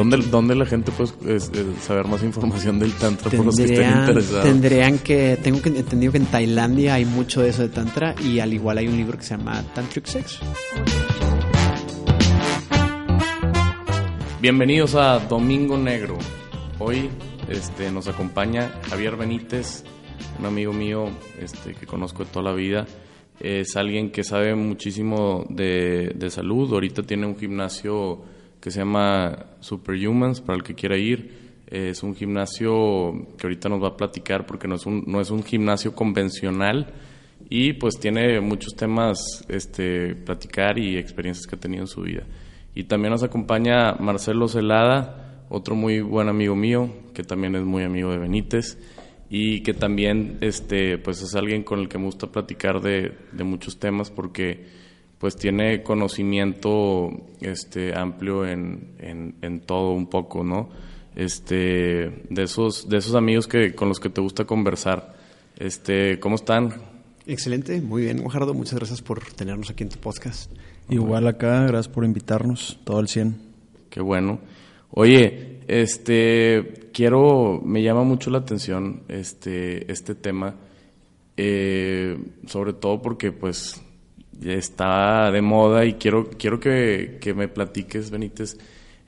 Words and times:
¿Dónde, 0.00 0.16
¿Dónde 0.30 0.54
la 0.54 0.64
gente 0.64 0.92
puede 0.92 1.40
saber 1.82 2.06
más 2.06 2.22
información 2.22 2.78
del 2.78 2.94
Tantra 2.94 3.30
por 3.30 3.44
los 3.44 3.54
que 3.54 3.64
estén 3.64 3.98
interesados? 3.98 4.44
Tendrían 4.44 4.98
que, 4.98 5.38
tengo 5.42 5.60
que, 5.60 5.68
entendido 5.68 6.12
que 6.12 6.16
en 6.16 6.24
Tailandia 6.24 6.94
hay 6.94 7.04
mucho 7.04 7.42
de 7.42 7.50
eso 7.50 7.60
de 7.60 7.68
Tantra 7.68 8.14
y 8.24 8.38
al 8.38 8.54
igual 8.54 8.78
hay 8.78 8.88
un 8.88 8.96
libro 8.96 9.18
que 9.18 9.24
se 9.24 9.36
llama 9.36 9.62
Tantric 9.74 10.06
Sex. 10.06 10.40
Bienvenidos 14.40 14.94
a 14.94 15.18
Domingo 15.18 15.76
Negro. 15.76 16.16
Hoy 16.78 17.10
este, 17.50 17.92
nos 17.92 18.08
acompaña 18.08 18.72
Javier 18.88 19.16
Benítez, 19.16 19.84
un 20.38 20.46
amigo 20.46 20.72
mío 20.72 21.10
este, 21.38 21.74
que 21.74 21.84
conozco 21.84 22.24
de 22.24 22.30
toda 22.30 22.50
la 22.50 22.54
vida. 22.54 22.86
Es 23.38 23.76
alguien 23.76 24.10
que 24.10 24.24
sabe 24.24 24.54
muchísimo 24.54 25.44
de, 25.50 26.12
de 26.14 26.30
salud. 26.30 26.72
Ahorita 26.72 27.02
tiene 27.02 27.26
un 27.26 27.36
gimnasio 27.36 28.39
que 28.60 28.70
se 28.70 28.80
llama 28.80 29.46
Superhumans, 29.60 30.40
para 30.40 30.56
el 30.56 30.62
que 30.62 30.74
quiera 30.74 30.96
ir. 30.96 31.50
Es 31.66 32.02
un 32.02 32.14
gimnasio 32.14 33.28
que 33.38 33.46
ahorita 33.46 33.68
nos 33.68 33.82
va 33.82 33.88
a 33.88 33.96
platicar 33.96 34.44
porque 34.44 34.68
no 34.68 34.74
es 34.74 34.86
un, 34.86 35.04
no 35.06 35.20
es 35.20 35.30
un 35.30 35.42
gimnasio 35.44 35.94
convencional 35.94 36.92
y 37.48 37.72
pues 37.74 37.98
tiene 37.98 38.40
muchos 38.40 38.74
temas 38.74 39.44
este, 39.48 40.14
platicar 40.14 40.78
y 40.78 40.96
experiencias 40.96 41.46
que 41.46 41.56
ha 41.56 41.60
tenido 41.60 41.82
en 41.82 41.88
su 41.88 42.02
vida. 42.02 42.24
Y 42.74 42.84
también 42.84 43.12
nos 43.12 43.22
acompaña 43.22 43.94
Marcelo 43.94 44.48
Celada, 44.48 45.44
otro 45.48 45.74
muy 45.74 46.00
buen 46.00 46.28
amigo 46.28 46.54
mío, 46.54 46.90
que 47.14 47.22
también 47.24 47.54
es 47.54 47.64
muy 47.64 47.84
amigo 47.84 48.10
de 48.10 48.18
Benítez 48.18 48.78
y 49.28 49.62
que 49.62 49.74
también 49.74 50.38
este, 50.40 50.98
pues 50.98 51.22
es 51.22 51.34
alguien 51.34 51.62
con 51.62 51.78
el 51.80 51.88
que 51.88 51.98
me 51.98 52.04
gusta 52.04 52.26
platicar 52.26 52.80
de, 52.80 53.16
de 53.32 53.44
muchos 53.44 53.78
temas 53.78 54.10
porque 54.10 54.79
pues 55.20 55.36
tiene 55.36 55.82
conocimiento 55.82 57.10
este, 57.42 57.94
amplio 57.94 58.46
en, 58.46 58.94
en, 58.98 59.60
todo 59.60 59.92
un 59.92 60.06
poco, 60.06 60.42
¿no? 60.42 60.70
Este, 61.14 62.24
de 62.30 62.42
esos, 62.42 62.88
de 62.88 62.96
esos 62.96 63.14
amigos 63.14 63.46
que, 63.46 63.74
con 63.74 63.90
los 63.90 64.00
que 64.00 64.08
te 64.08 64.22
gusta 64.22 64.46
conversar. 64.46 65.14
Este, 65.58 66.18
¿Cómo 66.20 66.36
están? 66.36 66.72
Excelente, 67.26 67.82
muy 67.82 68.04
bien, 68.04 68.22
Guajardo. 68.22 68.54
Muchas 68.54 68.76
gracias 68.76 69.02
por 69.02 69.22
tenernos 69.34 69.68
aquí 69.68 69.82
en 69.82 69.90
tu 69.90 69.98
podcast. 69.98 70.50
Igual 70.88 71.26
acá, 71.26 71.66
gracias 71.66 71.88
por 71.88 72.06
invitarnos, 72.06 72.80
todo 72.84 72.98
el 73.00 73.08
100. 73.08 73.36
Qué 73.90 74.00
bueno. 74.00 74.40
Oye, 74.90 75.60
este, 75.68 76.88
quiero, 76.94 77.60
me 77.62 77.82
llama 77.82 78.04
mucho 78.04 78.30
la 78.30 78.38
atención 78.38 79.02
este, 79.08 79.92
este 79.92 80.14
tema, 80.14 80.56
eh, 81.36 82.16
sobre 82.46 82.72
todo 82.72 83.02
porque, 83.02 83.32
pues, 83.32 83.82
está 84.42 85.30
de 85.30 85.42
moda 85.42 85.84
y 85.84 85.94
quiero, 85.94 86.30
quiero 86.30 86.60
que, 86.60 87.18
me 87.36 87.48
platiques, 87.48 88.10
Benítez, 88.10 88.56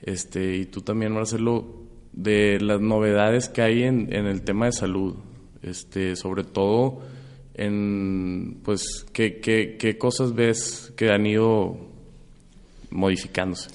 este, 0.01 0.55
y 0.57 0.65
tú 0.65 0.81
también, 0.81 1.13
Marcelo, 1.13 1.65
de 2.11 2.59
las 2.59 2.81
novedades 2.81 3.49
que 3.49 3.61
hay 3.61 3.83
en, 3.83 4.13
en 4.13 4.27
el 4.27 4.43
tema 4.43 4.67
de 4.67 4.73
salud, 4.73 5.15
este, 5.61 6.15
sobre 6.15 6.43
todo 6.43 7.01
en, 7.53 8.59
pues, 8.63 9.05
¿qué, 9.13 9.39
qué, 9.39 9.77
qué 9.79 9.97
cosas 9.97 10.33
ves 10.33 10.91
que 10.95 11.09
han 11.09 11.25
ido 11.25 11.77
modificándose? 12.91 13.69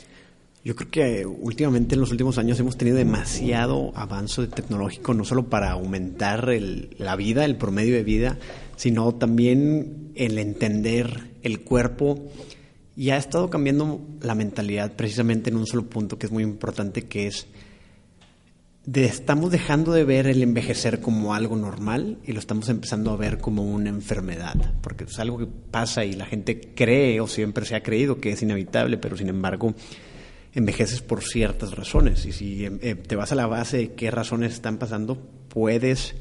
Yo 0.65 0.75
creo 0.75 0.91
que 0.91 1.27
últimamente 1.27 1.95
en 1.95 2.01
los 2.01 2.11
últimos 2.11 2.37
años 2.37 2.59
hemos 2.61 2.77
tenido 2.77 2.97
demasiado 2.97 3.93
avance 3.95 4.47
tecnológico, 4.49 5.15
no 5.15 5.25
solo 5.25 5.49
para 5.49 5.71
aumentar 5.71 6.51
el, 6.51 6.95
la 6.99 7.17
vida, 7.17 7.45
el 7.45 7.57
promedio 7.57 7.95
de 7.95 8.03
vida, 8.03 8.39
sino 8.79 9.13
también 9.17 10.13
el 10.15 10.39
entender 10.39 11.33
el 11.43 11.61
cuerpo. 11.61 12.31
Y 12.97 13.11
ha 13.11 13.17
estado 13.17 13.51
cambiando 13.51 14.01
la 14.23 14.35
mentalidad 14.35 14.93
precisamente 14.95 15.51
en 15.51 15.57
un 15.57 15.67
solo 15.67 15.87
punto 15.87 16.19
que 16.19 16.27
es 16.27 16.33
muy 16.33 16.45
importante, 16.45 17.03
que 17.03 17.27
es 17.27 17.49
de, 18.87 19.05
estamos 19.05 19.51
dejando 19.51 19.93
de 19.93 20.05
ver 20.05 20.29
el 20.29 20.43
envejecer 20.45 21.01
como 21.01 21.35
algo 21.35 21.57
normal 21.57 22.19
y 22.25 22.33
lo 22.33 22.39
estamos 22.39 22.69
empezando 22.69 23.11
a 23.11 23.17
ver 23.17 23.39
como 23.39 23.65
una 23.65 23.89
enfermedad, 23.89 24.75
porque 24.81 25.05
es 25.05 25.19
algo 25.19 25.39
que 25.39 25.47
pasa 25.47 26.05
y 26.05 26.13
la 26.13 26.27
gente 26.27 26.61
cree 26.75 27.21
o 27.21 27.27
siempre 27.27 27.67
se 27.67 27.75
ha 27.75 27.83
creído 27.83 28.21
que 28.21 28.31
es 28.31 28.43
inevitable, 28.43 28.97
pero 28.97 29.17
sin 29.17 29.29
embargo 29.29 29.75
envejeces 30.55 31.03
por 31.03 31.23
ciertas 31.23 31.73
razones. 31.73 32.25
Y 32.27 32.33
si 32.33 32.65
eh, 32.65 32.95
te 32.95 33.17
vas 33.17 33.33
a 33.33 33.35
la 33.35 33.47
base 33.47 33.77
de 33.77 33.93
qué 33.95 34.11
razones 34.13 34.55
están 34.55 34.79
pasando, 34.79 35.21
puedes 35.49 36.15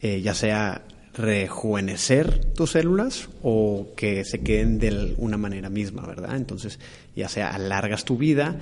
eh, 0.00 0.20
ya 0.20 0.34
sea 0.34 0.84
rejuvenecer 1.18 2.44
tus 2.54 2.70
células 2.70 3.28
o 3.42 3.88
que 3.96 4.24
se 4.24 4.40
queden 4.40 4.78
de 4.78 5.14
una 5.18 5.36
manera 5.36 5.68
misma, 5.68 6.06
¿verdad? 6.06 6.36
Entonces, 6.36 6.78
ya 7.16 7.28
sea 7.28 7.50
alargas 7.50 8.04
tu 8.04 8.16
vida 8.16 8.56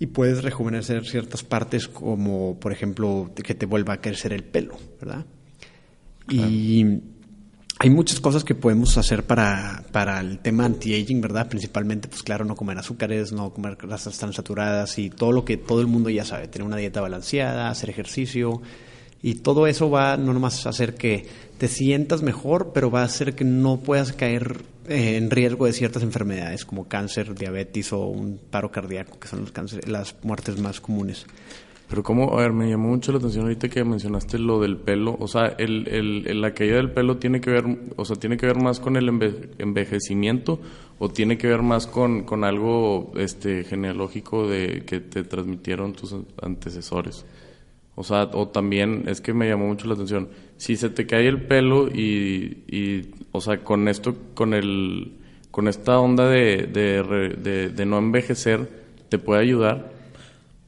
y 0.00 0.06
puedes 0.06 0.42
rejuvenecer 0.42 1.06
ciertas 1.06 1.44
partes 1.44 1.86
como, 1.86 2.58
por 2.58 2.72
ejemplo, 2.72 3.30
que 3.34 3.54
te 3.54 3.64
vuelva 3.64 3.94
a 3.94 4.00
crecer 4.00 4.32
el 4.32 4.42
pelo, 4.42 4.76
¿verdad? 5.00 5.24
Y 6.28 6.84
hay 7.78 7.90
muchas 7.90 8.20
cosas 8.20 8.44
que 8.44 8.54
podemos 8.54 8.98
hacer 8.98 9.24
para, 9.24 9.84
para 9.92 10.20
el 10.20 10.40
tema 10.40 10.64
anti-aging, 10.64 11.20
¿verdad? 11.20 11.48
Principalmente, 11.48 12.08
pues 12.08 12.22
claro, 12.22 12.44
no 12.44 12.56
comer 12.56 12.76
azúcares, 12.78 13.32
no 13.32 13.52
comer 13.52 13.76
grasas 13.76 14.18
tan 14.18 14.32
saturadas 14.32 14.98
y 14.98 15.10
todo 15.10 15.32
lo 15.32 15.44
que 15.44 15.56
todo 15.56 15.80
el 15.80 15.86
mundo 15.86 16.10
ya 16.10 16.24
sabe, 16.24 16.48
tener 16.48 16.66
una 16.66 16.76
dieta 16.76 17.00
balanceada, 17.00 17.70
hacer 17.70 17.88
ejercicio, 17.90 18.60
y 19.22 19.36
todo 19.36 19.66
eso 19.66 19.90
va 19.90 20.16
no 20.16 20.32
nomás 20.32 20.66
a 20.66 20.70
hacer 20.70 20.94
que 20.94 21.26
te 21.58 21.68
sientas 21.68 22.22
mejor, 22.22 22.70
pero 22.72 22.90
va 22.90 23.02
a 23.02 23.04
hacer 23.04 23.34
que 23.34 23.44
no 23.44 23.80
puedas 23.80 24.12
caer 24.12 24.62
eh, 24.88 25.16
en 25.16 25.30
riesgo 25.30 25.66
de 25.66 25.74
ciertas 25.74 26.02
enfermedades 26.02 26.64
como 26.64 26.88
cáncer, 26.88 27.34
diabetes 27.34 27.92
o 27.92 28.06
un 28.06 28.40
paro 28.50 28.70
cardíaco, 28.70 29.18
que 29.20 29.28
son 29.28 29.42
los 29.42 29.52
cáncer, 29.52 29.86
las 29.88 30.16
muertes 30.22 30.58
más 30.58 30.80
comunes. 30.80 31.26
Pero 31.90 32.04
como, 32.04 32.38
a 32.38 32.42
ver, 32.42 32.52
me 32.52 32.70
llamó 32.70 32.90
mucho 32.90 33.10
la 33.10 33.18
atención 33.18 33.44
ahorita 33.44 33.68
que 33.68 33.84
mencionaste 33.84 34.38
lo 34.38 34.60
del 34.60 34.76
pelo, 34.76 35.16
o 35.18 35.26
sea, 35.26 35.56
el, 35.58 35.88
el, 35.88 36.40
la 36.40 36.54
caída 36.54 36.76
del 36.76 36.92
pelo 36.92 37.16
tiene 37.16 37.40
que 37.40 37.50
ver, 37.50 37.64
o 37.96 38.04
sea, 38.04 38.14
tiene 38.14 38.36
que 38.36 38.46
ver 38.46 38.62
más 38.62 38.78
con 38.78 38.96
el 38.96 39.08
envejecimiento 39.58 40.60
o 41.00 41.08
tiene 41.08 41.36
que 41.36 41.48
ver 41.48 41.62
más 41.62 41.88
con, 41.88 42.22
con 42.22 42.44
algo 42.44 43.12
este 43.16 43.64
genealógico 43.64 44.46
de 44.46 44.84
que 44.86 45.00
te 45.00 45.24
transmitieron 45.24 45.92
tus 45.92 46.14
antecesores. 46.40 47.26
O 47.94 48.04
sea, 48.04 48.30
o 48.32 48.48
también, 48.48 49.04
es 49.06 49.20
que 49.20 49.34
me 49.34 49.48
llamó 49.48 49.66
mucho 49.66 49.86
la 49.86 49.94
atención, 49.94 50.28
si 50.56 50.76
se 50.76 50.90
te 50.90 51.06
cae 51.06 51.26
el 51.26 51.42
pelo 51.42 51.88
y, 51.88 52.64
y 52.68 53.10
o 53.32 53.40
sea, 53.40 53.62
con 53.64 53.88
esto, 53.88 54.16
con 54.34 54.54
el, 54.54 55.12
con 55.50 55.68
esta 55.68 55.98
onda 55.98 56.28
de, 56.28 56.68
de, 56.72 57.68
de, 57.70 57.86
no 57.86 57.98
envejecer, 57.98 58.68
¿te 59.08 59.18
puede 59.18 59.42
ayudar? 59.42 59.92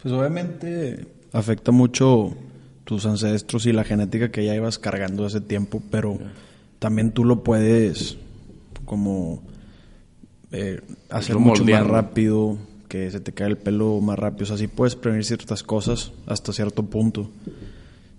Pues 0.03 0.13
obviamente 0.13 1.07
afecta 1.33 1.73
mucho 1.73 2.35
tus 2.85 3.07
ancestros 3.07 3.67
y 3.67 3.73
la 3.73 3.85
genética 3.85 4.31
que 4.31 4.45
ya 4.45 4.55
ibas 4.55 4.79
cargando 4.79 5.25
hace 5.25 5.41
tiempo, 5.41 5.83
pero 5.91 6.19
también 6.79 7.13
tú 7.13 7.25
lo 7.25 7.45
puedes 7.45 8.19
como 8.85 9.43
eh, 10.51 10.81
hacer 11.09 11.37
mucho 11.37 11.65
más 11.65 11.87
rápido, 11.87 12.59
que 12.93 13.11
se 13.11 13.21
te 13.21 13.33
cae 13.33 13.49
el 13.49 13.57
pelo 13.57 13.99
más 14.03 14.19
rápido. 14.19 14.45
O 14.45 14.47
sea, 14.49 14.59
sí 14.59 14.67
puedes 14.67 14.97
prevenir 14.97 15.25
ciertas 15.25 15.63
cosas 15.63 16.13
hasta 16.27 16.53
cierto 16.53 16.83
punto. 16.83 17.31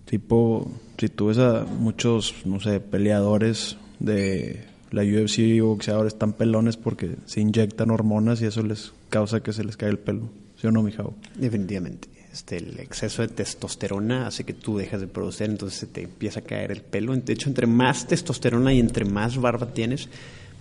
Tipo, 0.06 0.72
si 0.98 1.10
tú 1.10 1.28
ves 1.28 1.38
a 1.38 1.64
muchos, 1.64 2.34
no 2.44 2.60
sé, 2.60 2.80
peleadores 2.80 3.78
de 4.00 4.66
la 4.90 5.04
UFC 5.04 5.62
o 5.62 5.68
boxeadores 5.68 6.18
tan 6.18 6.34
pelones 6.34 6.76
porque 6.76 7.18
se 7.28 7.42
inyectan 7.42 7.92
hormonas 7.92 8.42
y 8.42 8.46
eso 8.46 8.64
les 8.64 8.94
causa 9.10 9.44
que 9.44 9.54
se 9.54 9.64
les 9.64 9.78
caiga 9.78 9.92
el 9.92 10.00
pelo. 10.00 10.30
¿Sí 10.60 10.66
o 10.66 10.72
no, 10.72 10.82
mijao? 10.82 11.14
Definitivamente. 11.36 12.08
Este, 12.34 12.58
el 12.58 12.80
exceso 12.80 13.22
de 13.22 13.28
testosterona 13.28 14.26
hace 14.26 14.44
que 14.44 14.54
tú 14.54 14.80
dejas 14.80 15.02
de 15.02 15.08
producir, 15.08 15.52
entonces 15.52 15.78
se 15.78 15.86
te 15.86 16.02
empieza 16.02 16.40
a 16.40 16.44
caer 16.44 16.72
el 16.72 16.82
pelo. 16.82 17.16
De 17.16 17.34
hecho, 17.34 17.48
entre 17.48 17.68
más 17.68 18.08
testosterona 18.08 18.74
y 18.74 18.80
entre 18.80 19.06
más 19.06 19.38
barba 19.38 19.68
tienes, 19.68 20.10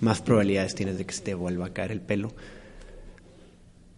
más 0.03 0.21
probabilidades 0.21 0.75
tienes 0.75 0.99
de 0.99 1.07
que 1.07 1.15
se 1.15 1.23
te 1.23 1.33
vuelva 1.33 1.69
a 1.69 1.73
caer 1.73 1.93
el 1.93 2.03
pelo. 2.03 2.31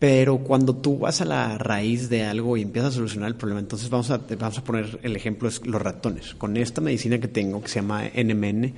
Pero 0.04 0.36
cuando 0.36 0.76
tú 0.76 0.98
vas 0.98 1.22
a 1.22 1.24
la 1.24 1.56
raíz 1.56 2.10
de 2.10 2.24
algo 2.24 2.58
y 2.58 2.60
empiezas 2.60 2.92
a 2.92 2.96
solucionar 2.96 3.30
el 3.30 3.36
problema, 3.36 3.60
entonces 3.60 3.88
vamos 3.88 4.10
a, 4.10 4.18
vamos 4.18 4.58
a 4.58 4.62
poner 4.62 4.98
el 5.02 5.16
ejemplo 5.16 5.48
de 5.48 5.66
los 5.66 5.80
ratones. 5.80 6.34
Con 6.34 6.58
esta 6.58 6.82
medicina 6.82 7.18
que 7.18 7.26
tengo, 7.26 7.62
que 7.62 7.68
se 7.68 7.76
llama 7.76 8.02
NMN 8.14 8.74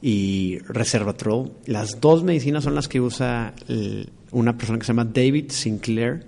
y 0.00 0.58
Reservatrol, 0.60 1.52
las 1.66 2.00
dos 2.00 2.24
medicinas 2.24 2.64
son 2.64 2.74
las 2.74 2.88
que 2.88 2.98
usa 2.98 3.52
una 4.30 4.56
persona 4.56 4.78
que 4.78 4.86
se 4.86 4.94
llama 4.94 5.04
David 5.04 5.50
Sinclair. 5.50 6.24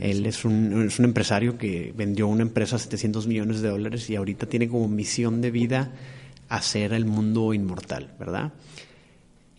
Él 0.00 0.26
es 0.26 0.44
un, 0.44 0.86
es 0.88 0.98
un 0.98 1.04
empresario 1.04 1.56
que 1.56 1.94
vendió 1.96 2.26
una 2.26 2.42
empresa 2.42 2.74
a 2.74 2.80
700 2.80 3.28
millones 3.28 3.60
de 3.60 3.68
dólares 3.68 4.10
y 4.10 4.16
ahorita 4.16 4.46
tiene 4.46 4.66
como 4.66 4.88
misión 4.88 5.40
de 5.40 5.52
vida 5.52 5.92
hacer 6.48 6.94
el 6.94 7.04
mundo 7.04 7.54
inmortal, 7.54 8.12
¿verdad? 8.18 8.54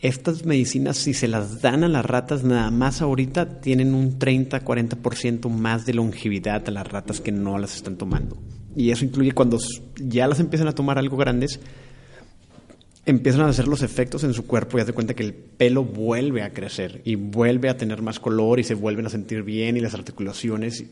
Estas 0.08 0.46
medicinas, 0.46 0.98
si 0.98 1.14
se 1.14 1.28
las 1.28 1.62
dan 1.62 1.84
a 1.84 1.88
las 1.88 2.06
ratas, 2.06 2.44
nada 2.44 2.72
más 2.72 3.02
ahorita 3.02 3.62
tienen 3.62 3.94
un 3.94 4.18
30-40% 4.20 5.50
más 5.50 5.86
de 5.86 5.94
longevidad 5.94 6.68
a 6.68 6.72
las 6.72 6.88
ratas 6.88 7.22
que 7.22 7.32
no 7.32 7.58
las 7.58 7.76
están 7.76 7.98
tomando. 7.98 8.38
Y 8.76 8.92
eso 8.92 9.06
incluye 9.06 9.32
cuando 9.32 9.58
ya 9.96 10.28
las 10.28 10.40
empiezan 10.40 10.68
a 10.68 10.76
tomar 10.76 10.98
algo 10.98 11.18
grandes, 11.18 11.60
empiezan 13.06 13.42
a 13.42 13.50
hacer 13.50 13.68
los 13.68 13.84
efectos 13.84 14.24
en 14.24 14.34
su 14.34 14.46
cuerpo 14.46 14.78
y 14.78 14.82
hace 14.82 14.94
cuenta 14.94 15.14
que 15.14 15.24
el 15.24 15.34
pelo 15.34 15.84
vuelve 15.84 16.44
a 16.44 16.54
crecer 16.54 17.02
y 17.06 17.16
vuelve 17.16 17.70
a 17.70 17.78
tener 17.78 18.02
más 18.02 18.20
color 18.20 18.60
y 18.60 18.64
se 18.64 18.74
vuelven 18.74 19.06
a 19.06 19.10
sentir 19.10 19.44
bien 19.44 19.78
y 19.78 19.80
las 19.80 19.94
articulaciones 19.94 20.86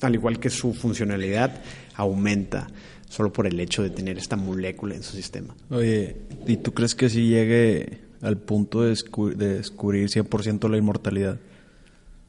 al 0.00 0.14
igual 0.14 0.38
que 0.38 0.50
su 0.50 0.74
funcionalidad, 0.74 1.60
aumenta 1.94 2.68
solo 3.08 3.32
por 3.32 3.46
el 3.46 3.58
hecho 3.58 3.82
de 3.82 3.90
tener 3.90 4.18
esta 4.18 4.36
molécula 4.36 4.94
en 4.94 5.02
su 5.02 5.16
sistema. 5.16 5.56
Oye, 5.70 6.16
¿y 6.46 6.56
tú 6.58 6.72
crees 6.72 6.94
que 6.94 7.08
si 7.08 7.26
llegue 7.26 8.07
al 8.22 8.36
punto 8.38 8.82
de, 8.82 8.96
de 9.36 9.54
descubrir 9.54 10.08
100% 10.08 10.68
la 10.68 10.76
inmortalidad? 10.76 11.38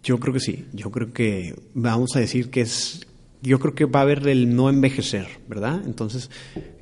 Yo 0.04 0.20
creo 0.20 0.34
que 0.34 0.40
sí. 0.40 0.66
Yo 0.74 0.92
creo 0.92 1.12
que 1.14 1.56
vamos 1.74 2.16
a 2.16 2.20
decir 2.20 2.50
que 2.50 2.62
es. 2.62 3.06
Yo 3.42 3.58
creo 3.60 3.74
que 3.74 3.86
va 3.86 4.00
a 4.00 4.04
haber 4.04 4.28
el 4.28 4.54
no 4.54 4.70
envejecer, 4.70 5.26
¿verdad? 5.48 5.82
Entonces, 5.86 6.30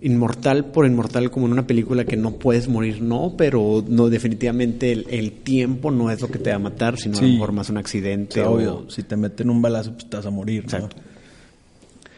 inmortal 0.01 0.65
por 0.65 0.87
inmortal, 0.87 1.29
como 1.29 1.45
en 1.45 1.51
una 1.51 1.67
película 1.67 2.03
que 2.05 2.17
no 2.17 2.31
puedes 2.31 2.67
morir, 2.67 2.99
no, 2.99 3.35
pero 3.37 3.85
no, 3.87 4.09
definitivamente 4.09 4.91
el, 4.91 5.33
tiempo 5.33 5.91
no 5.91 6.09
es 6.09 6.19
lo 6.19 6.29
que 6.29 6.39
te 6.39 6.49
va 6.49 6.55
a 6.55 6.59
matar, 6.59 6.97
sino 6.97 7.19
a 7.19 7.21
lo 7.21 7.27
mejor 7.27 7.51
más 7.51 7.69
un 7.69 7.77
accidente. 7.77 8.41
o... 8.41 8.53
obvio, 8.53 8.89
si 8.89 9.03
te 9.03 9.15
meten 9.15 9.51
un 9.51 9.61
balazo, 9.61 9.93
pues 9.93 10.09
vas 10.09 10.25
a 10.25 10.31
morir. 10.31 10.63
Exacto. 10.63 10.95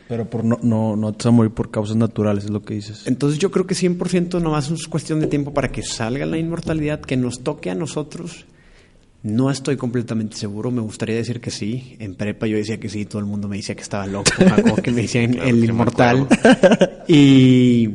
Pero 0.10 0.30
por 0.30 0.44
no, 0.44 0.60
no, 0.62 0.98
no 0.98 1.14
te 1.14 1.20
vas 1.20 1.26
a 1.28 1.32
morir 1.32 1.54
por 1.54 1.72
causas 1.72 1.96
naturales, 1.96 2.44
es 2.44 2.50
lo 2.50 2.64
que 2.64 2.74
dices. 2.74 3.08
Entonces 3.08 3.40
yo 3.40 3.52
creo 3.52 3.66
que 3.66 3.76
100% 3.76 4.42
nomás 4.42 4.70
es 4.70 4.88
cuestión 4.88 5.22
de 5.22 5.28
tiempo 5.28 5.54
para 5.54 5.72
que 5.72 5.84
salga 5.84 6.26
la 6.26 6.38
inmortalidad, 6.38 7.00
que 7.00 7.16
nos 7.16 7.40
toque 7.42 7.70
a 7.70 7.76
nosotros 7.76 8.46
no 9.22 9.52
estoy 9.52 9.76
completamente 9.76 10.38
seguro, 10.38 10.72
me 10.72 10.82
gustaría 10.82 11.16
decir 11.16 11.42
que 11.42 11.52
sí. 11.52 11.98
En 12.00 12.16
prepa 12.16 12.48
yo 12.48 12.56
decía 12.56 12.80
que 12.80 12.88
sí, 12.88 13.06
todo 13.06 13.20
el 13.20 13.26
mundo 13.26 13.48
me 13.48 13.58
decía 13.58 13.76
que 13.76 13.82
estaba 13.82 14.08
loco, 14.08 14.32
que 14.82 14.92
me 14.92 15.02
decían 15.02 15.34
el 15.44 15.64
inmortal. 15.64 16.28
y 17.08 17.88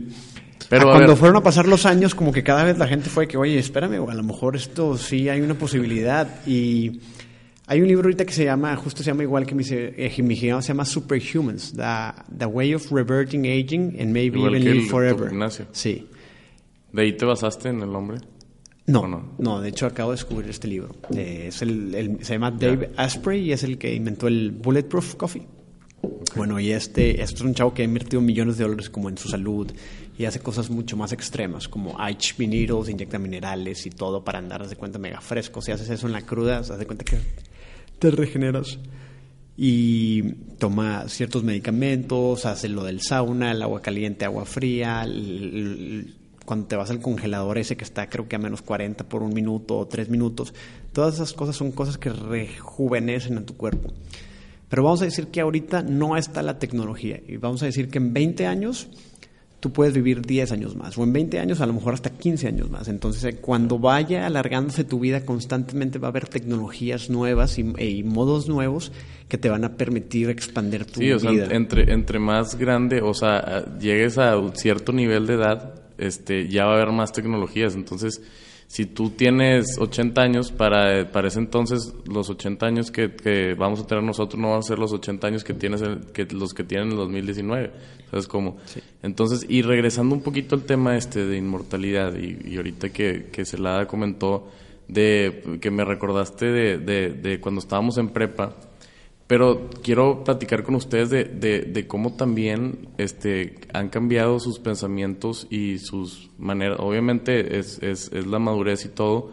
Pero 0.68 0.90
cuando 0.90 1.16
fueron 1.16 1.38
a 1.38 1.42
pasar 1.42 1.66
los 1.66 1.86
años, 1.86 2.14
como 2.14 2.30
que 2.30 2.42
cada 2.42 2.64
vez 2.64 2.76
la 2.76 2.86
gente 2.86 3.08
fue 3.08 3.26
que, 3.26 3.38
oye, 3.38 3.58
espérame, 3.58 4.06
a 4.06 4.14
lo 4.14 4.22
mejor 4.22 4.54
esto 4.54 4.98
sí 4.98 5.28
hay 5.30 5.40
una 5.40 5.54
posibilidad. 5.54 6.28
Y 6.46 7.00
hay 7.66 7.80
un 7.80 7.88
libro 7.88 8.04
ahorita 8.04 8.26
que 8.26 8.32
se 8.32 8.44
llama, 8.44 8.76
justo 8.76 9.02
se 9.02 9.10
llama 9.10 9.22
igual 9.22 9.46
que 9.46 9.54
mi, 9.54 9.64
eh, 9.70 10.14
mi 10.22 10.36
se 10.36 10.48
llama 10.48 10.84
Superhumans, 10.84 11.72
the, 11.72 12.36
the 12.36 12.46
Way 12.46 12.74
of 12.74 12.90
Reverting 12.90 13.46
Aging 13.46 13.96
and 14.00 14.12
Maybe 14.12 14.38
Even 14.40 14.64
Live 14.64 14.88
Forever. 14.88 15.30
Sí. 15.72 16.06
¿De 16.92 17.02
ahí 17.02 17.16
te 17.16 17.24
basaste 17.24 17.70
en 17.70 17.80
el 17.80 17.90
nombre? 17.90 18.18
No, 18.86 19.08
no, 19.38 19.60
de 19.62 19.70
hecho 19.70 19.86
acabo 19.86 20.10
de 20.10 20.16
descubrir 20.16 20.50
este 20.50 20.68
libro. 20.68 20.94
Eh, 21.16 21.46
es 21.48 21.62
el, 21.62 22.18
se 22.20 22.34
llama 22.34 22.50
Dave 22.50 22.90
Asprey 22.96 23.40
y 23.40 23.52
es 23.52 23.64
el 23.64 23.78
que 23.78 23.94
inventó 23.94 24.26
el 24.28 24.50
Bulletproof 24.50 25.14
Coffee. 25.14 25.46
Bueno, 26.36 26.60
y 26.60 26.70
este, 26.70 27.22
este 27.22 27.36
es 27.36 27.40
un 27.40 27.54
chavo 27.54 27.72
que 27.72 27.80
ha 27.80 27.84
invertido 27.86 28.20
millones 28.20 28.58
de 28.58 28.64
dólares 28.64 28.90
como 28.90 29.08
en 29.08 29.16
su 29.16 29.28
salud 29.28 29.72
y 30.18 30.26
hace 30.26 30.40
cosas 30.40 30.68
mucho 30.68 30.98
más 30.98 31.12
extremas, 31.12 31.66
como 31.66 31.96
HB 31.96 32.46
needles, 32.46 32.90
inyecta 32.90 33.18
minerales 33.18 33.86
y 33.86 33.90
todo 33.90 34.22
para 34.22 34.38
andar, 34.38 34.68
de 34.68 34.76
cuenta, 34.76 34.98
mega 34.98 35.22
fresco. 35.22 35.62
Si 35.62 35.72
haces 35.72 35.88
eso 35.88 36.06
en 36.06 36.12
la 36.12 36.22
cruda, 36.22 36.58
haz 36.58 36.78
de 36.78 36.86
cuenta 36.86 37.06
que 37.06 37.18
te 37.98 38.10
regeneras. 38.10 38.78
Y 39.56 40.22
toma 40.58 41.08
ciertos 41.08 41.44
medicamentos, 41.44 42.44
hace 42.44 42.68
lo 42.68 42.82
del 42.82 43.00
sauna, 43.00 43.52
el 43.52 43.62
agua 43.62 43.80
caliente, 43.82 44.24
agua 44.24 44.44
fría, 44.44 45.04
el 45.04 46.14
cuando 46.44 46.66
te 46.66 46.76
vas 46.76 46.90
al 46.90 47.00
congelador 47.00 47.58
ese 47.58 47.76
que 47.76 47.84
está 47.84 48.08
creo 48.08 48.28
que 48.28 48.36
a 48.36 48.38
menos 48.38 48.62
40 48.62 49.04
por 49.04 49.22
un 49.22 49.32
minuto 49.32 49.78
o 49.78 49.86
tres 49.86 50.08
minutos, 50.08 50.54
todas 50.92 51.14
esas 51.14 51.32
cosas 51.32 51.56
son 51.56 51.72
cosas 51.72 51.98
que 51.98 52.10
rejuvenecen 52.10 53.38
a 53.38 53.44
tu 53.44 53.56
cuerpo. 53.56 53.92
Pero 54.68 54.82
vamos 54.82 55.02
a 55.02 55.04
decir 55.04 55.28
que 55.28 55.40
ahorita 55.40 55.82
no 55.82 56.16
está 56.16 56.42
la 56.42 56.58
tecnología 56.58 57.20
y 57.26 57.36
vamos 57.36 57.62
a 57.62 57.66
decir 57.66 57.88
que 57.88 57.98
en 57.98 58.12
20 58.12 58.46
años 58.46 58.88
tú 59.64 59.72
puedes 59.72 59.94
vivir 59.94 60.20
10 60.20 60.52
años 60.52 60.76
más 60.76 60.98
o 60.98 61.04
en 61.04 61.14
20 61.14 61.38
años 61.38 61.62
a 61.62 61.66
lo 61.66 61.72
mejor 61.72 61.94
hasta 61.94 62.10
15 62.10 62.48
años 62.48 62.70
más. 62.70 62.86
Entonces 62.86 63.24
eh, 63.24 63.38
cuando 63.40 63.78
vaya 63.78 64.26
alargándose 64.26 64.84
tu 64.84 65.00
vida 65.00 65.24
constantemente 65.24 65.98
va 65.98 66.08
a 66.08 66.10
haber 66.10 66.28
tecnologías 66.28 67.08
nuevas 67.08 67.58
y, 67.58 67.62
y 67.78 68.02
modos 68.02 68.46
nuevos 68.46 68.92
que 69.26 69.38
te 69.38 69.48
van 69.48 69.64
a 69.64 69.78
permitir 69.78 70.28
expandir 70.28 70.84
tu 70.84 71.00
vida. 71.00 71.18
Sí, 71.18 71.26
o 71.26 71.34
sea, 71.34 71.56
entre, 71.56 71.90
entre 71.94 72.18
más 72.18 72.58
grande, 72.58 73.00
o 73.00 73.14
sea, 73.14 73.64
llegues 73.78 74.18
a 74.18 74.36
un 74.36 74.54
cierto 74.54 74.92
nivel 74.92 75.26
de 75.26 75.32
edad, 75.32 75.80
este, 75.96 76.46
ya 76.46 76.66
va 76.66 76.72
a 76.72 76.74
haber 76.74 76.92
más 76.92 77.12
tecnologías. 77.12 77.74
Entonces, 77.74 78.20
si 78.66 78.86
tú 78.86 79.10
tienes 79.10 79.78
80 79.78 80.20
años, 80.20 80.50
para, 80.50 81.10
para 81.12 81.28
ese 81.28 81.38
entonces 81.38 81.94
los 82.06 82.30
80 82.30 82.66
años 82.66 82.90
que, 82.90 83.54
vamos 83.58 83.80
a 83.80 83.86
tener 83.86 84.02
nosotros 84.02 84.40
no 84.40 84.50
van 84.50 84.58
a 84.58 84.62
ser 84.62 84.78
los 84.78 84.92
80 84.92 85.26
años 85.26 85.44
que 85.44 85.54
tienes 85.54 85.82
que 86.12 86.24
los 86.26 86.54
que 86.54 86.64
tienen 86.64 86.88
en 86.88 86.92
el 86.92 86.98
2019. 86.98 87.70
¿Sabes 88.10 88.26
cómo? 88.26 88.56
Entonces, 89.02 89.46
y 89.48 89.62
regresando 89.62 90.14
un 90.14 90.22
poquito 90.22 90.54
al 90.54 90.62
tema 90.62 90.96
este 90.96 91.26
de 91.26 91.36
inmortalidad, 91.36 92.14
y, 92.16 92.56
ahorita 92.56 92.90
que, 92.90 93.26
que 93.32 93.44
Celada 93.44 93.86
comentó 93.86 94.48
de 94.88 95.58
que 95.60 95.70
me 95.70 95.84
recordaste 95.84 96.46
de, 96.46 96.78
de, 96.78 97.10
de 97.10 97.40
cuando 97.40 97.60
estábamos 97.60 97.98
en 97.98 98.08
prepa, 98.10 98.54
pero 99.26 99.70
quiero 99.82 100.22
platicar 100.22 100.62
con 100.64 100.74
ustedes 100.74 101.08
de, 101.08 101.24
de, 101.24 101.86
cómo 101.86 102.14
también 102.14 102.88
este, 102.98 103.54
han 103.72 103.88
cambiado 103.88 104.38
sus 104.38 104.58
pensamientos 104.58 105.46
y 105.48 105.78
sus 105.78 106.30
maneras. 106.38 106.78
Obviamente 106.80 107.58
es, 107.58 107.82
es, 107.82 108.12
es 108.12 108.26
la 108.26 108.38
madurez 108.38 108.84
y 108.84 108.90
todo, 108.90 109.32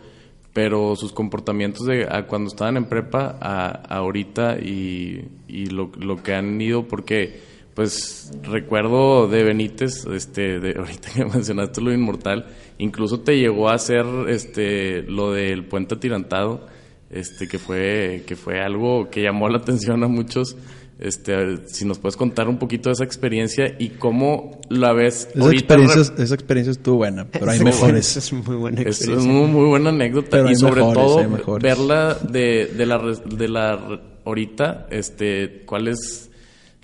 pero 0.54 0.96
sus 0.96 1.12
comportamientos 1.12 1.86
de 1.86 2.08
cuando 2.28 2.48
estaban 2.48 2.78
en 2.78 2.86
prepa 2.86 3.38
a, 3.42 3.68
ahorita 3.98 4.60
y, 4.60 5.26
y 5.50 5.66
lo, 5.66 5.92
lo, 6.00 6.24
que 6.24 6.36
han 6.36 6.60
ido, 6.62 6.88
porque 6.88 7.42
pues 7.74 8.32
recuerdo 8.44 9.28
de 9.28 9.44
Benítez, 9.44 10.06
este, 10.06 10.62
de, 10.62 10.74
ahorita 10.80 11.10
que 11.14 11.26
mencionaste 11.26 11.82
lo 11.82 11.92
inmortal, 11.92 12.48
incluso 12.78 13.20
te 13.20 13.38
llegó 13.38 13.68
a 13.68 13.74
hacer 13.74 14.06
este, 14.30 15.02
lo 15.04 15.34
del 15.34 15.66
puente 15.66 15.96
atirantado 15.96 16.68
este 17.12 17.48
que 17.48 17.60
fue 17.60 18.24
que 18.26 18.36
fue 18.36 18.62
algo 18.62 19.10
que 19.10 19.22
llamó 19.22 19.50
la 19.50 19.58
atención 19.58 20.04
a 20.04 20.08
muchos. 20.08 20.56
Este 21.00 21.68
si 21.68 21.86
nos 21.86 21.98
puedes 21.98 22.16
contar 22.16 22.48
un 22.48 22.60
poquito 22.60 22.90
de 22.90 22.94
esa 22.94 23.04
experiencia 23.04 23.76
y 23.80 23.90
cómo 23.90 24.62
la 24.70 24.94
ves 24.94 25.30
esa 25.34 25.52
experiencia 25.52 26.02
esa 26.16 26.36
experiencia 26.36 26.72
estuvo 26.72 26.98
buena 26.98 27.26
pero 27.26 27.50
hay 27.50 27.60
mejores. 27.60 28.18
es 28.18 28.32
muy 28.32 28.56
buena 28.56 28.82
experiencia. 28.82 29.20
es 29.20 29.26
una 29.26 29.48
muy 29.48 29.68
buena 29.68 29.90
anécdota 29.90 30.52
y 30.52 30.56
sobre 30.56 30.82
todo 30.82 31.28
verla 31.60 32.20
de, 32.30 32.68
de 32.78 32.86
la 32.86 33.00
de 33.00 33.48
la 33.48 34.00
ahorita 34.26 34.86
este 34.92 35.64
cuál 35.66 35.88
es 35.88 36.31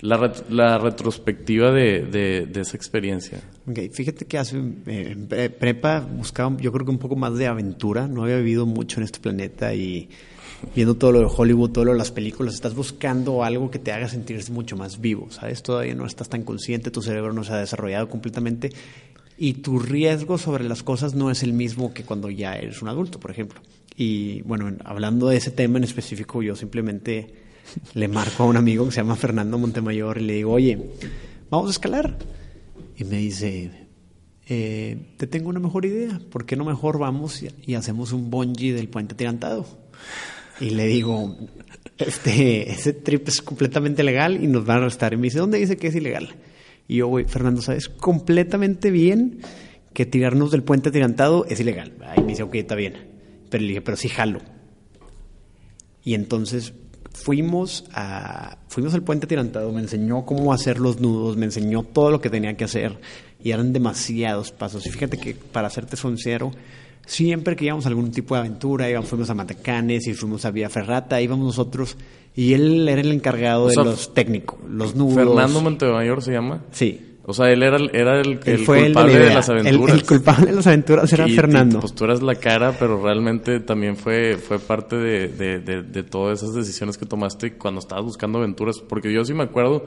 la, 0.00 0.32
la 0.48 0.78
retrospectiva 0.78 1.72
de, 1.72 2.46
de, 2.46 2.60
esa 2.60 2.76
experiencia. 2.76 3.40
Okay, 3.66 3.88
fíjate 3.88 4.26
que 4.26 4.38
hace 4.38 4.60
eh, 4.86 5.50
prepa 5.58 6.00
buscaba 6.00 6.56
yo 6.60 6.72
creo 6.72 6.84
que 6.84 6.90
un 6.90 6.98
poco 6.98 7.16
más 7.16 7.36
de 7.36 7.46
aventura, 7.46 8.06
no 8.06 8.22
había 8.22 8.36
vivido 8.36 8.66
mucho 8.66 9.00
en 9.00 9.04
este 9.04 9.18
planeta 9.18 9.74
y 9.74 10.08
viendo 10.74 10.96
todo 10.96 11.12
lo 11.12 11.20
de 11.20 11.26
Hollywood, 11.26 11.70
todo 11.70 11.84
lo 11.84 11.92
de 11.92 11.98
las 11.98 12.12
películas, 12.12 12.54
estás 12.54 12.74
buscando 12.74 13.44
algo 13.44 13.70
que 13.70 13.78
te 13.78 13.92
haga 13.92 14.08
sentirse 14.08 14.52
mucho 14.52 14.76
más 14.76 15.00
vivo, 15.00 15.28
¿sabes? 15.30 15.62
Todavía 15.62 15.94
no 15.94 16.06
estás 16.06 16.28
tan 16.28 16.42
consciente, 16.42 16.90
tu 16.90 17.02
cerebro 17.02 17.32
no 17.32 17.44
se 17.44 17.52
ha 17.52 17.58
desarrollado 17.58 18.08
completamente 18.08 18.70
y 19.36 19.54
tu 19.54 19.78
riesgo 19.78 20.36
sobre 20.36 20.64
las 20.64 20.82
cosas 20.82 21.14
no 21.14 21.30
es 21.30 21.42
el 21.42 21.52
mismo 21.52 21.94
que 21.94 22.02
cuando 22.04 22.28
ya 22.30 22.54
eres 22.54 22.82
un 22.82 22.88
adulto, 22.88 23.20
por 23.20 23.30
ejemplo. 23.30 23.60
Y 23.96 24.42
bueno, 24.42 24.76
hablando 24.84 25.28
de 25.28 25.36
ese 25.36 25.50
tema 25.50 25.78
en 25.78 25.84
específico, 25.84 26.42
yo 26.42 26.56
simplemente 26.56 27.37
le 27.94 28.08
marco 28.08 28.42
a 28.42 28.46
un 28.46 28.56
amigo 28.56 28.84
que 28.86 28.92
se 28.92 29.00
llama 29.00 29.16
Fernando 29.16 29.58
Montemayor 29.58 30.18
y 30.18 30.24
le 30.24 30.32
digo, 30.34 30.52
oye, 30.52 30.78
vamos 31.50 31.68
a 31.68 31.70
escalar. 31.70 32.16
Y 32.96 33.04
me 33.04 33.18
dice, 33.18 33.70
eh, 34.48 34.96
te 35.16 35.26
tengo 35.26 35.50
una 35.50 35.60
mejor 35.60 35.84
idea, 35.84 36.20
¿por 36.30 36.46
qué 36.46 36.56
no 36.56 36.64
mejor 36.64 36.98
vamos 36.98 37.42
y, 37.42 37.74
hacemos 37.74 38.12
un 38.12 38.30
bungee 38.30 38.72
del 38.72 38.88
puente 38.88 39.14
tirantado? 39.14 39.66
Y 40.60 40.70
le 40.70 40.86
digo, 40.86 41.36
este, 41.98 42.70
ese 42.70 42.92
trip 42.92 43.28
es 43.28 43.42
completamente 43.42 44.02
legal 44.02 44.42
y 44.42 44.46
nos 44.48 44.64
van 44.64 44.78
a 44.78 44.80
arrestar. 44.82 45.12
Y 45.12 45.16
me 45.16 45.24
dice, 45.24 45.38
¿dónde 45.38 45.58
dice 45.58 45.76
que 45.76 45.88
es 45.88 45.94
ilegal? 45.94 46.34
Y 46.88 46.96
yo, 46.96 47.06
güey, 47.06 47.26
Fernando, 47.26 47.62
¿sabes 47.62 47.88
completamente 47.88 48.90
bien 48.90 49.40
que 49.92 50.06
tirarnos 50.06 50.50
del 50.50 50.64
puente 50.64 50.90
tirantado 50.90 51.44
es 51.44 51.60
ilegal? 51.60 51.92
Y 52.16 52.22
me 52.22 52.28
dice, 52.28 52.42
ok, 52.42 52.54
está 52.56 52.74
bien. 52.74 52.94
Pero 53.50 53.62
le 53.62 53.68
dije, 53.68 53.82
pero 53.82 53.96
sí 53.96 54.08
jalo. 54.08 54.40
Y 56.02 56.14
entonces 56.14 56.72
fuimos 57.12 57.84
a 57.92 58.58
fuimos 58.68 58.94
al 58.94 59.02
puente 59.02 59.26
tirantado, 59.26 59.72
me 59.72 59.80
enseñó 59.80 60.24
cómo 60.24 60.52
hacer 60.52 60.78
los 60.78 61.00
nudos, 61.00 61.36
me 61.36 61.46
enseñó 61.46 61.82
todo 61.82 62.10
lo 62.10 62.20
que 62.20 62.30
tenía 62.30 62.56
que 62.56 62.64
hacer 62.64 62.98
y 63.42 63.50
eran 63.50 63.72
demasiados 63.72 64.52
pasos. 64.52 64.86
Y 64.86 64.90
fíjate 64.90 65.18
que 65.18 65.34
para 65.34 65.70
serte 65.70 65.96
sincero, 65.96 66.52
siempre 67.06 67.56
que 67.56 67.64
íbamos 67.64 67.86
a 67.86 67.88
algún 67.88 68.10
tipo 68.10 68.34
de 68.34 68.40
aventura, 68.40 68.88
íbamos, 68.88 69.08
fuimos 69.08 69.30
a 69.30 69.34
Matacanes 69.34 70.06
y 70.06 70.14
fuimos 70.14 70.44
a 70.44 70.50
Vía 70.50 70.68
Ferrata, 70.68 71.20
íbamos 71.20 71.46
nosotros 71.46 71.96
y 72.34 72.54
él 72.54 72.88
era 72.88 73.00
el 73.00 73.10
encargado 73.10 73.68
de 73.68 73.76
los 73.76 74.14
técnicos, 74.14 74.58
los 74.68 74.94
nudos. 74.94 75.14
Fernando 75.14 75.60
Montemayor 75.60 76.22
se 76.22 76.32
llama. 76.32 76.62
Sí. 76.70 77.07
O 77.30 77.34
sea, 77.34 77.52
él 77.52 77.62
era, 77.62 77.76
era 77.92 78.22
el, 78.22 78.40
culpable 78.40 79.18
de, 79.18 79.34
las 79.34 79.50
aventuras. 79.50 79.96
El, 79.98 80.06
culpable 80.06 80.46
de 80.46 80.52
las 80.54 80.66
aventuras 80.66 81.12
era 81.12 81.28
Fernando. 81.28 81.78
pues 81.78 81.94
tú 81.94 82.04
eras 82.04 82.22
la 82.22 82.34
cara, 82.36 82.72
pero 82.78 83.02
realmente 83.02 83.60
también 83.60 83.98
fue, 83.98 84.38
fue 84.38 84.58
parte 84.58 84.96
de, 84.96 85.28
de, 85.28 86.02
todas 86.04 86.42
esas 86.42 86.54
decisiones 86.54 86.96
que 86.96 87.04
tomaste 87.04 87.58
cuando 87.58 87.80
estabas 87.80 88.06
buscando 88.06 88.38
aventuras. 88.38 88.78
Porque 88.78 89.12
yo 89.12 89.26
sí 89.26 89.34
me 89.34 89.42
acuerdo 89.42 89.84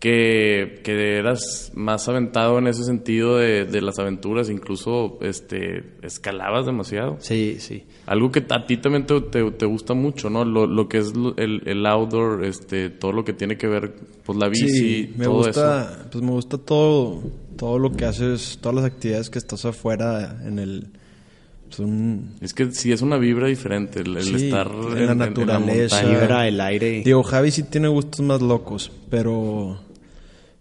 que, 0.00 0.80
que 0.82 1.18
eras 1.18 1.72
más 1.74 2.08
aventado 2.08 2.58
en 2.58 2.66
ese 2.66 2.84
sentido 2.84 3.36
de, 3.36 3.66
de, 3.66 3.82
las 3.82 3.98
aventuras, 3.98 4.48
incluso 4.48 5.18
este 5.20 5.84
escalabas 6.02 6.64
demasiado. 6.64 7.18
Sí, 7.20 7.56
sí. 7.60 7.84
Algo 8.06 8.32
que 8.32 8.42
a 8.48 8.64
ti 8.64 8.78
también 8.78 9.04
te, 9.04 9.20
te, 9.20 9.66
gusta 9.66 9.92
mucho, 9.92 10.30
¿no? 10.30 10.46
Lo, 10.46 10.66
lo 10.66 10.88
que 10.88 10.98
es 10.98 11.12
el, 11.36 11.62
el, 11.66 11.86
outdoor, 11.86 12.44
este, 12.46 12.88
todo 12.88 13.12
lo 13.12 13.24
que 13.26 13.34
tiene 13.34 13.58
que 13.58 13.66
ver, 13.66 13.94
pues 14.24 14.38
la 14.38 14.48
bici, 14.48 14.70
sí, 14.70 15.14
me 15.18 15.26
todo 15.26 15.34
gusta, 15.34 15.82
eso. 15.82 16.08
Pues 16.10 16.24
me 16.24 16.30
gusta 16.30 16.56
todo, 16.56 17.22
todo 17.58 17.78
lo 17.78 17.92
que 17.92 18.06
haces, 18.06 18.58
todas 18.58 18.76
las 18.76 18.84
actividades 18.86 19.28
que 19.28 19.38
estás 19.38 19.66
afuera 19.66 20.40
en 20.46 20.58
el... 20.58 20.86
Son... 21.68 22.36
Es 22.40 22.54
que 22.54 22.72
sí 22.72 22.90
es 22.90 23.02
una 23.02 23.18
vibra 23.18 23.48
diferente, 23.48 24.00
el, 24.00 24.16
el 24.16 24.24
Sí, 24.24 24.46
estar 24.46 24.66
en 24.96 25.06
la 25.06 25.14
naturaleza. 25.14 26.00
en 26.00 26.12
la. 26.12 26.20
Vibra, 26.20 26.48
el 26.48 26.60
aire. 26.60 27.02
Digo, 27.04 27.22
Javi 27.22 27.50
sí 27.50 27.64
tiene 27.64 27.88
gustos 27.88 28.20
más 28.22 28.40
locos, 28.40 28.90
pero... 29.10 29.89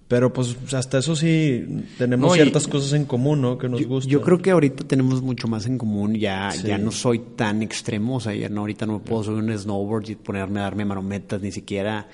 Pero 0.10 0.34
pues 0.34 0.58
hasta 0.74 0.98
eso 0.98 1.16
sí 1.16 1.86
tenemos 1.98 2.30
No, 2.30 2.36
y- 2.36 2.40
ciertas 2.40 2.68
cosas 2.68 2.92
en 2.94 3.06
común, 3.06 3.42
¿no? 3.42 3.58
Que 3.60 3.70
nos 3.70 3.80
Yo, 3.80 3.88
gustan. 3.88 4.12
yo 4.12 4.22
creo 4.22 4.40
que 4.42 4.50
ahorita 4.52 4.84
tenemos 4.86 5.22
mucho 5.22 5.48
más 5.48 5.66
en 5.68 5.78
común. 5.78 6.16
Ya, 6.16 6.50
Sí. 6.52 6.68
ya 6.68 6.78
no 6.80 6.92
soy 6.92 7.20
tan 7.20 7.62
extremo. 7.62 8.16
O 8.16 8.20
sea, 8.20 8.34
ya 8.34 8.50
no, 8.50 8.62
ahorita 8.62 8.86
no 8.88 8.94
me 8.94 9.00
puedo 9.00 9.24
subir 9.24 9.44
un 9.44 9.58
snowboard 9.58 10.10
y 10.10 10.16
ponerme 10.16 10.60
a 10.60 10.64
darme 10.64 10.84
marometas, 10.84 11.42
ni 11.42 11.52
siquiera. 11.52 12.08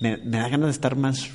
Me, 0.00 0.16
me 0.16 0.38
da 0.38 0.48
ganas 0.48 0.68
de 0.68 0.72
estar 0.72 0.96
más 0.96 1.28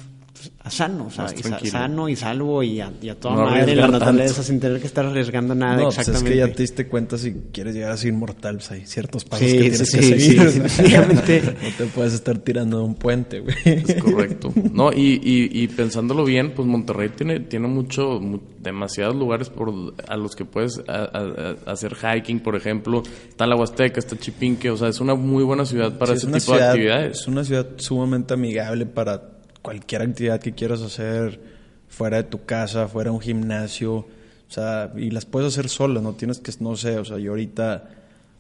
sano, 0.70 1.08
o 1.08 1.10
sea, 1.12 1.28
y 1.62 1.68
sano 1.68 2.08
y 2.10 2.16
salvo 2.16 2.64
y 2.64 2.80
a, 2.80 2.92
y 3.02 3.10
a 3.10 3.20
toda 3.20 3.36
No 3.36 3.42
madre 3.46 3.76
la 3.76 3.88
naturaleza 3.88 4.36
tanto. 4.36 4.44
sin 4.44 4.60
tener 4.60 4.80
que 4.80 4.88
estar 4.88 5.06
arriesgando 5.06 5.54
nada. 5.54 5.76
No, 5.78 5.84
pues 5.86 5.96
es 5.96 6.08
exactamente. 6.08 6.32
que 6.32 6.38
ya 6.48 6.54
te 6.56 6.64
diste 6.64 6.88
cuenta 6.88 7.18
si 7.18 7.34
quieres 7.52 7.76
llegar 7.76 7.92
a 7.92 7.98
ser 7.98 8.10
inmortal, 8.14 8.56
pues 8.56 8.72
hay 8.72 8.86
ciertos 8.86 9.26
pasos 9.26 9.46
Sí, 9.48 9.54
que 9.54 9.60
tienes 9.70 9.78
sí, 9.90 9.98
que 9.98 10.04
sí, 10.04 10.10
seguir. 10.20 10.50
sí, 10.52 10.60
definitivamente. 10.60 11.42
no 11.62 11.70
te 11.78 11.86
puedes 11.94 12.14
estar 12.14 12.38
tirando 12.40 12.78
de 12.78 12.84
un 12.84 12.96
puente, 12.96 13.40
güey. 13.42 13.56
Es 13.66 13.96
correcto. 14.02 14.54
No, 14.74 14.92
y, 14.92 15.20
y, 15.24 15.64
y 15.64 15.68
pensándolo 15.68 16.24
bien, 16.24 16.52
pues 16.56 16.68
Monterrey 16.68 17.10
tiene, 17.10 17.42
tiene 17.42 17.68
mucho, 17.68 18.20
mu- 18.20 18.40
demasiados 18.60 19.16
lugares 19.16 19.50
por, 19.50 19.72
a 20.08 20.18
los 20.18 20.36
que 20.36 20.46
puedes 20.46 20.80
a- 20.88 20.94
a- 21.04 21.56
a- 21.68 21.72
hacer 21.72 21.96
hiking, 21.96 22.40
por 22.40 22.56
ejemplo. 22.56 23.04
Está 23.30 23.46
la 23.46 23.56
Huasteca, 23.56 24.00
está 24.00 24.18
Chipinque, 24.18 24.70
o 24.72 24.78
sea, 24.78 24.88
es 24.88 25.00
una 25.02 25.16
muy 25.16 25.44
buena 25.44 25.66
ciudad 25.66 25.98
para 25.98 26.16
Sí, 26.18 26.26
ese 26.28 26.40
tipo 26.40 26.56
de 26.56 26.64
actividades. 26.64 27.20
Es 27.22 27.28
una 27.28 27.44
ciudad 27.44 27.68
sumamente 27.78 28.34
amigable 28.34 28.86
para 28.86 29.22
cualquier 29.62 30.02
actividad 30.04 30.40
que 30.40 30.54
quieras 30.54 30.82
hacer 30.82 31.40
fuera 31.88 32.18
de 32.18 32.24
tu 32.24 32.46
casa, 32.46 32.88
fuera 32.88 33.10
de 33.12 33.16
un 33.16 33.22
gimnasio, 33.22 33.94
o 33.96 34.08
sea, 34.54 34.92
y 34.96 35.12
las 35.12 35.26
puedes 35.26 35.54
hacer 35.54 35.70
solas, 35.70 36.02
no 36.04 36.14
tienes 36.14 36.40
que, 36.40 36.52
no 36.60 36.76
sé, 36.76 36.98
o 36.98 37.06
sea, 37.06 37.18
yo 37.18 37.32
ahorita, 37.32 37.90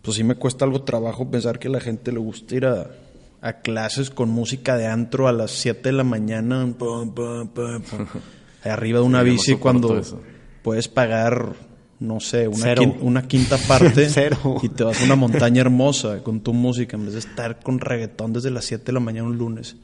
pues 0.01 0.17
sí 0.17 0.23
me 0.23 0.35
cuesta 0.35 0.65
algo 0.65 0.81
trabajo 0.83 1.29
pensar 1.29 1.59
que 1.59 1.67
a 1.67 1.71
la 1.71 1.79
gente 1.79 2.11
le 2.11 2.19
gusta 2.19 2.55
ir 2.55 2.65
a, 2.65 2.87
a 3.41 3.53
clases 3.61 4.09
con 4.09 4.29
música 4.29 4.77
de 4.77 4.87
antro 4.87 5.27
a 5.27 5.31
las 5.33 5.51
7 5.51 5.81
de 5.83 5.93
la 5.93 6.03
mañana, 6.03 6.65
pum, 6.77 7.13
pum, 7.13 7.47
pum, 7.49 7.81
arriba 8.63 8.99
de 8.99 9.05
una 9.05 9.23
Sí, 9.23 9.29
bici 9.29 9.55
cuando 9.55 10.01
puedes 10.63 10.87
pagar, 10.87 11.53
no 11.99 12.19
sé, 12.19 12.47
una, 12.47 12.57
Cero. 12.57 12.83
quin- 12.83 12.97
una 13.01 13.27
quinta 13.27 13.57
parte 13.67 14.07
Cero. 14.09 14.57
y 14.61 14.69
te 14.69 14.83
vas 14.83 15.01
a 15.01 15.05
una 15.05 15.15
montaña 15.15 15.61
hermosa 15.61 16.23
con 16.23 16.41
tu 16.41 16.53
música 16.53 16.95
en 16.97 17.05
vez 17.05 17.13
de 17.13 17.19
estar 17.19 17.59
con 17.59 17.79
reggaetón 17.79 18.33
desde 18.33 18.49
las 18.51 18.65
7 18.65 18.85
de 18.85 18.91
la 18.93 18.99
mañana 18.99 19.27
un 19.27 19.37
lunes. 19.37 19.75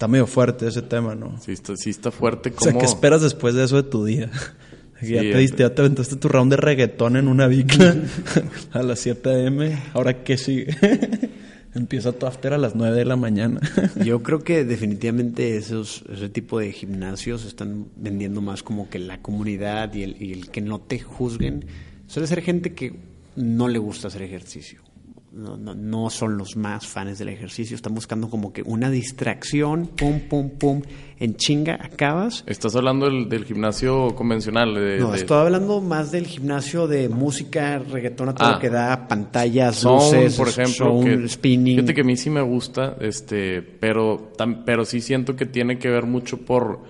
Está 0.00 0.08
medio 0.08 0.26
fuerte 0.26 0.66
ese 0.66 0.80
tema, 0.80 1.14
¿no? 1.14 1.38
Sí 1.42 1.52
está, 1.52 1.76
sí 1.76 1.90
está 1.90 2.10
fuerte 2.10 2.54
O 2.56 2.58
sea, 2.58 2.72
como... 2.72 2.80
¿qué 2.80 2.86
esperas 2.86 3.20
después 3.20 3.54
de 3.54 3.64
eso 3.64 3.76
de 3.76 3.82
tu 3.82 4.06
día? 4.06 4.30
Sí, 4.98 5.14
ya 5.14 5.20
te 5.20 5.28
este- 5.28 5.38
diste, 5.38 5.58
ya 5.58 5.74
te 5.74 5.80
aventaste 5.80 6.16
tu 6.16 6.28
round 6.28 6.50
de 6.50 6.58
reggaetón 6.58 7.16
en 7.16 7.26
una 7.26 7.46
bicla 7.46 7.96
a 8.72 8.82
las 8.82 9.00
7 9.00 9.46
am. 9.46 9.58
¿Ahora 9.94 10.22
qué 10.24 10.36
sigue? 10.36 10.76
Empieza 11.74 12.12
tu 12.12 12.26
after 12.26 12.52
a 12.52 12.58
las 12.58 12.74
9 12.74 12.94
de 12.96 13.04
la 13.06 13.16
mañana. 13.16 13.60
Yo 14.04 14.22
creo 14.22 14.40
que 14.40 14.66
definitivamente 14.66 15.56
esos, 15.56 16.04
ese 16.12 16.28
tipo 16.28 16.58
de 16.58 16.72
gimnasios 16.72 17.46
están 17.46 17.86
vendiendo 17.96 18.42
más 18.42 18.62
como 18.62 18.90
que 18.90 18.98
la 18.98 19.22
comunidad 19.22 19.94
y 19.94 20.02
el, 20.02 20.22
y 20.22 20.32
el 20.32 20.50
que 20.50 20.60
no 20.60 20.80
te 20.80 20.98
juzguen. 20.98 21.64
Suele 22.06 22.26
ser 22.26 22.42
gente 22.42 22.74
que 22.74 22.94
no 23.36 23.68
le 23.68 23.78
gusta 23.78 24.08
hacer 24.08 24.20
ejercicio. 24.20 24.82
No, 25.32 25.56
no, 25.56 25.76
no 25.76 26.10
son 26.10 26.36
los 26.36 26.56
más 26.56 26.88
fans 26.88 27.20
del 27.20 27.28
ejercicio. 27.28 27.76
Están 27.76 27.94
buscando 27.94 28.28
como 28.28 28.52
que 28.52 28.62
una 28.62 28.90
distracción, 28.90 29.86
pum, 29.86 30.18
pum, 30.28 30.50
pum, 30.58 30.82
en 31.20 31.36
chinga, 31.36 31.78
acabas. 31.80 32.42
Estás 32.48 32.74
hablando 32.74 33.06
del, 33.06 33.28
del 33.28 33.44
gimnasio 33.44 34.16
convencional. 34.16 34.74
De, 34.74 34.98
No, 34.98 35.12
de- 35.12 35.18
estoy 35.18 35.38
hablando 35.38 35.80
más 35.80 36.10
del 36.10 36.26
gimnasio 36.26 36.88
de 36.88 37.08
música, 37.08 37.78
reggaetón 37.78 38.30
a 38.30 38.34
todo 38.34 38.48
Ah. 38.48 38.52
lo 38.54 38.58
que 38.58 38.70
da, 38.70 39.06
pantallas, 39.06 39.76
Sound, 39.76 40.02
luces, 40.14 40.36
por 40.36 40.48
ejemplo, 40.48 40.74
sound, 40.74 41.04
que, 41.22 41.28
spinning. 41.28 41.76
Fíjate 41.76 41.94
que 41.94 42.00
a 42.00 42.04
mí 42.04 42.16
sí 42.16 42.28
me 42.28 42.42
gusta, 42.42 42.96
este, 43.00 43.62
pero, 43.62 44.32
tam- 44.36 44.64
pero 44.66 44.84
sí 44.84 45.00
siento 45.00 45.36
que 45.36 45.46
tiene 45.46 45.78
que 45.78 45.90
ver 45.90 46.06
mucho 46.06 46.38
por, 46.38 46.80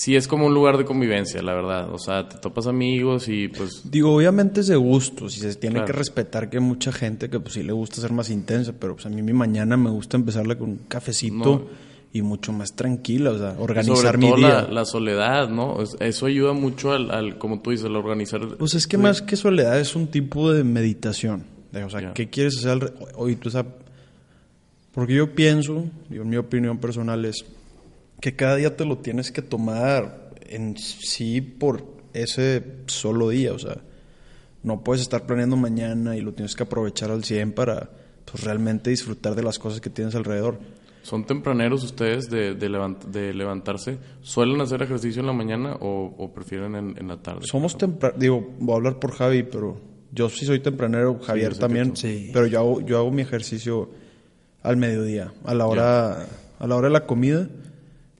sí 0.00 0.14
es 0.14 0.28
como 0.28 0.46
un 0.46 0.54
lugar 0.54 0.78
de 0.78 0.84
convivencia, 0.84 1.42
la 1.42 1.54
verdad. 1.54 1.92
O 1.92 1.98
sea, 1.98 2.28
te 2.28 2.38
topas 2.38 2.68
amigos 2.68 3.28
y 3.28 3.48
pues, 3.48 3.82
Digo, 3.90 4.14
obviamente 4.14 4.60
es 4.60 4.68
de 4.68 4.76
gustos 4.76 5.36
y 5.36 5.40
se 5.40 5.52
tiene 5.56 5.74
Claro. 5.74 5.86
que 5.86 5.92
respetar 5.92 6.48
que 6.48 6.58
hay 6.58 6.62
mucha 6.62 6.92
gente 6.92 7.28
que 7.28 7.40
pues 7.40 7.54
sí 7.54 7.64
le 7.64 7.72
gusta 7.72 8.00
ser 8.00 8.12
más 8.12 8.30
intensa, 8.30 8.72
pero 8.78 8.94
pues 8.94 9.06
a 9.06 9.08
mí 9.08 9.22
mi 9.22 9.32
mañana 9.32 9.76
me 9.76 9.90
gusta 9.90 10.16
empezarla 10.16 10.56
con 10.56 10.70
un 10.70 10.76
cafecito 10.86 11.34
No. 11.44 11.64
y 12.12 12.22
mucho 12.22 12.52
más 12.52 12.76
tranquila, 12.76 13.30
o 13.32 13.38
sea, 13.38 13.50
sobre 13.56 13.64
organizar 13.64 14.18
mi 14.18 14.26
todo 14.28 14.36
día. 14.36 14.48
la, 14.62 14.68
la 14.68 14.84
soledad, 14.84 15.48
¿no? 15.48 15.82
Es- 15.82 15.96
Eso 15.98 16.26
ayuda 16.26 16.52
mucho 16.52 16.92
al, 16.92 17.10
al, 17.10 17.36
como 17.38 17.60
tú 17.60 17.70
dices, 17.72 17.86
al 17.86 17.96
organizar. 17.96 18.40
Pues 18.56 18.74
es 18.74 18.86
que 18.86 18.98
más 18.98 19.20
que 19.20 19.34
soledad 19.34 19.80
es 19.80 19.96
un 19.96 20.06
tipo 20.06 20.52
de 20.52 20.62
meditación. 20.62 21.42
De, 21.72 21.82
o 21.82 21.90
sea. 21.90 22.14
¿qué 22.14 22.30
quieres 22.30 22.56
hacer? 22.58 22.94
tú 23.40 23.50
sabes, 23.50 23.72
porque 24.92 25.14
yo 25.14 25.34
pienso, 25.34 25.84
digo, 26.08 26.22
en 26.22 26.30
mi 26.30 26.36
opinión 26.36 26.78
personal 26.78 27.24
es 27.24 27.44
que 28.20 28.36
cada 28.36 28.56
día 28.56 28.76
te 28.76 28.84
lo 28.84 28.98
tienes 28.98 29.30
que 29.32 29.42
tomar 29.42 30.30
en 30.48 30.76
sí 30.76 31.40
por 31.40 31.84
ese 32.14 32.62
solo 32.86 33.28
día. 33.30 33.52
O 33.52 33.58
sea, 33.58 33.78
no 34.62 34.82
puedes 34.82 35.02
estar 35.02 35.26
planeando 35.26 35.56
mañana 35.56 36.16
y 36.16 36.20
lo 36.20 36.32
tienes 36.34 36.54
que 36.54 36.64
aprovechar 36.64 37.10
al 37.10 37.24
100 37.24 37.52
para 37.52 37.90
pues, 38.24 38.44
realmente 38.44 38.90
disfrutar 38.90 39.34
de 39.34 39.42
las 39.42 39.58
cosas 39.58 39.80
que 39.80 39.90
tienes 39.90 40.14
alrededor. 40.14 40.58
¿Son 41.02 41.24
tempraneros 41.24 41.84
ustedes 41.84 42.28
de, 42.28 42.54
de, 42.54 42.68
levant- 42.68 43.04
de 43.04 43.32
levantarse? 43.32 43.98
¿Suelen 44.20 44.60
hacer 44.60 44.82
ejercicio 44.82 45.20
en 45.20 45.26
la 45.26 45.32
mañana 45.32 45.74
o, 45.80 46.14
o 46.18 46.32
prefieren 46.34 46.74
en, 46.74 46.98
en 46.98 47.08
la 47.08 47.16
tarde? 47.22 47.40
Somos 47.46 47.78
tempraneros, 47.78 48.20
digo, 48.20 48.54
voy 48.58 48.74
a 48.74 48.76
hablar 48.76 48.98
por 48.98 49.12
Javi, 49.12 49.44
pero 49.44 49.80
yo 50.12 50.28
sí 50.28 50.44
soy 50.44 50.60
tempranero, 50.60 51.18
Javier 51.20 51.56
también, 51.56 51.96
Sí. 51.96 52.30
pero 52.32 52.46
yo 52.46 52.58
hago, 52.58 52.80
yo 52.82 52.98
hago 52.98 53.10
mi 53.10 53.22
ejercicio 53.22 53.88
al 54.62 54.76
mediodía, 54.76 55.32
a 55.44 55.54
la 55.54 55.66
hora, 55.66 56.26
a 56.58 56.66
la 56.66 56.76
hora 56.76 56.88
de 56.88 56.92
la 56.92 57.06
comida 57.06 57.48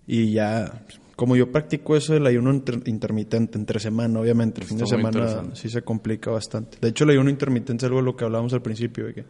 y 0.09 0.33
ya, 0.33 0.85
como 1.15 1.37
yo 1.37 1.53
practico 1.53 1.95
eso 1.97 2.15
del 2.15 2.27
ayuno 2.27 2.51
inter- 2.53 2.83
intermitente 2.87 3.57
entre 3.59 3.79
semana, 3.79 4.19
obviamente, 4.19 4.61
el 4.63 4.67
fin 4.67 4.79
de 4.79 4.85
Está 4.85 4.97
semana 4.97 5.55
sí 5.55 5.69
se 5.69 5.83
complica 5.83 6.31
bastante. 6.31 6.79
De 6.81 6.89
hecho, 6.89 7.05
el 7.05 7.11
ayuno 7.11 7.31
intermitente 7.31 7.85
es 7.85 7.89
algo 7.89 7.99
de 7.99 8.05
lo 8.07 8.17
que 8.17 8.25
hablábamos 8.25 8.53
al 8.55 8.63
principio, 8.63 9.07
de 9.07 9.15
que 9.15 9.25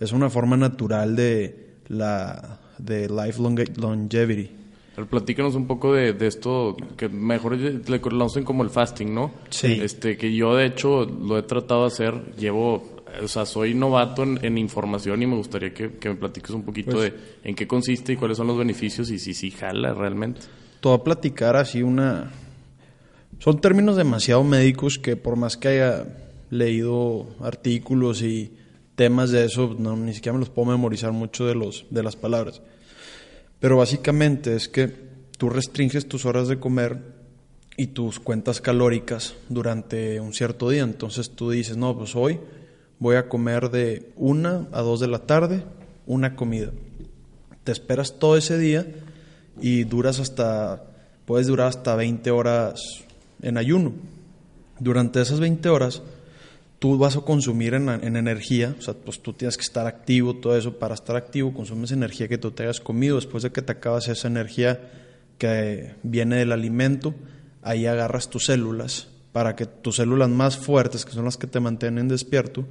es 0.00 0.12
una 0.12 0.30
forma 0.30 0.56
natural 0.56 1.16
de 1.16 1.66
la 1.88 2.60
de 2.78 3.08
life 3.08 3.40
longe- 3.42 3.76
longevity. 3.76 4.50
Pero 4.94 5.08
platícanos 5.08 5.54
un 5.54 5.66
poco 5.66 5.94
de, 5.94 6.12
de 6.12 6.26
esto, 6.26 6.76
que 6.96 7.08
mejor 7.08 7.56
le 7.56 8.00
conocen 8.00 8.44
como 8.44 8.62
el 8.64 8.70
fasting, 8.70 9.14
¿no? 9.14 9.32
Sí. 9.48 9.78
Este, 9.80 10.16
que 10.16 10.34
yo 10.34 10.54
de 10.56 10.66
hecho 10.66 11.04
lo 11.04 11.38
he 11.38 11.42
tratado 11.42 11.82
de 11.82 11.86
hacer, 11.88 12.34
llevo, 12.36 12.97
o 13.22 13.28
sea, 13.28 13.46
soy 13.46 13.74
novato 13.74 14.22
en, 14.22 14.38
en 14.44 14.58
información 14.58 15.22
y 15.22 15.26
me 15.26 15.36
gustaría 15.36 15.72
que, 15.72 15.92
que 15.98 16.08
me 16.10 16.14
platiques 16.16 16.50
un 16.50 16.62
poquito 16.62 16.92
Pues- 16.92 17.12
de 17.12 17.18
en 17.44 17.54
qué 17.54 17.66
consiste 17.66 18.12
y 18.12 18.16
cuáles 18.16 18.36
son 18.36 18.46
los 18.46 18.58
beneficios 18.58 19.10
y 19.10 19.18
si 19.18 19.34
sí 19.34 19.50
jala 19.50 19.94
realmente. 19.94 20.40
Te 20.80 20.88
voy 20.88 20.98
a 20.98 21.02
platicar 21.02 21.56
así 21.56 21.82
una... 21.82 22.30
Son 23.38 23.60
términos 23.60 23.96
demasiado 23.96 24.42
médicos 24.44 24.98
que 24.98 25.16
por 25.16 25.36
más 25.36 25.56
que 25.56 25.68
haya 25.68 26.06
leído 26.50 27.26
artículos 27.40 28.22
y 28.22 28.52
temas 28.94 29.30
de 29.30 29.44
eso, 29.44 29.76
no, 29.78 29.96
ni 29.96 30.12
siquiera 30.14 30.32
me 30.34 30.40
los 30.40 30.50
puedo 30.50 30.70
memorizar 30.70 31.12
mucho 31.12 31.46
de, 31.46 31.54
los, 31.54 31.86
de 31.90 32.02
las 32.02 32.16
palabras. 32.16 32.62
Pero 33.60 33.76
básicamente 33.76 34.56
es 34.56 34.68
que 34.68 34.88
tú 35.36 35.50
restringes 35.50 36.08
tus 36.08 36.24
horas 36.24 36.48
de 36.48 36.58
comer 36.58 36.98
y 37.76 37.88
tus 37.88 38.18
cuentas 38.18 38.60
calóricas 38.60 39.34
durante 39.48 40.18
un 40.20 40.32
cierto 40.32 40.68
día. 40.70 40.82
Entonces 40.82 41.30
tú 41.30 41.50
dices, 41.50 41.76
no, 41.76 41.96
pues 41.96 42.16
hoy 42.16 42.40
voy 42.98 43.16
a 43.16 43.28
comer 43.28 43.70
de 43.70 44.10
una 44.16 44.66
a 44.72 44.82
dos 44.82 45.00
de 45.00 45.08
la 45.08 45.20
tarde 45.20 45.62
una 46.06 46.34
comida. 46.34 46.70
Te 47.64 47.72
esperas 47.72 48.18
todo 48.18 48.36
ese 48.36 48.58
día 48.58 48.86
y 49.60 49.84
duras 49.84 50.18
hasta, 50.20 50.82
puedes 51.26 51.46
durar 51.46 51.68
hasta 51.68 51.94
20 51.94 52.30
horas 52.30 53.04
en 53.42 53.58
ayuno. 53.58 53.92
Durante 54.80 55.20
esas 55.20 55.38
20 55.38 55.68
horas, 55.68 56.02
tú 56.78 56.96
vas 56.96 57.16
a 57.16 57.20
consumir 57.20 57.74
en, 57.74 57.88
en 57.88 58.16
energía, 58.16 58.74
o 58.78 58.82
sea, 58.82 58.94
pues 58.94 59.20
tú 59.20 59.34
tienes 59.34 59.56
que 59.56 59.64
estar 59.64 59.86
activo, 59.86 60.36
todo 60.36 60.56
eso, 60.56 60.78
para 60.78 60.94
estar 60.94 61.16
activo 61.16 61.52
consumes 61.52 61.92
energía 61.92 62.28
que 62.28 62.38
tú 62.38 62.52
te 62.52 62.62
hayas 62.62 62.80
comido, 62.80 63.16
después 63.16 63.42
de 63.42 63.50
que 63.50 63.60
te 63.60 63.72
acabas 63.72 64.08
esa 64.08 64.28
energía 64.28 64.80
que 65.36 65.94
viene 66.02 66.36
del 66.36 66.52
alimento, 66.52 67.14
ahí 67.62 67.86
agarras 67.86 68.30
tus 68.30 68.46
células, 68.46 69.08
para 69.32 69.56
que 69.56 69.66
tus 69.66 69.96
células 69.96 70.30
más 70.30 70.56
fuertes, 70.56 71.04
que 71.04 71.12
son 71.12 71.26
las 71.26 71.36
que 71.36 71.46
te 71.46 71.60
mantienen 71.60 72.08
despierto, 72.08 72.64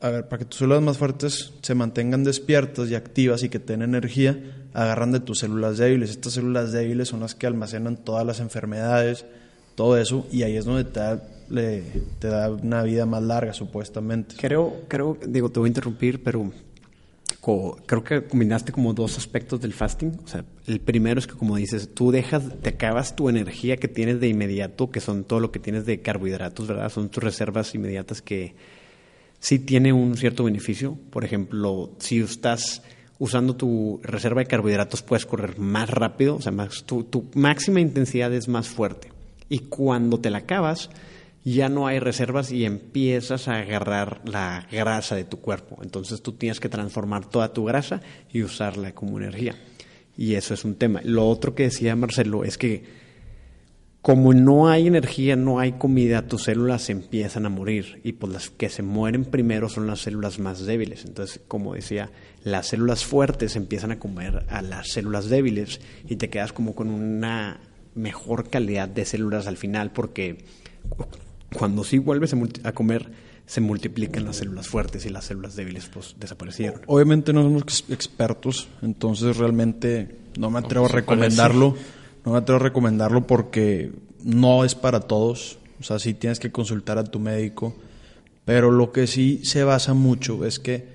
a 0.00 0.10
ver, 0.10 0.28
para 0.28 0.40
que 0.40 0.44
tus 0.44 0.58
células 0.58 0.82
más 0.82 0.98
fuertes 0.98 1.52
se 1.62 1.74
mantengan 1.74 2.24
despiertas 2.24 2.90
y 2.90 2.94
activas 2.94 3.42
y 3.42 3.48
que 3.48 3.58
tengan 3.58 3.90
energía, 3.90 4.38
agarran 4.74 5.12
de 5.12 5.20
tus 5.20 5.38
células 5.38 5.78
débiles. 5.78 6.10
Estas 6.10 6.34
células 6.34 6.72
débiles 6.72 7.08
son 7.08 7.20
las 7.20 7.34
que 7.34 7.46
almacenan 7.46 7.96
todas 7.96 8.26
las 8.26 8.40
enfermedades, 8.40 9.24
todo 9.74 9.96
eso, 9.96 10.26
y 10.30 10.42
ahí 10.42 10.56
es 10.56 10.64
donde 10.64 10.84
te 10.84 11.00
da, 11.00 11.22
te 12.18 12.28
da 12.28 12.50
una 12.50 12.82
vida 12.82 13.06
más 13.06 13.22
larga, 13.22 13.52
supuestamente. 13.52 14.36
Creo, 14.38 14.82
creo, 14.88 15.18
digo, 15.26 15.50
te 15.50 15.60
voy 15.60 15.68
a 15.68 15.70
interrumpir, 15.70 16.22
pero 16.22 16.50
creo 17.86 18.02
que 18.02 18.24
combinaste 18.24 18.72
como 18.72 18.92
dos 18.92 19.16
aspectos 19.18 19.60
del 19.60 19.72
fasting. 19.72 20.18
O 20.24 20.28
sea, 20.28 20.44
el 20.66 20.80
primero 20.80 21.20
es 21.20 21.26
que, 21.26 21.34
como 21.34 21.56
dices, 21.56 21.94
tú 21.94 22.10
dejas, 22.10 22.42
te 22.60 22.70
acabas 22.70 23.14
tu 23.14 23.28
energía 23.28 23.76
que 23.76 23.88
tienes 23.88 24.20
de 24.20 24.28
inmediato, 24.28 24.90
que 24.90 25.00
son 25.00 25.24
todo 25.24 25.40
lo 25.40 25.52
que 25.52 25.60
tienes 25.60 25.86
de 25.86 26.00
carbohidratos, 26.00 26.66
¿verdad? 26.66 26.90
Son 26.90 27.08
tus 27.08 27.22
reservas 27.22 27.74
inmediatas 27.74 28.20
que 28.20 28.54
sí 29.40 29.58
tiene 29.58 29.92
un 29.92 30.16
cierto 30.16 30.44
beneficio. 30.44 30.98
Por 31.10 31.24
ejemplo, 31.24 31.92
si 31.98 32.20
estás 32.20 32.82
usando 33.18 33.56
tu 33.56 34.00
reserva 34.02 34.40
de 34.40 34.46
carbohidratos, 34.46 35.02
puedes 35.02 35.26
correr 35.26 35.58
más 35.58 35.90
rápido, 35.90 36.36
o 36.36 36.42
sea, 36.42 36.52
más, 36.52 36.84
tu, 36.84 37.04
tu 37.04 37.30
máxima 37.34 37.80
intensidad 37.80 38.32
es 38.32 38.48
más 38.48 38.68
fuerte. 38.68 39.12
Y 39.48 39.60
cuando 39.60 40.20
te 40.20 40.30
la 40.30 40.38
acabas, 40.38 40.90
ya 41.44 41.68
no 41.68 41.86
hay 41.86 42.00
reservas 42.00 42.50
y 42.50 42.64
empiezas 42.64 43.46
a 43.46 43.58
agarrar 43.58 44.20
la 44.24 44.66
grasa 44.70 45.14
de 45.14 45.24
tu 45.24 45.40
cuerpo. 45.40 45.78
Entonces 45.80 46.20
tú 46.20 46.32
tienes 46.32 46.58
que 46.58 46.68
transformar 46.68 47.24
toda 47.30 47.52
tu 47.52 47.64
grasa 47.64 48.00
y 48.32 48.42
usarla 48.42 48.92
como 48.92 49.18
energía. 49.18 49.54
Y 50.16 50.34
eso 50.34 50.54
es 50.54 50.64
un 50.64 50.74
tema. 50.74 51.00
Lo 51.04 51.28
otro 51.28 51.54
que 51.54 51.64
decía 51.64 51.94
Marcelo 51.94 52.42
es 52.42 52.58
que 52.58 53.05
como 54.06 54.32
no 54.34 54.68
hay 54.68 54.86
energía, 54.86 55.34
no 55.34 55.58
hay 55.58 55.72
comida, 55.72 56.28
tus 56.28 56.44
células 56.44 56.90
empiezan 56.90 57.44
a 57.44 57.48
morir 57.48 58.00
y 58.04 58.12
pues 58.12 58.32
las 58.32 58.50
que 58.50 58.68
se 58.68 58.84
mueren 58.84 59.24
primero 59.24 59.68
son 59.68 59.88
las 59.88 60.02
células 60.02 60.38
más 60.38 60.64
débiles. 60.64 61.04
Entonces, 61.04 61.40
como 61.48 61.74
decía, 61.74 62.12
las 62.44 62.68
células 62.68 63.04
fuertes 63.04 63.56
empiezan 63.56 63.90
a 63.90 63.98
comer 63.98 64.46
a 64.48 64.62
las 64.62 64.92
células 64.92 65.28
débiles 65.28 65.80
y 66.08 66.14
te 66.14 66.30
quedas 66.30 66.52
como 66.52 66.76
con 66.76 66.90
una 66.90 67.58
mejor 67.96 68.48
calidad 68.48 68.86
de 68.86 69.04
células 69.04 69.48
al 69.48 69.56
final 69.56 69.90
porque 69.90 70.44
cuando 71.58 71.82
sí 71.82 71.98
vuelves 71.98 72.32
a 72.62 72.70
comer, 72.70 73.10
se 73.44 73.60
multiplican 73.60 74.24
las 74.24 74.36
células 74.36 74.68
fuertes 74.68 75.04
y 75.04 75.08
las 75.08 75.24
células 75.24 75.56
débiles 75.56 75.86
pues 75.92 76.14
desaparecieron. 76.20 76.80
Obviamente 76.86 77.32
no 77.32 77.42
somos 77.42 77.84
expertos, 77.88 78.68
entonces 78.82 79.36
realmente 79.36 80.14
no 80.38 80.48
me 80.48 80.60
atrevo 80.60 80.86
a 80.86 80.90
recomendarlo. 80.90 81.74
No 82.26 82.32
me 82.32 82.38
atrevo 82.38 82.60
a 82.60 82.64
recomendarlo 82.64 83.26
porque 83.26 83.92
no 84.24 84.64
es 84.64 84.74
para 84.74 85.00
todos. 85.00 85.58
O 85.78 85.84
sea, 85.84 86.00
sí 86.00 86.12
tienes 86.12 86.40
que 86.40 86.50
consultar 86.50 86.98
a 86.98 87.04
tu 87.04 87.20
médico. 87.20 87.76
Pero 88.44 88.72
lo 88.72 88.90
que 88.90 89.06
sí 89.06 89.40
se 89.44 89.62
basa 89.62 89.94
mucho 89.94 90.44
es 90.44 90.58
que 90.58 90.88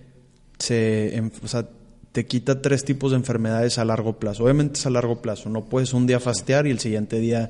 se, 0.60 1.32
o 1.42 1.48
sea, 1.48 1.68
te 2.12 2.26
quita 2.26 2.62
tres 2.62 2.84
tipos 2.84 3.12
de 3.12 3.18
enfermedades 3.18 3.78
a 3.78 3.86
largo 3.86 4.20
plazo. 4.20 4.44
Obviamente 4.44 4.78
es 4.78 4.86
a 4.86 4.90
largo 4.90 5.22
plazo. 5.22 5.50
No 5.50 5.64
puedes 5.64 5.94
un 5.94 6.06
día 6.06 6.20
fastear 6.20 6.68
y 6.68 6.72
el 6.72 6.80
siguiente 6.80 7.20
día 7.20 7.50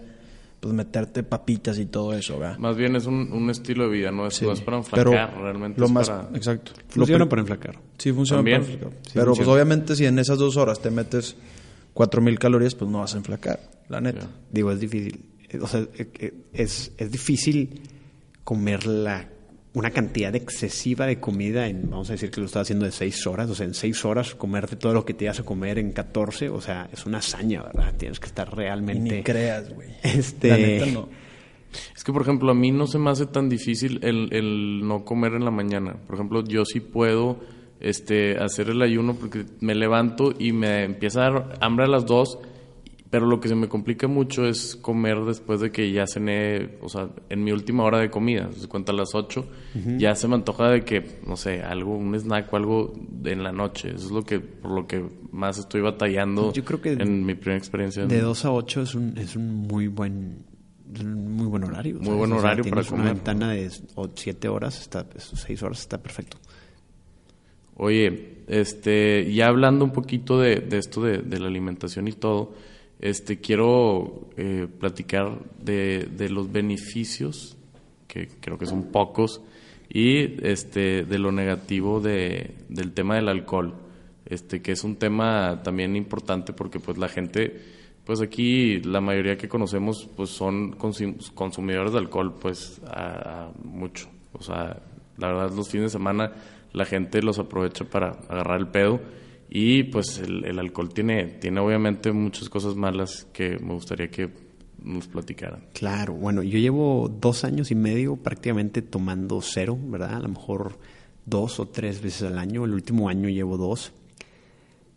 pues 0.60 0.76
meterte 0.76 1.24
papitas 1.24 1.80
y 1.80 1.88
todo 1.88 2.14
eso, 2.14 2.38
¿verdad? 2.38 2.60
Más 2.60 2.78
bien 2.78 2.96
es 2.96 3.08
un, 3.08 3.50
estilo 3.50 3.86
de 3.86 3.90
vida, 3.90 4.12
no 4.12 4.28
es, 4.28 4.40
para 4.64 4.78
enflacar, 4.78 5.36
realmente 5.42 5.82
lo 5.82 5.90
más, 5.90 6.12
Exacto. 6.36 6.74
Funciona 6.88 7.28
para 7.28 7.42
enflacar. 7.42 7.80
Sí, 7.98 8.14
funciona 8.14 8.44
para 8.44 8.58
enflacar. 8.58 8.92
Pero 9.12 9.34
pues 9.34 9.48
obviamente 9.48 9.96
si 9.96 10.06
en 10.06 10.20
esas 10.20 10.38
dos 10.38 10.58
horas 10.58 10.80
te 10.80 10.92
metes 10.92 11.36
cuatro 11.94 12.22
mil 12.22 12.40
calorías, 12.40 12.76
pues 12.76 12.90
no 12.90 13.00
vas 13.00 13.14
a 13.14 13.18
enflacar, 13.18 13.60
la 13.90 14.02
neta. 14.02 14.28
Digo, 14.52 14.72
es 14.72 14.80
difícil. 14.80 15.26
O 15.62 15.68
sea, 15.68 15.82
eh, 15.82 16.10
eh, 16.20 16.34
es, 16.54 16.92
es 16.98 17.12
difícil 17.12 17.82
comer 18.44 18.88
la 18.88 19.28
una 19.74 19.92
cantidad 19.92 20.36
excesiva 20.36 21.06
de 21.06 21.20
comida 21.20 21.68
en, 21.68 21.90
vamos 21.90 22.10
a 22.10 22.14
decir 22.14 22.30
que 22.30 22.42
lo 22.42 22.46
estás 22.46 22.64
haciendo 22.64 22.86
de 22.86 22.92
seis 22.92 23.26
horas, 23.26 23.50
o 23.50 23.56
sea, 23.56 23.66
en 23.66 23.74
seis 23.74 24.04
horas 24.04 24.36
comerte 24.36 24.76
todo 24.76 24.94
lo 24.94 25.06
que 25.06 25.14
te 25.14 25.30
hace 25.30 25.44
comer 25.44 25.80
en 25.80 25.94
14, 25.94 26.50
o 26.50 26.60
sea, 26.60 26.90
es 26.92 27.06
una 27.06 27.20
hazaña, 27.20 27.64
¿verdad? 27.64 27.96
Tienes 27.98 28.20
que 28.20 28.28
estar 28.28 28.54
realmente... 28.54 29.16
ni 29.18 29.24
creas, 29.24 29.74
güey. 29.74 29.90
Este... 30.04 30.50
La 30.50 30.58
neta 30.58 30.86
no. 30.88 31.10
Es 31.96 32.04
que, 32.04 32.12
por 32.12 32.22
ejemplo, 32.22 32.52
a 32.52 32.54
mí 32.54 32.72
no 32.72 32.86
se 32.86 33.00
me 33.00 33.12
hace 33.12 33.28
tan 33.28 33.48
difícil 33.48 34.00
el, 34.04 34.28
el 34.34 34.86
no 34.86 35.06
comer 35.06 35.36
en 35.36 35.46
la 35.46 35.52
mañana. 35.52 35.96
Por 36.06 36.16
ejemplo, 36.16 36.44
yo 36.44 36.66
sí 36.66 36.82
puedo 36.82 37.40
este, 37.82 38.38
hacer 38.38 38.70
el 38.70 38.82
ayuno 38.82 39.16
porque 39.16 39.46
me 39.60 39.76
levanto 39.76 40.34
y 40.38 40.52
me 40.52 40.84
empieza 40.84 41.26
a 41.26 41.32
dar 41.32 41.58
hambre 41.62 41.86
a 41.86 41.88
las 41.88 42.06
dos 42.06 42.40
pero 43.12 43.26
lo 43.26 43.42
que 43.42 43.50
se 43.50 43.56
me 43.56 43.68
complica 43.68 44.08
mucho 44.08 44.48
es 44.48 44.78
comer 44.78 45.20
después 45.26 45.60
de 45.60 45.70
que 45.70 45.92
ya 45.92 46.08
cené, 46.08 46.78
o 46.82 46.88
sea, 46.88 47.10
en 47.28 47.44
mi 47.44 47.52
última 47.52 47.84
hora 47.84 48.00
de 48.00 48.10
comida, 48.10 48.50
se 48.58 48.70
cuenta 48.70 48.94
a 48.94 48.96
las 48.96 49.14
8, 49.14 49.46
ya 49.98 50.16
se 50.16 50.30
me 50.30 50.36
antoja 50.36 50.70
de 50.70 50.86
que, 50.86 51.20
no 51.28 51.36
sé, 51.36 51.62
algo, 51.62 51.98
un 51.98 52.18
snack 52.18 52.52
o 52.54 52.56
algo 52.56 52.94
en 53.26 53.44
la 53.44 53.52
noche. 53.52 53.90
Eso 53.90 54.06
es 54.06 54.12
lo 54.12 54.24
que, 54.24 54.40
por 54.40 54.72
lo 54.72 54.88
que 54.88 55.06
más 55.30 55.58
estoy 55.58 55.82
batallando 55.82 56.54
Yo 56.54 56.64
creo 56.64 56.80
que 56.80 56.94
en 56.94 57.26
mi 57.26 57.36
primera 57.36 57.58
experiencia. 57.58 58.06
De 58.06 58.22
2 58.22 58.46
a 58.46 58.52
8 58.54 58.82
es 58.82 58.96
un, 58.96 59.18
es 59.18 59.36
un 59.36 59.56
muy 59.56 59.88
buen 59.88 60.46
muy 61.04 61.48
buen 61.48 61.66
horario. 61.66 62.00
Muy 62.00 62.16
buen 62.16 62.32
horario 62.32 62.64
para 62.64 62.84
comer. 62.84 63.02
Una 63.02 63.14
ventana 63.14 63.52
de 63.52 63.70
7 64.16 64.48
horas, 64.48 64.80
está, 64.80 65.06
6 65.18 65.64
horas 65.64 65.82
está 65.82 66.02
perfecto. 66.02 66.38
Oye, 67.76 68.44
este, 68.48 69.32
ya 69.34 69.48
hablando 69.48 69.86
un 69.86 69.94
poquito 69.94 70.40
de, 70.40 70.58
de 70.58 70.78
esto 70.78 71.02
de, 71.04 71.20
de 71.20 71.40
la 71.40 71.48
alimentación 71.48 72.08
y 72.08 72.12
todo, 72.12 72.54
este, 73.00 73.40
quiero 73.40 74.30
eh, 74.38 74.68
platicar 74.80 75.40
de, 75.60 76.08
de, 76.16 76.30
los 76.30 76.52
beneficios, 76.52 77.58
que 78.08 78.28
creo 78.40 78.58
que 78.58 78.68
son 78.68 78.92
pocos, 78.92 79.42
y 79.90 80.46
este, 80.46 81.04
de 81.04 81.20
lo 81.20 81.32
negativo 81.32 82.00
de, 82.00 82.56
del 82.70 82.94
tema 82.94 83.16
del 83.16 83.28
alcohol, 83.28 83.74
este, 84.26 84.62
que 84.62 84.72
es 84.74 84.84
un 84.84 84.96
tema 84.96 85.62
también 85.64 85.96
importante 85.96 86.54
porque 86.54 86.80
pues 86.80 86.98
la 86.98 87.10
gente, 87.10 87.60
pues 88.06 88.22
aquí 88.22 88.80
la 88.82 89.02
mayoría 89.02 89.36
que 89.36 89.50
conocemos 89.50 90.08
pues 90.16 90.30
son 90.30 90.74
consumidores 90.74 91.92
de 91.92 91.98
alcohol 91.98 92.36
pues 92.40 92.82
a 92.86 93.50
mucho. 93.64 94.08
O 94.34 94.42
sea, 94.44 94.82
la 95.18 95.28
verdad 95.28 95.52
los 95.54 95.70
fines 95.70 95.88
de 95.88 95.98
semana 95.98 96.32
la 96.74 96.86
gente 96.86 97.22
los 97.22 97.40
aprovecha 97.40 97.86
para 97.86 98.12
agarrar 98.30 98.60
el 98.60 98.68
pedo 98.68 99.02
y 99.50 99.84
pues 99.84 100.20
el, 100.20 100.58
alcohol 100.58 100.94
tiene, 100.94 101.26
tiene 101.26 101.60
obviamente 101.60 102.14
muchas 102.14 102.48
cosas 102.48 102.76
malas 102.76 103.28
que 103.34 103.60
me 103.60 103.74
gustaría 103.74 104.10
que 104.10 104.30
nos 104.82 105.08
platicaran. 105.08 105.66
Claro, 105.74 106.14
bueno, 106.14 106.42
yo 106.42 106.58
llevo 106.58 107.10
dos 107.10 107.44
años 107.44 107.70
y 107.70 107.76
medio 107.76 108.16
prácticamente 108.16 108.82
tomando 108.82 109.42
cero, 109.42 109.78
¿verdad? 109.78 110.16
A 110.16 110.20
lo 110.20 110.30
mejor 110.30 110.80
dos 111.26 111.60
o 111.60 111.68
tres 111.68 112.02
veces 112.02 112.24
al 112.24 112.40
año. 112.40 112.64
El 112.64 112.74
último 112.74 113.10
año 113.10 113.28
llevo 113.28 113.58
dos. 113.58 113.92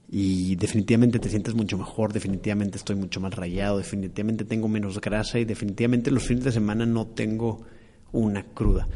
Y 0.09 0.55
definitivamente 0.55 1.19
te 1.19 1.29
sientes 1.29 1.55
mucho 1.55 1.77
mejor, 1.77 2.13
definitivamente 2.13 2.79
estoy 2.79 2.95
mucho 2.95 3.21
más 3.21 3.35
rayado, 3.35 3.79
definitivamente 3.79 4.45
tengo 4.45 4.69
menos 4.69 5.01
grasa 5.01 5.41
y 5.41 5.45
definitivamente 5.45 6.13
los 6.13 6.23
fines 6.23 6.45
de 6.45 6.53
semana 6.53 6.87
no 6.87 7.09
tengo 7.09 7.65
una 8.13 8.45
cruda 8.45 8.87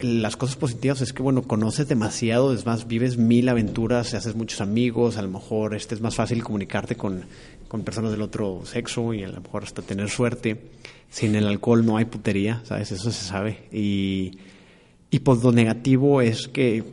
las 0.00 0.36
cosas 0.36 0.56
positivas 0.56 1.00
es 1.00 1.12
que, 1.12 1.22
bueno, 1.22 1.42
conoces 1.42 1.88
demasiado, 1.88 2.52
es 2.52 2.66
más, 2.66 2.86
vives 2.86 3.16
mil 3.16 3.48
aventuras, 3.48 4.12
haces 4.14 4.34
muchos 4.34 4.60
amigos, 4.60 5.16
a 5.16 5.22
lo 5.22 5.28
mejor 5.28 5.74
este 5.74 5.94
es 5.94 6.00
más 6.00 6.14
fácil 6.14 6.42
comunicarte 6.42 6.96
con, 6.96 7.24
con 7.68 7.82
personas 7.82 8.10
del 8.10 8.22
otro 8.22 8.62
sexo 8.66 9.14
y 9.14 9.24
a 9.24 9.28
lo 9.28 9.40
mejor 9.40 9.64
hasta 9.64 9.82
tener 9.82 10.10
suerte. 10.10 10.60
Sin 11.08 11.34
el 11.34 11.46
alcohol 11.46 11.86
no 11.86 11.96
hay 11.96 12.04
putería, 12.04 12.60
¿sabes? 12.64 12.92
Eso 12.92 13.10
se 13.10 13.24
sabe. 13.24 13.68
Y, 13.72 14.38
y 15.10 15.20
pues 15.20 15.42
lo 15.42 15.52
negativo 15.52 16.20
es 16.20 16.48
que 16.48 16.84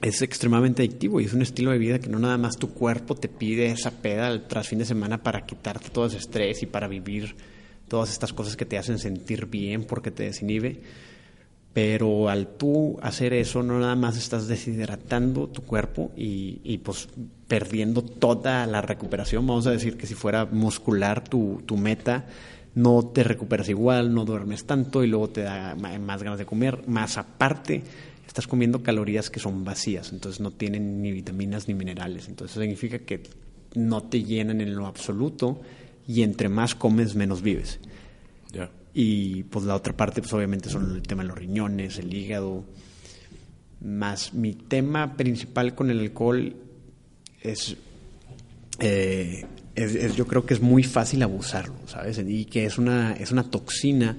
es 0.00 0.22
extremadamente 0.22 0.82
adictivo 0.82 1.20
y 1.20 1.24
es 1.24 1.32
un 1.32 1.42
estilo 1.42 1.70
de 1.70 1.78
vida 1.78 1.98
que 1.98 2.08
no 2.08 2.18
nada 2.18 2.36
más 2.36 2.58
tu 2.58 2.74
cuerpo 2.74 3.14
te 3.14 3.28
pide 3.28 3.70
esa 3.70 3.90
peda 3.90 4.46
tras 4.46 4.68
fin 4.68 4.78
de 4.78 4.84
semana 4.84 5.22
para 5.22 5.46
quitarte 5.46 5.88
todo 5.88 6.06
ese 6.06 6.18
estrés 6.18 6.62
y 6.62 6.66
para 6.66 6.86
vivir 6.86 7.34
todas 7.88 8.12
estas 8.12 8.32
cosas 8.32 8.56
que 8.56 8.66
te 8.66 8.76
hacen 8.76 8.98
sentir 8.98 9.46
bien 9.46 9.84
porque 9.84 10.10
te 10.10 10.24
desinhibe 10.24 10.82
pero 11.74 12.28
al 12.28 12.46
tú 12.46 12.98
hacer 13.02 13.34
eso, 13.34 13.64
no 13.64 13.80
nada 13.80 13.96
más 13.96 14.16
estás 14.16 14.46
deshidratando 14.46 15.48
tu 15.48 15.62
cuerpo 15.62 16.12
y, 16.16 16.60
y, 16.62 16.78
pues 16.78 17.08
perdiendo 17.48 18.02
toda 18.02 18.64
la 18.66 18.80
recuperación. 18.80 19.44
Vamos 19.44 19.66
a 19.66 19.72
decir 19.72 19.96
que 19.96 20.06
si 20.06 20.14
fuera 20.14 20.46
muscular 20.46 21.24
tu, 21.24 21.62
tu 21.66 21.76
meta, 21.76 22.26
no 22.76 23.04
te 23.06 23.24
recuperas 23.24 23.68
igual, 23.68 24.14
no 24.14 24.24
duermes 24.24 24.64
tanto 24.64 25.02
y 25.02 25.08
luego 25.08 25.30
te 25.30 25.42
da 25.42 25.74
más 25.74 26.22
ganas 26.22 26.38
de 26.38 26.46
comer. 26.46 26.86
Más 26.86 27.18
aparte, 27.18 27.82
estás 28.24 28.46
comiendo 28.46 28.84
calorías 28.84 29.28
que 29.28 29.40
son 29.40 29.64
vacías, 29.64 30.12
entonces 30.12 30.40
no 30.40 30.52
tienen 30.52 31.02
ni 31.02 31.10
vitaminas 31.10 31.66
ni 31.66 31.74
minerales. 31.74 32.28
Entonces 32.28 32.52
eso 32.52 32.60
significa 32.60 33.00
que 33.00 33.22
no 33.74 34.04
te 34.04 34.22
llenan 34.22 34.60
en 34.60 34.76
lo 34.76 34.86
absoluto 34.86 35.60
y 36.06 36.22
entre 36.22 36.48
más 36.48 36.76
comes, 36.76 37.16
menos 37.16 37.42
vives. 37.42 37.80
Ya. 38.52 38.70
Y 38.94 39.42
pues 39.44 39.64
la 39.64 39.74
otra 39.74 39.92
parte, 39.96 40.22
pues 40.22 40.32
obviamente 40.32 40.70
son 40.70 40.94
el 40.94 41.02
tema 41.02 41.22
de 41.24 41.28
los 41.28 41.38
riñones, 41.38 41.98
el 41.98 42.14
hígado. 42.14 42.64
Más 43.80 44.32
mi 44.32 44.54
tema 44.54 45.16
principal 45.16 45.74
con 45.74 45.90
el 45.90 45.98
alcohol 45.98 46.54
es, 47.40 47.76
eh, 48.78 49.44
es, 49.74 50.14
yo 50.14 50.26
creo 50.26 50.46
que 50.46 50.54
es 50.54 50.60
muy 50.60 50.84
fácil 50.84 51.22
abusarlo, 51.24 51.74
¿sabes? 51.86 52.22
Y 52.24 52.44
que 52.44 52.66
es 52.66 52.78
una, 52.78 53.14
es 53.14 53.32
una 53.32 53.50
toxina 53.50 54.16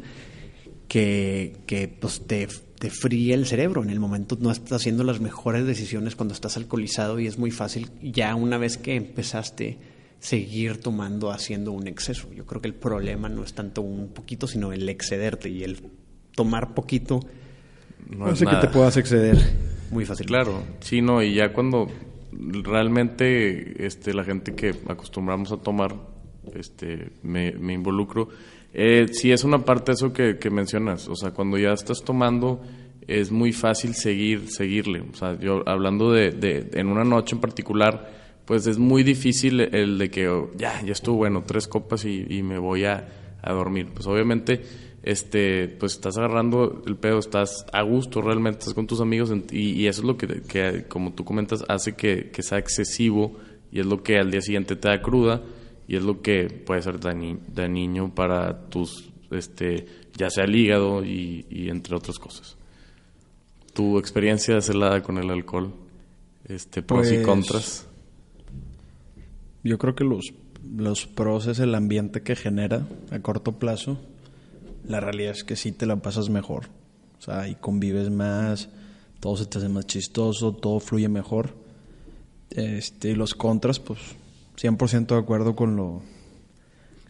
que, 0.90 1.56
que 1.66 1.88
pues 1.88 2.28
te, 2.28 2.48
te 2.78 2.90
fríe 2.90 3.34
el 3.34 3.46
cerebro. 3.46 3.82
En 3.82 3.90
el 3.90 4.02
momento 4.02 4.38
no 4.40 4.52
estás 4.52 4.74
haciendo 4.74 5.06
las 5.06 5.22
mejores 5.22 5.66
decisiones 5.66 6.18
cuando 6.18 6.34
estás 6.34 6.58
alcoholizado 6.58 7.20
y 7.20 7.28
es 7.28 7.38
muy 7.38 7.52
fácil 7.52 7.90
ya 8.02 8.36
una 8.36 8.58
vez 8.58 8.78
que 8.78 8.96
empezaste 8.96 9.95
seguir 10.26 10.82
tomando 10.82 11.32
haciendo 11.32 11.72
un 11.72 11.88
exceso. 11.88 12.34
Yo 12.34 12.46
creo 12.48 12.60
que 12.60 12.68
el 12.68 12.74
problema 12.74 13.30
no 13.30 13.44
es 13.44 13.54
tanto 13.54 13.82
un 13.82 14.08
poquito, 14.08 14.48
sino 14.48 14.74
el 14.74 14.90
excederte 14.90 15.50
y 15.50 15.64
el 15.64 15.78
tomar 16.34 16.74
poquito 16.74 17.20
no 18.10 18.26
hace 18.26 18.46
que 18.46 18.56
te 18.56 18.68
puedas 18.68 18.98
exceder 18.98 19.38
muy 19.92 20.04
fácil. 20.04 20.26
Claro, 20.26 20.64
sí, 20.80 21.02
no, 21.02 21.22
y 21.22 21.36
ya 21.36 21.54
cuando 21.54 21.88
realmente 22.32 23.86
este, 23.86 24.16
la 24.16 24.24
gente 24.24 24.56
que 24.56 24.74
acostumbramos 24.88 25.52
a 25.52 25.58
tomar, 25.58 25.96
este, 26.56 27.12
me, 27.22 27.52
me 27.52 27.74
involucro, 27.74 28.30
eh, 28.74 29.06
sí 29.12 29.32
es 29.32 29.44
una 29.44 29.64
parte 29.64 29.92
de 29.92 29.94
eso 29.94 30.12
que, 30.12 30.40
que 30.40 30.50
mencionas, 30.50 31.08
o 31.08 31.16
sea, 31.16 31.32
cuando 31.32 31.60
ya 31.60 31.72
estás 31.72 32.04
tomando 32.04 32.64
es 33.08 33.32
muy 33.32 33.54
fácil 33.54 33.94
seguir, 33.94 34.50
seguirle, 34.50 35.02
o 35.02 35.16
sea, 35.16 35.38
yo 35.40 35.62
hablando 35.68 36.12
de, 36.12 36.32
de 36.32 36.72
en 36.74 36.88
una 36.88 37.04
noche 37.04 37.36
en 37.36 37.42
particular, 37.42 38.25
pues 38.46 38.68
es 38.68 38.78
muy 38.78 39.04
difícil 39.04 39.60
el 39.60 39.98
de 39.98 40.10
que 40.10 40.28
oh, 40.30 40.52
ya, 40.56 40.82
ya 40.84 40.92
estuvo 40.92 41.18
bueno, 41.18 41.44
tres 41.46 41.68
copas 41.68 42.06
y, 42.06 42.26
y 42.30 42.44
me 42.44 42.60
voy 42.60 42.86
a, 42.86 43.08
a, 43.42 43.54
dormir. 43.54 43.88
Pues 43.94 44.06
obviamente, 44.06 44.62
este, 45.04 45.68
pues 45.68 45.94
estás 45.94 46.18
agarrando 46.18 46.84
el 46.86 46.96
pedo, 46.96 47.20
estás 47.20 47.66
a 47.74 47.82
gusto 47.82 48.22
realmente, 48.22 48.60
estás 48.60 48.76
con 48.76 48.88
tus 48.88 49.02
amigos 49.02 49.32
y, 49.52 49.72
y 49.72 49.88
eso 49.88 50.02
es 50.02 50.08
lo 50.08 50.18
que, 50.18 50.42
que, 50.44 50.86
como 50.88 51.14
tú 51.14 51.26
comentas, 51.26 51.64
hace 51.68 51.96
que, 51.96 52.30
que, 52.30 52.44
sea 52.44 52.60
excesivo 52.60 53.36
y 53.72 53.80
es 53.80 53.86
lo 53.86 54.04
que 54.04 54.18
al 54.18 54.30
día 54.30 54.42
siguiente 54.42 54.76
te 54.76 54.90
da 54.90 55.02
cruda 55.02 55.42
y 55.88 55.96
es 55.96 56.04
lo 56.04 56.22
que 56.22 56.48
puede 56.50 56.82
ser 56.82 57.00
dañino 57.00 58.14
para 58.14 58.70
tus, 58.70 59.12
este, 59.32 59.88
ya 60.16 60.30
sea 60.30 60.46
el 60.46 60.56
hígado 60.56 61.04
y, 61.04 61.46
y 61.50 61.70
entre 61.70 61.96
otras 61.96 62.20
cosas. 62.20 62.58
Tu 63.74 63.98
experiencia 63.98 64.62
celada 64.62 65.02
con 65.02 65.18
el 65.18 65.30
alcohol, 65.30 65.74
este, 66.48 66.84
pros 66.84 67.08
pues... 67.08 67.20
y 67.20 67.24
contras. 67.24 67.85
Yo 69.66 69.80
creo 69.80 69.96
que 69.96 70.04
los, 70.04 70.32
los 70.78 71.08
pros 71.08 71.48
es 71.48 71.58
el 71.58 71.74
ambiente 71.74 72.22
que 72.22 72.36
genera 72.36 72.86
a 73.10 73.20
corto 73.20 73.54
plazo. 73.54 73.98
La 74.88 75.00
realidad 75.00 75.32
es 75.32 75.44
que 75.44 75.56
sí 75.56 75.72
te 75.72 75.88
la 75.88 75.96
pasas 75.96 76.30
mejor. 76.30 76.68
O 77.18 77.22
sea, 77.22 77.48
y 77.48 77.56
convives 77.56 78.12
más, 78.12 78.70
todo 79.20 79.38
se 79.38 79.48
te 79.48 79.58
hace 79.58 79.68
más 79.68 79.88
chistoso, 79.88 80.54
todo 80.54 80.80
fluye 80.80 81.10
mejor. 81.10 81.56
Este, 82.52 83.10
y 83.10 83.16
los 83.16 83.34
contras, 83.34 83.80
pues 83.80 84.00
100% 84.62 85.08
de 85.08 85.18
acuerdo 85.18 85.56
con 85.56 85.76
lo 85.76 86.04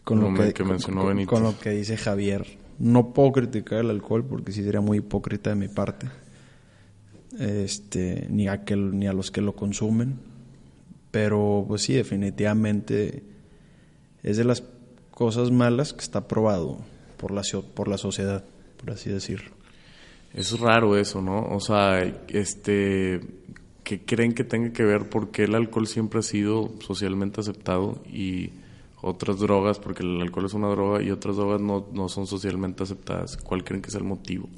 con 0.02 0.20
lo, 0.20 0.32
que, 0.32 0.54
que 0.54 0.64
mencionó 0.64 1.02
con, 1.02 1.08
Benito. 1.10 1.30
con 1.30 1.42
lo 1.42 1.58
que 1.58 1.70
dice 1.70 1.98
Javier. 1.98 2.46
No 2.78 3.12
puedo 3.12 3.32
criticar 3.32 3.80
el 3.80 3.90
alcohol 3.90 4.24
porque 4.24 4.52
sí 4.52 4.64
sería 4.64 4.80
muy 4.80 4.98
hipócrita 4.98 5.50
de 5.50 5.56
mi 5.56 5.68
parte. 5.68 6.08
Este, 7.38 8.26
ni 8.30 8.48
a 8.48 8.64
que 8.64 8.76
ni 8.76 9.06
a 9.06 9.12
los 9.12 9.30
que 9.30 9.42
lo 9.42 9.54
consumen 9.54 10.35
pero 11.16 11.64
pues 11.66 11.80
sí, 11.80 11.94
definitivamente 11.94 13.22
es 14.22 14.36
de 14.36 14.44
las 14.44 14.62
cosas 15.12 15.50
malas 15.50 15.94
que 15.94 16.02
está 16.02 16.28
probado 16.28 16.76
por 17.16 17.30
la, 17.30 17.40
por 17.72 17.88
la 17.88 17.96
sociedad, 17.96 18.44
por 18.76 18.90
así 18.90 19.08
decirlo. 19.08 19.50
Es 20.34 20.60
raro 20.60 20.98
eso, 20.98 21.22
¿no? 21.22 21.40
O 21.46 21.58
sea, 21.58 22.02
este, 22.28 23.22
que 23.82 24.04
creen 24.04 24.34
que 24.34 24.44
tenga 24.44 24.74
que 24.74 24.84
ver 24.84 25.08
porque 25.08 25.44
el 25.44 25.54
alcohol 25.54 25.86
siempre 25.86 26.18
ha 26.18 26.22
sido 26.22 26.74
socialmente 26.80 27.40
aceptado 27.40 28.02
y 28.12 28.50
otras 29.00 29.38
drogas, 29.38 29.78
porque 29.78 30.02
el 30.02 30.20
alcohol 30.20 30.44
es 30.44 30.52
una 30.52 30.68
droga 30.68 31.02
y 31.02 31.10
otras 31.10 31.36
drogas 31.36 31.62
no, 31.62 31.86
no 31.94 32.10
son 32.10 32.26
socialmente 32.26 32.82
aceptadas. 32.82 33.38
¿Cuál 33.38 33.64
creen 33.64 33.80
que 33.80 33.88
es 33.88 33.94
el 33.94 34.04
motivo? 34.04 34.50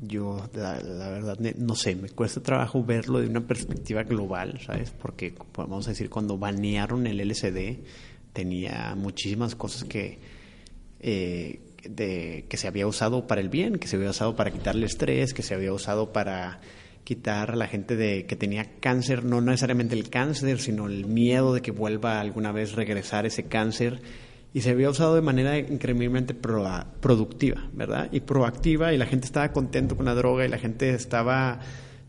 Yo 0.00 0.48
la, 0.54 0.74
verdad 1.10 1.38
no 1.56 1.74
sé, 1.74 1.94
me 1.96 2.08
cuesta 2.08 2.42
trabajo 2.42 2.82
verlo 2.84 3.20
de 3.20 3.28
una 3.28 3.40
perspectiva 3.40 4.02
global, 4.02 4.60
¿sabes? 4.64 4.90
Porque 4.90 5.34
vamos 5.56 5.86
a 5.86 5.90
decir, 5.90 6.08
cuando 6.08 6.38
banearon 6.38 7.06
el 7.06 7.20
LCD 7.20 7.78
tenía 8.32 8.94
muchísimas 8.96 9.54
cosas 9.54 9.84
que, 9.84 10.18
eh, 11.00 11.60
de, 11.88 12.46
que 12.48 12.56
se 12.56 12.68
había 12.68 12.86
usado 12.86 13.26
para 13.26 13.40
el 13.40 13.48
bien, 13.48 13.78
que 13.78 13.88
se 13.88 13.96
había 13.96 14.10
usado 14.10 14.36
para 14.36 14.50
quitarle 14.50 14.86
estrés, 14.86 15.34
que 15.34 15.42
se 15.42 15.54
había 15.54 15.72
usado 15.72 16.12
para 16.12 16.60
quitar 17.04 17.50
a 17.50 17.56
la 17.56 17.66
gente 17.66 17.96
de 17.96 18.26
que 18.26 18.36
tenía 18.36 18.78
cáncer, 18.78 19.24
no 19.24 19.40
necesariamente 19.40 19.96
el 19.96 20.08
cáncer, 20.08 20.60
sino 20.60 20.86
el 20.86 21.06
miedo 21.06 21.52
de 21.52 21.60
que 21.60 21.72
vuelva 21.72 22.20
alguna 22.20 22.52
vez 22.52 22.72
regresar 22.72 23.26
ese 23.26 23.44
cáncer 23.44 24.00
y 24.52 24.62
se 24.62 24.70
había 24.70 24.90
usado 24.90 25.14
de 25.14 25.20
manera 25.20 25.58
increíblemente 25.58 26.34
productiva, 26.34 27.68
¿verdad? 27.72 28.08
Y 28.10 28.20
proactiva 28.20 28.92
y 28.92 28.98
la 28.98 29.06
gente 29.06 29.26
estaba 29.26 29.52
contento 29.52 29.96
con 29.96 30.06
la 30.06 30.14
droga 30.14 30.44
y 30.44 30.48
la 30.48 30.58
gente 30.58 30.90
estaba... 30.90 31.60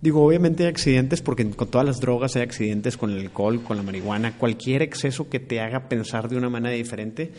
Digo, 0.01 0.25
obviamente 0.25 0.63
hay 0.63 0.69
accidentes 0.69 1.21
porque 1.21 1.47
con 1.51 1.67
todas 1.67 1.86
las 1.86 1.99
drogas 1.99 2.36
hay 2.36 2.41
accidentes 2.41 2.97
con 2.97 3.12
el 3.12 3.19
alcohol, 3.19 3.62
con 3.62 3.77
la 3.77 3.84
marihuana, 3.84 4.38
cualquier 4.38 4.82
exceso 4.82 5.30
que 5.30 5.39
te 5.39 5.60
haga 5.60 5.88
pensar 5.88 6.27
de 6.27 6.38
una 6.38 6.49
manera 6.49 6.73
diferente 6.75 7.32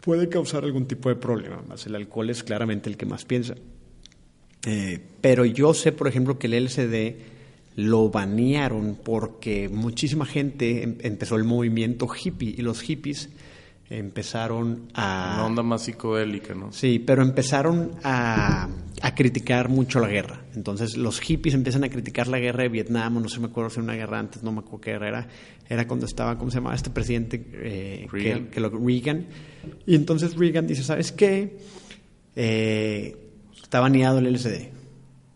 puede 0.00 0.28
causar 0.28 0.64
algún 0.64 0.86
tipo 0.86 1.10
de 1.10 1.16
problema, 1.16 1.62
más 1.68 1.84
el 1.86 1.94
alcohol 1.94 2.30
es 2.30 2.42
claramente 2.42 2.88
el 2.88 2.96
que 2.96 3.04
más 3.04 3.24
piensa. 3.24 3.56
Eh, 4.64 5.00
pero 5.20 5.44
yo 5.44 5.74
sé, 5.74 5.92
por 5.92 6.08
ejemplo, 6.08 6.38
que 6.38 6.46
el 6.46 6.54
LCD 6.54 7.16
lo 7.74 8.08
banearon 8.08 8.96
porque 9.02 9.68
muchísima 9.68 10.24
gente 10.24 10.82
em 10.82 10.96
empezó 11.00 11.36
el 11.36 11.44
movimiento 11.44 12.08
hippie 12.08 12.54
y 12.56 12.62
los 12.62 12.80
hippies 12.80 13.28
empezaron 13.88 14.88
a... 14.94 15.34
Una 15.36 15.46
onda 15.46 15.62
más 15.62 15.82
psicodélica, 15.82 16.54
¿no? 16.54 16.72
Sí, 16.72 16.98
pero 16.98 17.22
empezaron 17.22 17.92
a, 18.02 18.68
a, 19.00 19.14
criticar 19.14 19.68
mucho 19.68 20.00
la 20.00 20.08
guerra. 20.08 20.44
Entonces 20.54 20.96
los 20.96 21.20
hippies 21.20 21.54
empiezan 21.54 21.84
a 21.84 21.88
criticar 21.88 22.26
la 22.26 22.38
guerra 22.38 22.64
de 22.64 22.68
Vietnam, 22.68 23.16
o 23.16 23.20
no 23.20 23.28
sé, 23.28 23.38
me 23.38 23.46
acuerdo 23.46 23.70
si 23.70 23.76
era 23.76 23.84
una 23.84 23.94
guerra 23.94 24.18
antes, 24.18 24.42
no 24.42 24.50
me 24.50 24.60
acuerdo 24.60 24.80
qué 24.80 24.90
guerra 24.92 25.08
era. 25.08 25.28
Era 25.68 25.86
cuando 25.86 26.06
estaba, 26.06 26.36
¿cómo 26.36 26.50
se 26.50 26.56
llamaba 26.56 26.74
este 26.74 26.90
presidente? 26.90 27.44
Eh, 27.52 28.08
Reagan. 28.10 28.46
Que, 28.46 28.50
que 28.50 28.60
lo, 28.60 28.70
Reagan. 28.70 29.26
Y 29.86 29.94
entonces 29.94 30.36
Reagan 30.36 30.66
dice, 30.66 30.82
¿sabes 30.82 31.12
qué? 31.12 31.58
Eh, 32.34 33.16
está 33.62 33.80
baneado 33.80 34.18
el 34.18 34.32
LSD. 34.32 34.74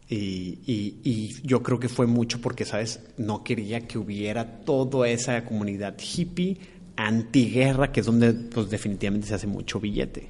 Y, 0.08 0.58
y, 0.66 0.98
y, 1.04 1.46
yo 1.46 1.62
creo 1.62 1.78
que 1.78 1.88
fue 1.88 2.08
mucho 2.08 2.40
porque, 2.40 2.64
¿sabes? 2.64 2.98
No 3.16 3.44
quería 3.44 3.86
que 3.86 3.96
hubiera 3.96 4.60
toda 4.62 5.08
esa 5.08 5.44
comunidad 5.44 5.96
hippie 6.00 6.58
antiguerra, 7.06 7.92
que 7.92 8.00
es 8.00 8.06
donde 8.06 8.32
pues 8.32 8.70
definitivamente 8.70 9.26
se 9.26 9.34
hace 9.34 9.46
mucho 9.46 9.80
billete. 9.80 10.28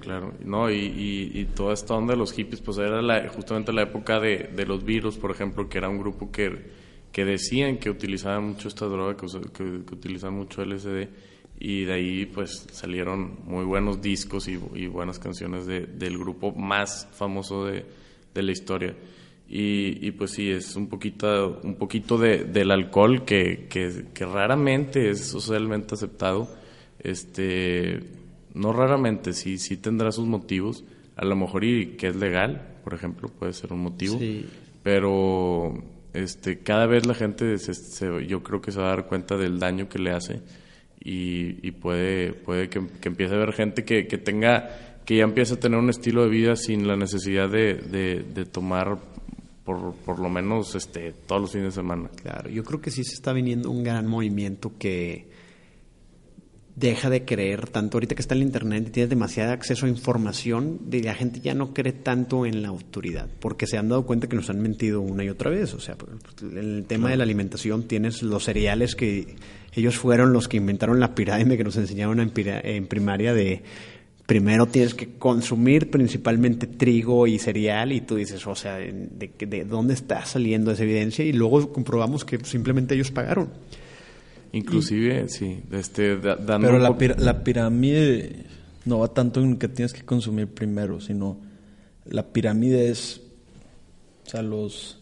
Claro, 0.00 0.34
no, 0.44 0.70
y, 0.70 1.48
toda 1.54 1.74
esta 1.74 1.94
onda 1.94 2.14
de 2.14 2.18
los 2.18 2.32
hippies, 2.32 2.60
pues 2.60 2.78
era 2.78 3.00
la, 3.02 3.28
justamente 3.28 3.72
la 3.72 3.82
época 3.82 4.18
de, 4.18 4.64
los 4.66 4.84
virus, 4.84 5.16
por 5.16 5.30
ejemplo, 5.30 5.68
que 5.68 5.78
era 5.78 5.88
un 5.88 5.98
grupo 5.98 6.30
que, 6.32 6.72
que 7.12 7.24
decían 7.24 7.78
que 7.78 7.88
utilizaban 7.88 8.48
mucho 8.48 8.68
esta 8.68 8.86
droga, 8.86 9.16
que, 9.16 9.62
utilizaban 9.64 10.36
mucho 10.36 10.64
LSD, 10.64 11.08
y 11.60 11.84
de 11.84 11.92
ahí 11.92 12.26
pues 12.26 12.66
salieron 12.72 13.38
muy 13.44 13.64
buenos 13.64 14.02
discos 14.02 14.48
y, 14.48 14.56
buenas 14.88 15.20
canciones 15.20 15.66
de, 15.66 15.86
del 15.86 16.18
grupo 16.18 16.52
más 16.52 17.08
famoso 17.12 17.66
de 17.66 17.84
la 18.34 18.50
historia. 18.50 18.96
Y, 19.54 19.98
y, 20.00 20.12
pues 20.12 20.30
sí, 20.30 20.50
es 20.50 20.76
un 20.76 20.88
poquito, 20.88 21.60
un 21.62 21.74
poquito 21.74 22.16
de, 22.16 22.44
del 22.44 22.70
alcohol 22.70 23.26
que, 23.26 23.66
que, 23.68 24.06
que, 24.14 24.24
raramente 24.24 25.10
es 25.10 25.26
socialmente 25.26 25.94
aceptado. 25.94 26.48
Este, 26.98 28.00
no 28.54 28.72
raramente, 28.72 29.34
sí, 29.34 29.58
sí 29.58 29.76
tendrá 29.76 30.10
sus 30.10 30.26
motivos. 30.26 30.84
A 31.16 31.26
lo 31.26 31.36
mejor 31.36 31.64
y 31.64 31.88
que 31.98 32.06
es 32.06 32.16
legal, 32.16 32.78
por 32.82 32.94
ejemplo, 32.94 33.28
puede 33.28 33.52
ser 33.52 33.74
un 33.74 33.80
motivo. 33.80 34.18
Sí. 34.18 34.46
Pero 34.82 35.74
este, 36.14 36.60
cada 36.60 36.86
vez 36.86 37.04
la 37.04 37.12
gente, 37.12 37.58
se, 37.58 37.74
se, 37.74 38.26
yo 38.26 38.42
creo 38.42 38.62
que 38.62 38.72
se 38.72 38.80
va 38.80 38.86
a 38.86 38.96
dar 38.96 39.06
cuenta 39.06 39.36
del 39.36 39.58
daño 39.58 39.86
que 39.86 39.98
le 39.98 40.12
hace. 40.12 40.40
Y, 40.98 41.58
y 41.66 41.72
puede, 41.72 42.32
puede 42.32 42.70
que, 42.70 42.86
que, 43.02 43.08
empiece 43.10 43.34
a 43.34 43.36
haber 43.36 43.52
gente 43.52 43.84
que, 43.84 44.06
que 44.06 44.16
tenga 44.16 44.92
que 45.04 45.16
ya 45.16 45.24
empieza 45.24 45.54
a 45.54 45.60
tener 45.60 45.78
un 45.78 45.90
estilo 45.90 46.22
de 46.22 46.30
vida 46.30 46.56
sin 46.56 46.86
la 46.86 46.96
necesidad 46.96 47.50
de, 47.50 47.74
de, 47.74 48.22
de 48.22 48.44
tomar 48.44 48.98
por, 49.64 49.94
por 49.94 50.18
lo 50.18 50.28
menos 50.28 50.74
este, 50.74 51.12
todos 51.12 51.40
los 51.40 51.52
fines 51.52 51.68
de 51.68 51.82
semana. 51.82 52.10
Claro, 52.22 52.50
yo 52.50 52.64
creo 52.64 52.80
que 52.80 52.90
sí 52.90 53.04
se 53.04 53.14
está 53.14 53.32
viniendo 53.32 53.70
un 53.70 53.84
gran 53.84 54.06
movimiento 54.06 54.72
que 54.78 55.30
deja 56.74 57.10
de 57.10 57.24
creer 57.24 57.68
tanto 57.68 57.96
ahorita 57.96 58.14
que 58.14 58.22
está 58.22 58.34
el 58.34 58.42
internet 58.42 58.86
y 58.88 58.90
tienes 58.90 59.10
demasiado 59.10 59.52
acceso 59.52 59.86
a 59.86 59.88
información, 59.88 60.90
de 60.90 61.02
la 61.02 61.14
gente 61.14 61.40
ya 61.40 61.54
no 61.54 61.74
cree 61.74 61.92
tanto 61.92 62.46
en 62.46 62.62
la 62.62 62.68
autoridad, 62.68 63.28
porque 63.40 63.66
se 63.66 63.76
han 63.76 63.88
dado 63.88 64.06
cuenta 64.06 64.26
que 64.26 64.36
nos 64.36 64.48
han 64.48 64.60
mentido 64.60 65.00
una 65.00 65.22
y 65.24 65.28
otra 65.28 65.50
vez. 65.50 65.74
O 65.74 65.80
sea, 65.80 65.96
en 66.40 66.56
el 66.56 66.84
tema 66.86 67.02
claro. 67.02 67.10
de 67.12 67.16
la 67.18 67.24
alimentación 67.24 67.86
tienes 67.86 68.22
los 68.22 68.44
cereales 68.44 68.94
que 68.94 69.36
ellos 69.74 69.96
fueron 69.96 70.32
los 70.32 70.48
que 70.48 70.56
inventaron 70.56 70.98
la 70.98 71.14
pirámide 71.14 71.56
que 71.56 71.64
nos 71.64 71.76
enseñaron 71.76 72.20
en, 72.20 72.32
en 72.34 72.86
primaria 72.86 73.34
de 73.34 73.62
primero 74.26 74.66
tienes 74.66 74.94
que 74.94 75.14
consumir 75.18 75.90
principalmente 75.90 76.66
trigo 76.66 77.26
y 77.26 77.38
cereal 77.38 77.92
y 77.92 78.00
tú 78.00 78.16
dices, 78.16 78.46
o 78.46 78.54
sea, 78.54 78.76
¿de, 78.76 78.92
de, 79.38 79.46
de 79.46 79.64
dónde 79.64 79.94
está 79.94 80.24
saliendo 80.24 80.70
esa 80.70 80.84
evidencia? 80.84 81.24
Y 81.24 81.32
luego 81.32 81.72
comprobamos 81.72 82.24
que 82.24 82.38
simplemente 82.44 82.94
ellos 82.94 83.10
pagaron. 83.10 83.50
Inclusive, 84.52 85.24
y, 85.26 85.28
sí, 85.30 85.62
este, 85.72 86.18
dando 86.18 86.60
Pero 86.60 86.78
la, 86.78 86.96
pir 86.96 87.18
la, 87.18 87.42
pirámide 87.42 88.44
no 88.84 88.98
va 88.98 89.08
tanto 89.08 89.40
en 89.40 89.56
que 89.56 89.68
tienes 89.68 89.94
que 89.94 90.02
consumir 90.02 90.48
primero, 90.48 91.00
sino 91.00 91.38
la 92.04 92.26
pirámide 92.32 92.90
es, 92.90 93.22
o 94.26 94.30
sea, 94.30 94.42
los... 94.42 94.98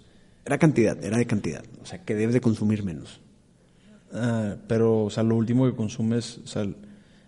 Era 0.46 0.56
cantidad, 0.58 1.02
era 1.04 1.18
de 1.18 1.26
cantidad. 1.26 1.64
O 1.82 1.86
sea, 1.86 2.02
que 2.04 2.14
debes 2.14 2.32
de 2.32 2.40
consumir 2.40 2.84
menos. 2.84 3.20
Ah, 4.12 4.56
pero, 4.68 5.04
o 5.04 5.10
sea, 5.10 5.22
lo 5.22 5.34
último 5.34 5.66
que 5.66 5.76
consumes, 5.76 6.38
o 6.44 6.46
sea, 6.46 6.66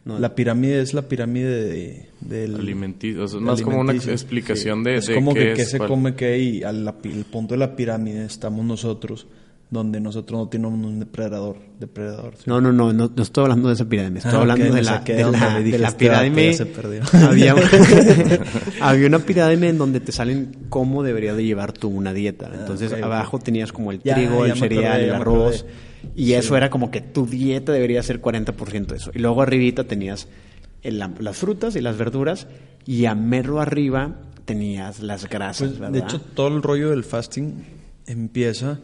la 0.05 0.35
pirámide 0.35 0.81
es 0.81 0.95
la 0.95 1.03
pirámide 1.03 1.65
de, 1.65 2.09
del... 2.21 2.57
Alimenticio, 2.57 3.25
o 3.25 3.29
sea, 3.29 3.41
más 3.41 3.63
como 3.63 3.81
una 3.81 3.93
explicación 3.93 4.83
de... 4.83 4.97
Es 4.97 5.11
como 5.11 5.35
que 5.35 5.55
qué 5.55 5.65
se 5.65 5.79
come 5.79 6.15
qué 6.15 6.39
y 6.39 6.63
al 6.63 6.95
el 7.05 7.25
punto 7.25 7.55
de 7.55 7.59
la 7.59 7.77
pirámide 7.77 8.25
estamos 8.25 8.65
nosotros 8.65 9.27
donde 9.73 10.01
nosotros 10.01 10.39
no 10.39 10.49
tenemos 10.49 10.75
un 10.75 11.01
depredador. 11.01 11.57
depredador 11.81 12.35
no, 12.45 12.61
no, 12.61 12.73
no, 12.73 12.93
no, 12.93 13.11
estoy 13.17 13.45
hablando 13.45 13.69
de 13.69 13.75
esa 13.75 13.87
pirámide, 13.87 14.19
estoy 14.19 14.35
ah, 14.35 14.41
hablando 14.43 14.67
de, 14.67 14.83
la, 14.83 14.99
de, 14.99 15.25
la, 15.25 15.61
de 15.61 15.79
la 15.79 15.89
este 15.89 15.99
pirámide. 15.99 16.53
Se 16.53 16.67
perdió. 16.67 17.01
Había, 17.27 17.55
había, 18.83 19.07
una 19.07 19.21
pirámide 19.21 19.71
en 19.71 19.79
donde 19.79 20.01
te 20.01 20.13
salen 20.13 20.67
cómo 20.69 21.03
debería 21.03 21.33
de 21.35 21.45
llevar 21.45 21.73
tú 21.73 21.89
una 21.89 22.13
dieta. 22.13 22.51
Ah, 22.53 22.57
Entonces 22.61 22.93
abajo 22.93 23.39
tenías 23.39 23.73
como 23.73 23.93
el 23.93 24.01
trigo, 24.01 24.45
el 24.45 24.59
cereal, 24.59 25.01
el 25.01 25.15
arroz, 25.15 25.65
y 26.15 26.33
eso 26.33 26.57
era 26.57 26.71
como 26.71 26.91
que 26.91 27.01
tu 27.01 27.27
dieta 27.27 27.73
debería 27.73 28.03
ser 28.03 28.21
40% 28.21 28.87
de 28.87 28.97
eso. 28.97 29.11
Y 29.15 29.19
luego 29.19 29.43
arribita 29.43 29.85
tenías 29.85 30.29
las 30.83 31.37
frutas 31.37 31.77
y 31.77 31.81
las 31.81 31.97
verduras, 31.97 32.47
y 32.87 33.07
a 33.07 33.15
mero 33.15 33.61
arriba 33.61 34.17
tenías 34.45 35.01
las 35.01 35.29
grasas, 35.29 35.75
pues, 35.79 35.93
De 35.93 36.01
hecho, 36.01 36.21
todo 36.21 36.49
el 36.49 36.63
rollo 36.63 36.91
del 36.91 37.05
fasting 37.05 37.65
empieza 38.07 38.81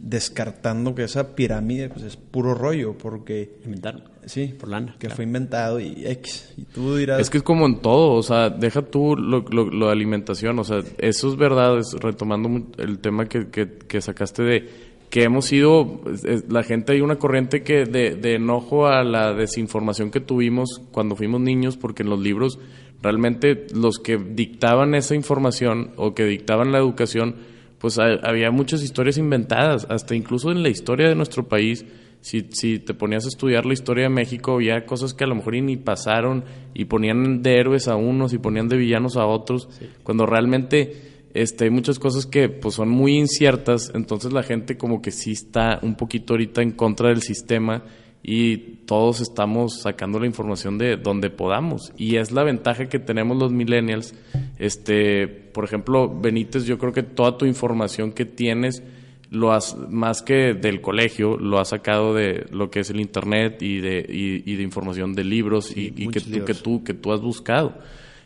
descartando 0.00 0.94
que 0.94 1.04
esa 1.04 1.36
pirámide 1.36 1.90
pues 1.90 2.04
es 2.04 2.16
puro 2.16 2.54
rollo 2.54 2.96
porque 2.96 3.58
inventaron. 3.64 4.04
Sí. 4.24 4.54
Por 4.58 4.68
lana 4.70 4.96
que 4.98 5.10
fue 5.10 5.24
inventado 5.24 5.78
y 5.78 6.06
X. 6.06 6.54
Y 6.56 6.64
tú 6.64 6.96
dirás 6.96 7.20
es 7.20 7.30
que 7.30 7.38
es 7.38 7.42
como 7.42 7.66
en 7.66 7.80
todo 7.80 8.14
o 8.14 8.22
sea 8.22 8.48
deja 8.48 8.82
tú 8.82 9.14
lo, 9.16 9.40
lo, 9.42 9.86
de 9.86 9.92
alimentación 9.92 10.58
o 10.58 10.64
sea 10.64 10.82
eso 10.98 11.30
es 11.30 11.36
verdad 11.36 11.78
es 11.78 11.92
retomando 12.00 12.66
el 12.78 12.98
tema 12.98 13.26
que, 13.26 13.48
que, 13.50 14.00
sacaste 14.00 14.42
de 14.42 14.89
que 15.10 15.24
hemos 15.24 15.46
sido 15.46 16.00
la 16.48 16.62
gente 16.62 16.92
hay 16.92 17.00
una 17.00 17.16
corriente 17.16 17.62
que 17.62 17.84
de, 17.84 18.14
de 18.14 18.36
enojo 18.36 18.86
a 18.86 19.02
la 19.02 19.34
desinformación 19.34 20.10
que 20.10 20.20
tuvimos 20.20 20.80
cuando 20.92 21.16
fuimos 21.16 21.40
niños 21.40 21.76
porque 21.76 22.04
en 22.04 22.10
los 22.10 22.20
libros 22.20 22.58
realmente 23.02 23.66
los 23.74 23.98
que 23.98 24.16
dictaban 24.16 24.94
esa 24.94 25.14
información 25.14 25.90
o 25.96 26.14
que 26.14 26.24
dictaban 26.24 26.70
la 26.70 26.78
educación 26.78 27.34
pues 27.80 27.98
había 27.98 28.50
muchas 28.50 28.82
historias 28.82 29.16
inventadas, 29.16 29.86
hasta 29.88 30.14
incluso 30.14 30.52
en 30.52 30.62
la 30.62 30.68
historia 30.68 31.08
de 31.08 31.14
nuestro 31.14 31.48
país. 31.48 31.86
Si, 32.20 32.46
si 32.50 32.78
te 32.78 32.92
ponías 32.92 33.24
a 33.24 33.28
estudiar 33.28 33.64
la 33.64 33.72
historia 33.72 34.04
de 34.04 34.10
México, 34.10 34.52
había 34.52 34.84
cosas 34.84 35.14
que 35.14 35.24
a 35.24 35.26
lo 35.26 35.34
mejor 35.34 35.54
ni 35.54 35.78
pasaron 35.78 36.44
y 36.74 36.84
ponían 36.84 37.40
de 37.40 37.58
héroes 37.58 37.88
a 37.88 37.96
unos 37.96 38.34
y 38.34 38.38
ponían 38.38 38.68
de 38.68 38.76
villanos 38.76 39.16
a 39.16 39.24
otros, 39.24 39.70
cuando 40.02 40.26
realmente 40.26 41.09
este, 41.34 41.64
hay 41.64 41.70
muchas 41.70 41.98
cosas 41.98 42.26
que 42.26 42.48
pues, 42.48 42.74
son 42.74 42.88
muy 42.88 43.16
inciertas, 43.16 43.92
entonces 43.94 44.32
la 44.32 44.42
gente 44.42 44.76
como 44.76 45.00
que 45.00 45.10
sí 45.10 45.32
está 45.32 45.78
un 45.82 45.94
poquito 45.94 46.34
ahorita 46.34 46.62
en 46.62 46.72
contra 46.72 47.08
del 47.08 47.22
sistema 47.22 47.84
y 48.22 48.56
todos 48.86 49.20
estamos 49.20 49.80
sacando 49.80 50.18
la 50.20 50.26
información 50.26 50.76
de 50.76 50.96
donde 50.96 51.30
podamos. 51.30 51.92
Y 51.96 52.16
es 52.16 52.32
la 52.32 52.44
ventaja 52.44 52.88
que 52.88 52.98
tenemos 52.98 53.38
los 53.38 53.52
millennials 53.52 54.14
este 54.58 55.26
por 55.26 55.64
ejemplo 55.64 56.08
Benítez 56.08 56.64
yo 56.64 56.78
creo 56.78 56.92
que 56.92 57.02
toda 57.02 57.38
tu 57.38 57.46
información 57.46 58.12
que 58.12 58.26
tienes 58.26 58.82
lo 59.30 59.52
has 59.52 59.76
más 59.88 60.22
que 60.22 60.54
del 60.54 60.80
colegio 60.80 61.38
lo 61.38 61.58
has 61.58 61.68
sacado 61.68 62.14
de 62.14 62.46
lo 62.50 62.70
que 62.70 62.80
es 62.80 62.90
el 62.90 63.00
internet 63.00 63.62
y 63.62 63.80
de 63.80 64.04
y, 64.06 64.54
de 64.54 64.62
información 64.62 65.14
de 65.14 65.24
libros 65.24 65.74
y, 65.76 66.08
que 66.08 66.20
tú 66.20 66.44
que 66.44 66.54
tú 66.54 66.84
que 66.84 66.94
tú 66.94 67.12
has 67.12 67.20
buscado 67.20 67.74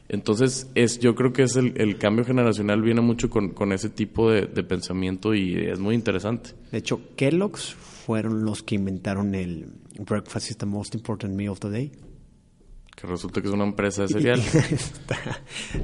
entonces 0.09 0.71
es 0.75 0.99
yo 0.99 1.15
creo 1.15 1.33
que 1.33 1.43
es 1.43 1.57
el, 1.57 1.75
el 1.81 1.99
cambio 1.99 2.25
generacional 2.25 2.83
viene 2.83 3.01
mucho 3.01 3.31
con, 3.31 3.51
con 3.51 3.73
ese 3.73 3.89
tipo 3.89 4.31
de, 4.31 4.43
de 4.43 4.63
pensamiento 4.63 5.35
y 5.35 5.55
es 5.55 5.79
muy 5.79 5.95
interesante 5.95 6.51
de 6.71 6.79
hecho 6.79 7.01
Kellogg's 7.17 7.75
fueron 8.05 8.45
los 8.45 8.63
que 8.63 8.75
inventaron 8.75 9.35
el 9.35 9.67
breakfast 9.99 10.51
is 10.51 10.59
the 10.59 10.67
most 10.67 10.95
important 10.95 11.35
meal 11.35 11.51
of 11.51 11.61
the 11.61 11.71
day. 11.71 11.93
Que 12.95 13.07
resulta 13.07 13.41
que 13.41 13.49
es 13.49 13.55
una 13.55 13.65
empresa 13.65 14.03
de 14.03 14.09
cereal. 14.09 14.41
está, 14.71 15.19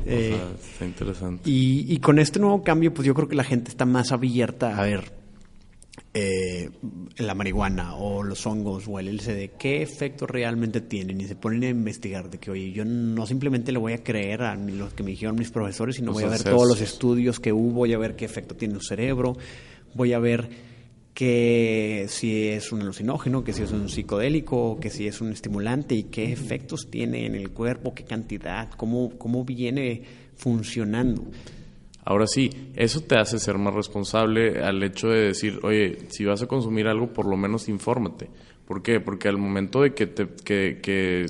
eh, 0.07 0.39
está 0.61 0.85
interesante. 0.85 1.49
Y, 1.49 1.93
y, 1.93 1.99
con 1.99 2.19
este 2.19 2.39
nuevo 2.39 2.63
cambio, 2.63 2.95
pues 2.95 3.07
yo 3.07 3.15
creo 3.15 3.27
que 3.27 3.35
la 3.35 3.45
gente 3.45 3.71
está 3.71 3.85
más 3.85 4.13
abierta 4.13 4.79
a 4.79 4.83
ver 4.83 5.20
eh, 6.13 6.71
la 7.19 7.35
marihuana 7.35 7.95
o 7.95 8.25
los 8.25 8.45
hongos 8.45 8.89
o 8.89 8.99
el 8.99 9.09
LCD, 9.09 9.57
qué 9.57 9.81
efecto 9.81 10.27
realmente 10.27 10.81
tienen 10.81 11.21
y 11.21 11.25
se 11.25 11.37
ponen 11.37 11.63
a 11.63 11.69
investigar 11.69 12.29
de 12.29 12.39
que, 12.39 12.51
oye, 12.51 12.73
yo 12.73 12.85
no 12.85 13.27
simplemente 13.27 13.71
le 13.71 13.79
voy 13.79 13.93
a 13.93 14.03
creer 14.03 14.43
a 14.43 14.57
lo 14.57 14.89
que 14.95 15.05
me 15.05 15.11
dijeron 15.11 15.37
mis 15.37 15.51
profesores, 15.51 15.97
sino 15.97 16.13
voy 16.13 16.25
a 16.25 16.29
ver 16.29 16.43
todos 16.43 16.67
los 16.67 16.81
estudios 16.81 17.39
que 17.39 17.53
hubo, 17.53 17.71
voy 17.71 17.93
a 17.93 17.99
ver 17.99 18.17
qué 18.17 18.25
efecto 18.25 18.57
tiene 18.57 18.75
el 18.75 18.83
cerebro, 18.83 19.37
voy 19.95 20.13
a 20.13 20.19
ver 20.19 20.49
que 21.15 22.07
si 22.09 22.49
es 22.49 22.73
un 22.73 22.81
alucinógeno, 22.81 23.45
que 23.45 23.53
si 23.53 23.63
es 23.63 23.71
un 23.71 23.89
psicodélico, 23.89 24.81
que 24.81 24.91
si 24.91 25.07
es 25.07 25.21
un 25.21 25.31
estimulante 25.31 25.95
y 25.95 26.05
qué 26.05 26.33
efectos 26.33 26.89
tiene 26.91 27.27
en 27.27 27.37
el 27.37 27.51
cuerpo, 27.51 27.95
qué 27.95 28.05
cantidad, 28.05 28.71
cómo, 28.77 29.11
cómo 29.17 29.45
viene 29.45 30.03
funcionando. 30.35 31.25
Ahora 32.11 32.27
sí, 32.27 32.51
eso 32.75 33.03
te 33.03 33.17
hace 33.17 33.39
ser 33.39 33.57
más 33.57 33.73
responsable 33.73 34.65
al 34.65 34.83
hecho 34.83 35.11
de 35.11 35.27
decir, 35.27 35.61
oye, 35.63 35.99
si 36.09 36.25
vas 36.25 36.43
a 36.43 36.49
consumir 36.49 36.89
algo, 36.89 37.13
por 37.13 37.25
lo 37.25 37.37
menos 37.37 37.69
infórmate. 37.69 38.29
¿Por 38.67 38.83
qué? 38.83 38.99
Porque 38.99 39.29
al 39.29 39.39
momento 39.39 39.83
de 39.83 39.95
que, 39.95 40.09
te, 40.09 40.27
que, 40.45 40.81
que 40.83 41.27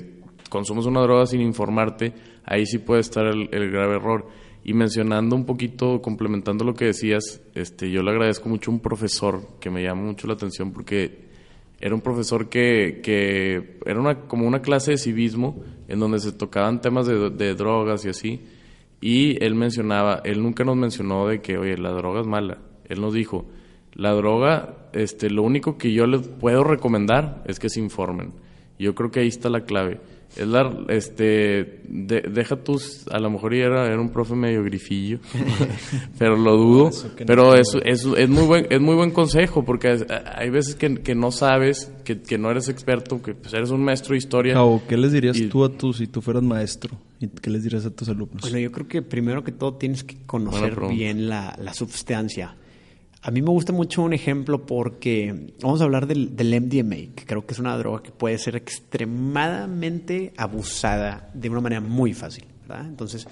consumes 0.49 0.87
una 0.87 1.01
droga 1.01 1.27
sin 1.27 1.39
informarte, 1.41 2.13
ahí 2.45 2.65
sí 2.65 2.79
puede 2.79 3.01
estar 3.01 3.27
el 3.27 3.71
grave 3.71 3.97
error 3.97 4.25
y 4.63 4.73
mencionando 4.73 5.35
un 5.35 5.45
poquito, 5.45 6.01
complementando 6.01 6.65
lo 6.65 6.73
que 6.73 6.85
decías, 6.85 7.43
este, 7.53 7.91
yo 7.91 8.01
le 8.01 8.09
agradezco 8.09 8.49
mucho 8.49 8.71
a 8.71 8.73
un 8.73 8.79
profesor 8.79 9.59
que 9.59 9.69
me 9.69 9.83
llama 9.83 10.01
mucho 10.01 10.25
la 10.25 10.33
atención 10.33 10.73
porque 10.73 11.29
era 11.79 11.93
un 11.93 12.01
profesor 12.01 12.49
que, 12.49 13.01
que 13.03 13.77
era 13.85 13.99
una, 13.99 14.21
como 14.21 14.47
una 14.47 14.63
clase 14.63 14.93
de 14.93 14.97
civismo 14.97 15.63
en 15.87 15.99
donde 15.99 16.17
se 16.17 16.31
tocaban 16.31 16.81
temas 16.81 17.05
de, 17.05 17.29
de 17.29 17.53
drogas 17.53 18.03
y 18.05 18.09
así. 18.09 18.41
Y 19.01 19.43
él 19.43 19.55
mencionaba, 19.55 20.21
él 20.23 20.41
nunca 20.41 20.63
nos 20.63 20.77
mencionó 20.77 21.27
de 21.27 21.41
que, 21.41 21.57
oye, 21.57 21.77
la 21.77 21.89
droga 21.89 22.21
es 22.21 22.27
mala. 22.27 22.59
Él 22.87 23.01
nos 23.01 23.13
dijo, 23.13 23.47
la 23.93 24.11
droga, 24.11 24.89
este, 24.93 25.29
lo 25.29 25.43
único 25.43 25.77
que 25.77 25.91
yo 25.91 26.05
les 26.05 26.27
puedo 26.27 26.63
recomendar 26.63 27.43
es 27.47 27.59
que 27.59 27.69
se 27.69 27.79
informen. 27.79 28.33
Yo 28.77 28.93
creo 28.95 29.11
que 29.11 29.21
ahí 29.21 29.27
está 29.27 29.49
la 29.49 29.65
clave 29.65 29.99
es 30.35 30.47
la, 30.47 30.85
este, 30.87 31.81
deja 31.83 32.55
tus, 32.55 33.05
a 33.09 33.19
lo 33.19 33.29
mejor 33.29 33.53
era, 33.53 33.85
era 33.85 33.99
un 33.99 34.09
profe 34.09 34.33
medio 34.33 34.63
grifillo, 34.63 35.19
pero 36.17 36.37
lo 36.37 36.55
dudo, 36.55 36.91
pero 37.25 37.55
es, 37.55 37.75
es, 37.83 38.05
es, 38.05 38.29
muy 38.29 38.45
buen, 38.45 38.67
es 38.69 38.79
muy 38.79 38.95
buen 38.95 39.11
consejo, 39.11 39.65
porque 39.65 40.05
hay 40.33 40.49
veces 40.49 40.75
que, 40.75 40.95
que 40.95 41.15
no 41.15 41.31
sabes, 41.31 41.91
que, 42.05 42.21
que, 42.21 42.37
no 42.37 42.49
eres 42.49 42.69
experto, 42.69 43.21
que 43.21 43.33
pues, 43.33 43.53
eres 43.53 43.71
un 43.71 43.83
maestro 43.83 44.13
de 44.13 44.19
historia. 44.19 44.63
o 44.63 44.81
¿qué 44.87 44.95
les 44.97 45.11
dirías 45.11 45.37
tú 45.49 45.65
a 45.65 45.69
tú 45.69 45.91
si 45.91 46.07
tú 46.07 46.21
fueras 46.21 46.43
maestro? 46.43 46.97
¿Y 47.19 47.27
qué 47.27 47.49
les 47.49 47.63
dirías 47.63 47.85
a 47.85 47.91
tus 47.91 48.07
alumnos? 48.07 48.41
Bueno, 48.41 48.57
yo 48.57 48.71
creo 48.71 48.87
que 48.87 49.01
primero 49.01 49.43
que 49.43 49.51
todo 49.51 49.75
tienes 49.75 50.03
que 50.03 50.17
conocer 50.25 50.79
bien 50.89 51.29
la, 51.29 51.55
la 51.61 51.73
sustancia. 51.73 52.55
A 53.23 53.29
mí 53.29 53.41
me 53.41 53.49
gusta 53.49 53.71
mucho 53.71 54.01
un 54.01 54.13
ejemplo 54.13 54.65
porque 54.65 55.53
vamos 55.61 55.79
a 55.81 55.83
hablar 55.83 56.07
del, 56.07 56.35
del, 56.35 56.59
MDMA, 56.59 57.13
que 57.15 57.23
creo 57.25 57.45
que 57.45 57.53
es 57.53 57.59
una 57.59 57.77
droga 57.77 58.01
que 58.01 58.11
puede 58.11 58.37
ser 58.39 58.55
extremadamente 58.55 60.33
abusada 60.37 61.29
de 61.35 61.49
una 61.49 61.61
manera 61.61 61.81
muy 61.81 62.13
fácil, 62.13 62.45
¿verdad? 62.67 62.87
Entonces, 62.87 63.27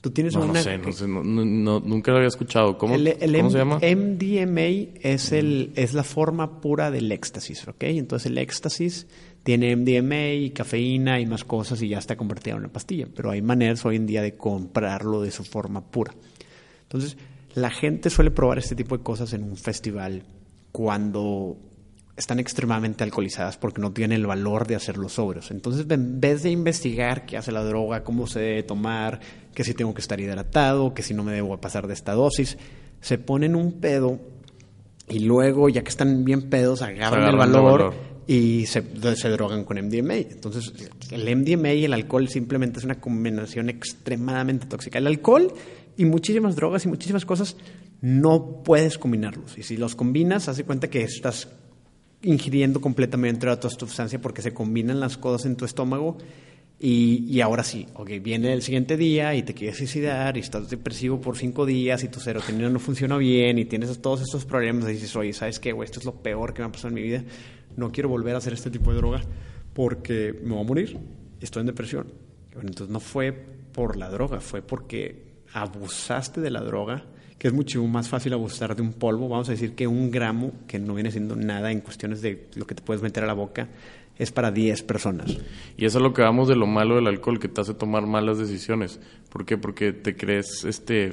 tú 0.00 0.10
tienes 0.10 0.34
no, 0.36 0.44
una... 0.44 0.52
No 0.52 0.62
sé, 0.62 0.78
no 0.78 0.92
sé 0.92 1.08
nunca 1.08 2.12
lo 2.12 2.18
había 2.18 2.28
escuchado. 2.28 2.78
¿Cómo, 2.78 2.94
el, 2.94 3.16
¿cómo 3.18 3.50
se 3.50 3.58
llama? 3.58 3.78
MDMA 3.78 5.00
es, 5.00 5.32
el, 5.32 5.72
es 5.74 5.92
la 5.92 6.04
forma 6.04 6.60
pura 6.60 6.92
del 6.92 7.10
éxtasis, 7.10 7.66
¿ok? 7.66 7.82
Entonces 7.82 8.26
el 8.26 8.38
éxtasis 8.38 9.08
tiene 9.42 9.74
MDMA 9.74 10.34
y 10.34 10.50
cafeína 10.50 11.18
y 11.18 11.26
más 11.26 11.42
cosas 11.42 11.82
y 11.82 11.88
ya 11.88 11.98
está 11.98 12.14
convertido 12.14 12.58
en 12.58 12.62
una 12.62 12.72
pastilla, 12.72 13.08
pero 13.12 13.32
hay 13.32 13.42
maneras 13.42 13.84
hoy 13.84 13.96
en 13.96 14.06
día 14.06 14.22
de 14.22 14.36
comprarlo 14.36 15.20
de 15.20 15.32
su 15.32 15.42
forma 15.42 15.80
pura. 15.80 16.14
Entonces, 16.84 17.16
la 17.54 17.70
gente 17.70 18.10
suele 18.10 18.30
probar 18.30 18.58
este 18.58 18.74
tipo 18.74 18.96
de 18.96 19.02
cosas 19.02 19.32
en 19.32 19.42
un 19.42 19.56
festival 19.56 20.24
cuando 20.70 21.56
están 22.16 22.38
extremadamente 22.38 23.04
alcoholizadas 23.04 23.56
porque 23.56 23.80
no 23.80 23.92
tienen 23.92 24.20
el 24.20 24.26
valor 24.26 24.66
de 24.66 24.76
hacerlo 24.76 25.08
sobrios. 25.08 25.50
Entonces, 25.50 25.86
en 25.88 26.20
vez 26.20 26.42
de 26.42 26.50
investigar 26.50 27.26
qué 27.26 27.36
hace 27.36 27.52
la 27.52 27.64
droga, 27.64 28.04
cómo 28.04 28.26
se 28.26 28.40
debe 28.40 28.62
tomar, 28.62 29.20
que 29.54 29.64
si 29.64 29.74
tengo 29.74 29.94
que 29.94 30.00
estar 30.00 30.20
hidratado, 30.20 30.94
que 30.94 31.02
si 31.02 31.14
no 31.14 31.24
me 31.24 31.32
debo 31.32 31.58
pasar 31.60 31.86
de 31.86 31.94
esta 31.94 32.12
dosis, 32.12 32.58
se 33.00 33.18
ponen 33.18 33.56
un 33.56 33.80
pedo 33.80 34.20
y 35.08 35.20
luego, 35.20 35.68
ya 35.68 35.82
que 35.82 35.90
están 35.90 36.24
bien 36.24 36.48
pedos, 36.48 36.82
agarran, 36.82 37.28
el 37.28 37.36
valor, 37.36 37.92
y 38.26 38.66
se, 38.66 38.82
se, 39.16 39.28
drogan 39.30 39.64
con 39.64 39.76
MDMA. 39.76 40.14
Entonces, 40.14 40.72
el 41.10 41.36
MDMA 41.36 41.72
y 41.72 41.84
el 41.84 41.92
alcohol 41.92 42.28
simplemente 42.28 42.78
es 42.78 42.84
una 42.84 43.00
combinación 43.00 43.68
extremadamente 43.68 44.66
tóxica. 44.66 44.98
El 44.98 45.08
alcohol 45.08 45.52
y 45.96 46.04
muchísimas 46.04 46.56
drogas 46.56 46.84
y 46.84 46.88
muchísimas 46.88 47.24
cosas 47.24 47.56
no 48.00 48.62
puedes 48.64 48.98
combinarlos. 48.98 49.56
Y 49.58 49.62
si 49.62 49.76
los 49.76 49.94
combinas, 49.94 50.48
hace 50.48 50.64
cuenta 50.64 50.88
que 50.88 51.02
estás 51.02 51.48
ingiriendo 52.22 52.80
completamente 52.80 53.46
tu 53.56 53.68
sustancia 53.68 54.20
porque 54.20 54.42
se 54.42 54.54
combinan 54.54 55.00
las 55.00 55.16
cosas 55.18 55.46
en 55.46 55.56
tu 55.56 55.64
estómago 55.64 56.18
Y, 56.78 57.24
y, 57.28 57.40
ahora 57.40 57.62
sí, 57.62 57.86
ok, 57.94 58.10
viene 58.20 58.52
el 58.52 58.62
siguiente 58.62 58.96
día 58.96 59.36
y 59.36 59.44
te 59.44 59.54
quieres 59.54 59.76
suicidar 59.78 60.36
y 60.36 60.40
estás 60.40 60.68
depresivo 60.68 61.20
por 61.20 61.36
cinco 61.36 61.64
días 61.64 62.02
y 62.02 62.08
tu 62.08 62.18
serotonina 62.18 62.68
no 62.68 62.80
funciona 62.80 63.16
bien 63.18 63.58
y 63.58 63.64
tienes 63.66 63.96
todos 64.00 64.20
estos 64.22 64.44
problemas 64.44 64.88
y 64.88 64.94
dices, 64.94 65.14
oye, 65.14 65.32
¿sabes 65.32 65.60
qué? 65.60 65.70
Esto 65.70 66.00
es 66.00 66.04
lo 66.04 66.14
peor 66.14 66.52
que 66.52 66.62
me 66.62 66.68
ha 66.68 66.72
pasado 66.72 66.88
en 66.88 66.94
mi 66.94 67.02
vida. 67.02 67.22
No 67.76 67.92
quiero 67.92 68.08
volver 68.08 68.34
a 68.34 68.38
hacer 68.38 68.52
este 68.52 68.68
tipo 68.68 68.90
de 68.90 68.96
droga 68.96 69.22
porque 69.74 70.34
me 70.42 70.54
voy 70.54 70.64
a 70.64 70.66
morir. 70.66 70.98
Estoy 71.40 71.60
en 71.60 71.66
depresión. 71.66 72.06
Bueno, 72.52 72.70
entonces 72.70 72.92
no 72.92 72.98
fue 72.98 73.32
por 73.72 73.96
la 73.96 74.10
droga, 74.10 74.40
fue 74.40 74.60
porque 74.60 75.31
abusaste 75.52 76.40
de 76.40 76.50
la 76.50 76.60
droga, 76.60 77.04
que 77.38 77.48
es 77.48 77.54
mucho 77.54 77.82
más 77.84 78.08
fácil 78.08 78.32
abusar 78.32 78.76
de 78.76 78.82
un 78.82 78.92
polvo, 78.92 79.28
vamos 79.28 79.48
a 79.48 79.52
decir 79.52 79.74
que 79.74 79.86
un 79.86 80.10
gramo, 80.10 80.52
que 80.66 80.78
no 80.78 80.94
viene 80.94 81.10
siendo 81.10 81.36
nada 81.36 81.72
en 81.72 81.80
cuestiones 81.80 82.22
de 82.22 82.48
lo 82.54 82.66
que 82.66 82.74
te 82.74 82.82
puedes 82.82 83.02
meter 83.02 83.24
a 83.24 83.26
la 83.26 83.32
boca, 83.32 83.68
es 84.18 84.30
para 84.30 84.50
10 84.50 84.82
personas. 84.82 85.36
Y 85.76 85.84
eso 85.84 85.98
es 85.98 86.02
lo 86.02 86.12
que 86.12 86.22
vamos 86.22 86.48
de 86.48 86.56
lo 86.56 86.66
malo 86.66 86.96
del 86.96 87.06
alcohol, 87.06 87.40
que 87.40 87.48
te 87.48 87.60
hace 87.60 87.74
tomar 87.74 88.06
malas 88.06 88.38
decisiones. 88.38 89.00
¿Por 89.30 89.44
qué? 89.44 89.56
Porque 89.56 89.92
te 89.92 90.16
crees 90.16 90.64
este 90.64 91.12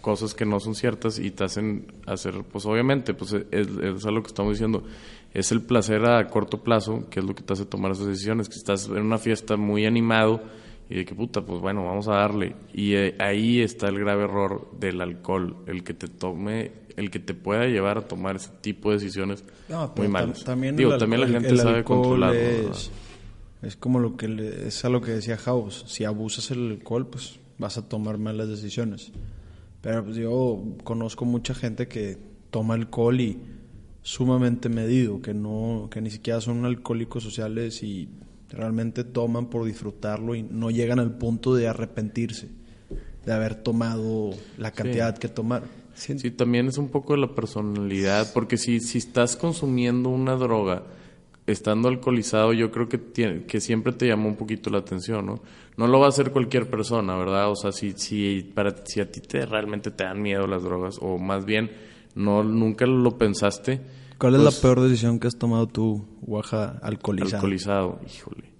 cosas 0.00 0.34
que 0.34 0.46
no 0.46 0.60
son 0.60 0.74
ciertas 0.74 1.18
y 1.18 1.30
te 1.30 1.44
hacen 1.44 1.86
hacer, 2.06 2.44
pues 2.50 2.64
obviamente, 2.64 3.12
pues 3.12 3.32
es, 3.32 3.68
es 3.68 4.06
algo 4.06 4.22
que 4.22 4.28
estamos 4.28 4.52
diciendo, 4.52 4.84
es 5.32 5.50
el 5.52 5.62
placer 5.62 6.04
a 6.06 6.26
corto 6.28 6.62
plazo, 6.62 7.08
que 7.10 7.20
es 7.20 7.26
lo 7.26 7.34
que 7.34 7.42
te 7.42 7.52
hace 7.52 7.66
tomar 7.66 7.92
esas 7.92 8.06
decisiones, 8.06 8.48
que 8.48 8.54
estás 8.54 8.88
en 8.88 9.02
una 9.02 9.18
fiesta 9.18 9.56
muy 9.56 9.84
animado 9.84 10.42
y 10.88 10.96
de 10.96 11.04
que 11.04 11.14
puta, 11.14 11.42
pues 11.42 11.60
bueno, 11.60 11.84
vamos 11.84 12.08
a 12.08 12.14
darle. 12.14 12.56
Y 12.72 12.94
eh, 12.94 13.16
ahí 13.18 13.60
está 13.60 13.88
el 13.88 13.98
grave 13.98 14.24
error 14.24 14.70
del 14.78 15.00
alcohol, 15.00 15.56
el 15.66 15.82
que 15.82 15.94
te 15.94 16.08
tome, 16.08 16.72
el 16.96 17.10
que 17.10 17.18
te 17.18 17.34
pueda 17.34 17.66
llevar 17.66 17.98
a 17.98 18.02
tomar 18.02 18.36
ese 18.36 18.50
tipo 18.60 18.90
de 18.90 18.96
decisiones 18.96 19.44
muy 19.96 20.08
malas. 20.08 20.44
También 20.44 20.76
Digo, 20.76 20.96
también 20.98 21.22
la 21.22 21.28
gente 21.28 21.56
sabe 21.56 21.84
controlarlo. 21.84 22.38
Es, 22.38 22.90
es, 23.62 23.76
como 23.76 23.98
lo 23.98 24.16
que 24.16 24.28
le, 24.28 24.68
es 24.68 24.84
a 24.84 24.90
lo 24.90 25.00
que 25.00 25.12
decía 25.12 25.36
House, 25.38 25.84
si 25.86 26.04
abusas 26.04 26.50
el 26.50 26.72
alcohol, 26.72 27.06
pues 27.06 27.40
vas 27.58 27.78
a 27.78 27.88
tomar 27.88 28.18
malas 28.18 28.48
decisiones. 28.48 29.10
Pero 29.80 30.04
pues 30.04 30.16
yo 30.16 30.62
conozco 30.82 31.24
mucha 31.24 31.54
gente 31.54 31.88
que 31.88 32.18
toma 32.50 32.74
alcohol 32.74 33.20
y 33.20 33.38
sumamente 34.02 34.68
medido, 34.68 35.22
que 35.22 35.34
no 35.34 35.88
que 35.90 36.00
ni 36.00 36.10
siquiera 36.10 36.40
son 36.40 36.64
alcohólicos 36.66 37.22
sociales 37.22 37.82
y 37.82 38.08
realmente 38.50 39.04
toman 39.04 39.46
por 39.46 39.64
disfrutarlo 39.64 40.34
y 40.34 40.42
no 40.42 40.70
llegan 40.70 40.98
al 40.98 41.16
punto 41.16 41.54
de 41.54 41.68
arrepentirse 41.68 42.48
de 43.24 43.32
haber 43.32 43.54
tomado 43.54 44.30
la 44.58 44.70
cantidad 44.70 45.14
sí. 45.14 45.20
que 45.20 45.28
tomar. 45.28 45.62
Sí, 45.94 46.18
sí, 46.18 46.30
también 46.30 46.66
es 46.66 46.76
un 46.76 46.88
poco 46.88 47.14
de 47.14 47.20
la 47.20 47.34
personalidad, 47.34 48.32
porque 48.32 48.56
si, 48.56 48.80
si 48.80 48.98
estás 48.98 49.36
consumiendo 49.36 50.08
una 50.08 50.34
droga, 50.34 50.82
estando 51.46 51.88
alcoholizado, 51.88 52.52
yo 52.52 52.70
creo 52.70 52.88
que, 52.88 52.98
tiene, 52.98 53.44
que 53.44 53.60
siempre 53.60 53.92
te 53.92 54.06
llamó 54.06 54.28
un 54.28 54.36
poquito 54.36 54.70
la 54.70 54.78
atención, 54.78 55.26
¿no? 55.26 55.40
No 55.76 55.86
lo 55.86 56.00
va 56.00 56.06
a 56.06 56.08
hacer 56.08 56.30
cualquier 56.30 56.68
persona, 56.68 57.16
¿verdad? 57.16 57.50
O 57.50 57.56
sea, 57.56 57.70
si, 57.70 57.92
si, 57.92 58.50
para, 58.54 58.74
si 58.84 59.00
a 59.00 59.10
ti 59.10 59.20
te, 59.20 59.44
realmente 59.44 59.90
te 59.90 60.04
dan 60.04 60.22
miedo 60.22 60.46
las 60.46 60.62
drogas, 60.62 60.98
o 61.00 61.18
más 61.18 61.44
bien 61.44 61.70
no 62.14 62.42
nunca 62.42 62.86
lo 62.86 63.18
pensaste. 63.18 63.80
¿Cuál 64.18 64.34
pues, 64.34 64.46
es 64.46 64.54
la 64.54 64.60
peor 64.62 64.80
decisión 64.80 65.18
que 65.18 65.26
has 65.26 65.36
tomado 65.36 65.66
tú, 65.66 66.06
Guaja, 66.20 66.78
alcoholizado? 66.82 67.36
Alcoholizado, 67.36 68.00
híjole. 68.06 68.54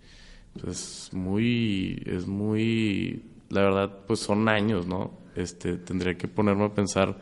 Pues 0.60 1.10
muy, 1.12 2.02
es 2.06 2.26
muy, 2.26 3.24
la 3.50 3.62
verdad, 3.62 3.98
pues 4.06 4.20
son 4.20 4.48
años, 4.48 4.86
¿no? 4.86 5.12
Este, 5.34 5.76
tendría 5.78 6.16
que 6.16 6.28
ponerme 6.28 6.66
a 6.66 6.74
pensar. 6.74 7.18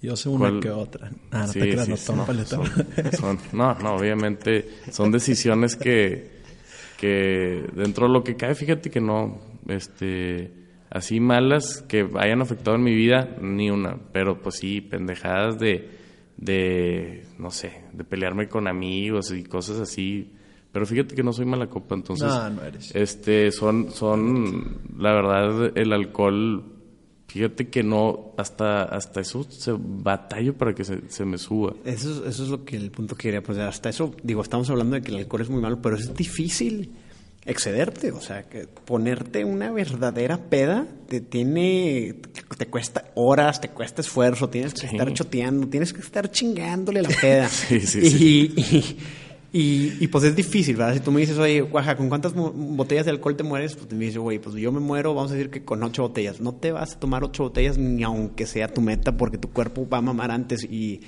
Yo 0.00 0.16
sé 0.16 0.28
una 0.28 0.58
que 0.58 0.70
otra. 0.70 1.10
Ah, 1.30 1.46
no 1.46 1.48
sí, 1.48 1.60
te 1.60 1.70
creas, 1.70 1.84
sí, 1.84 2.12
no, 2.12 2.26
no, 2.26 2.44
son, 2.44 2.66
son, 3.18 3.38
no, 3.52 3.74
no, 3.74 3.94
obviamente 3.94 4.68
son 4.90 5.12
decisiones 5.12 5.76
que, 5.76 6.40
que 6.98 7.64
dentro 7.74 8.06
de 8.06 8.12
lo 8.12 8.24
que 8.24 8.36
cae, 8.36 8.54
fíjate 8.54 8.90
que 8.90 9.00
no, 9.00 9.38
este, 9.68 10.52
así 10.90 11.20
malas 11.20 11.82
que 11.82 12.08
hayan 12.18 12.42
afectado 12.42 12.76
en 12.76 12.82
mi 12.82 12.94
vida, 12.94 13.36
ni 13.40 13.70
una. 13.70 13.98
Pero 14.12 14.40
pues 14.40 14.56
sí, 14.56 14.80
pendejadas 14.80 15.58
de, 15.58 16.01
de, 16.42 17.24
no 17.38 17.50
sé, 17.50 17.84
de 17.92 18.02
pelearme 18.02 18.48
con 18.48 18.66
amigos 18.66 19.30
y 19.30 19.44
cosas 19.44 19.78
así. 19.78 20.32
Pero 20.72 20.86
fíjate 20.86 21.14
que 21.14 21.22
no 21.22 21.32
soy 21.32 21.44
mala 21.44 21.68
copa, 21.68 21.94
entonces. 21.94 22.26
No, 22.26 22.50
no 22.50 22.62
eres. 22.62 22.94
Este, 22.94 23.52
son, 23.52 23.90
son, 23.92 24.80
la 24.98 25.12
verdad, 25.12 25.76
el 25.76 25.92
alcohol, 25.92 26.64
fíjate 27.28 27.68
que 27.68 27.84
no, 27.84 28.32
hasta, 28.38 28.82
hasta 28.82 29.20
eso 29.20 29.44
se 29.48 29.72
batallo 29.78 30.56
para 30.56 30.74
que 30.74 30.84
se, 30.84 31.08
se 31.08 31.24
me 31.24 31.38
suba. 31.38 31.74
Eso, 31.84 32.26
eso 32.26 32.42
es 32.42 32.48
lo 32.48 32.64
que 32.64 32.76
el 32.76 32.90
punto 32.90 33.14
que 33.14 33.24
quería, 33.24 33.42
pues 33.42 33.58
hasta 33.58 33.90
eso, 33.90 34.14
digo, 34.22 34.42
estamos 34.42 34.68
hablando 34.70 34.96
de 34.96 35.02
que 35.02 35.12
el 35.12 35.18
alcohol 35.18 35.42
es 35.42 35.50
muy 35.50 35.60
malo, 35.60 35.80
pero 35.80 35.96
es 35.96 36.12
difícil 36.14 36.90
excederte, 37.44 38.12
o 38.12 38.20
sea, 38.20 38.44
que 38.44 38.66
ponerte 38.66 39.44
una 39.44 39.70
verdadera 39.70 40.38
peda 40.38 40.86
te 41.08 41.20
tiene, 41.20 42.14
te 42.56 42.66
cuesta 42.66 43.10
horas, 43.14 43.60
te 43.60 43.68
cuesta 43.68 44.00
esfuerzo, 44.00 44.48
tienes 44.48 44.74
que 44.74 44.86
sí. 44.86 44.94
estar 44.96 45.12
choteando, 45.12 45.66
tienes 45.66 45.92
que 45.92 46.00
estar 46.00 46.30
chingándole 46.30 47.02
la 47.02 47.08
peda. 47.08 47.48
sí, 47.48 47.80
sí, 47.80 47.98
y, 47.98 48.10
sí. 48.10 48.96
Y, 49.52 49.58
y, 49.58 49.96
y, 50.00 50.08
pues 50.08 50.24
es 50.24 50.34
difícil, 50.34 50.76
¿verdad? 50.76 50.94
Si 50.94 51.00
tú 51.00 51.10
me 51.10 51.20
dices, 51.20 51.36
oye, 51.36 51.60
Guaja, 51.60 51.96
¿con 51.96 52.08
cuántas 52.08 52.32
botellas 52.32 53.04
de 53.04 53.10
alcohol 53.10 53.36
te 53.36 53.42
mueres? 53.42 53.74
Pues 53.74 53.92
me 53.92 54.06
dices, 54.06 54.18
güey, 54.18 54.38
pues 54.38 54.54
yo 54.54 54.72
me 54.72 54.80
muero, 54.80 55.12
vamos 55.14 55.32
a 55.32 55.34
decir 55.34 55.50
que 55.50 55.62
con 55.64 55.82
ocho 55.82 56.02
botellas. 56.02 56.40
No 56.40 56.54
te 56.54 56.72
vas 56.72 56.94
a 56.94 56.98
tomar 57.00 57.22
ocho 57.22 57.42
botellas 57.42 57.76
ni 57.76 58.02
aunque 58.02 58.46
sea 58.46 58.68
tu 58.68 58.80
meta 58.80 59.16
porque 59.16 59.36
tu 59.36 59.50
cuerpo 59.50 59.86
va 59.86 59.98
a 59.98 60.00
mamar 60.00 60.30
antes 60.30 60.64
y 60.64 61.02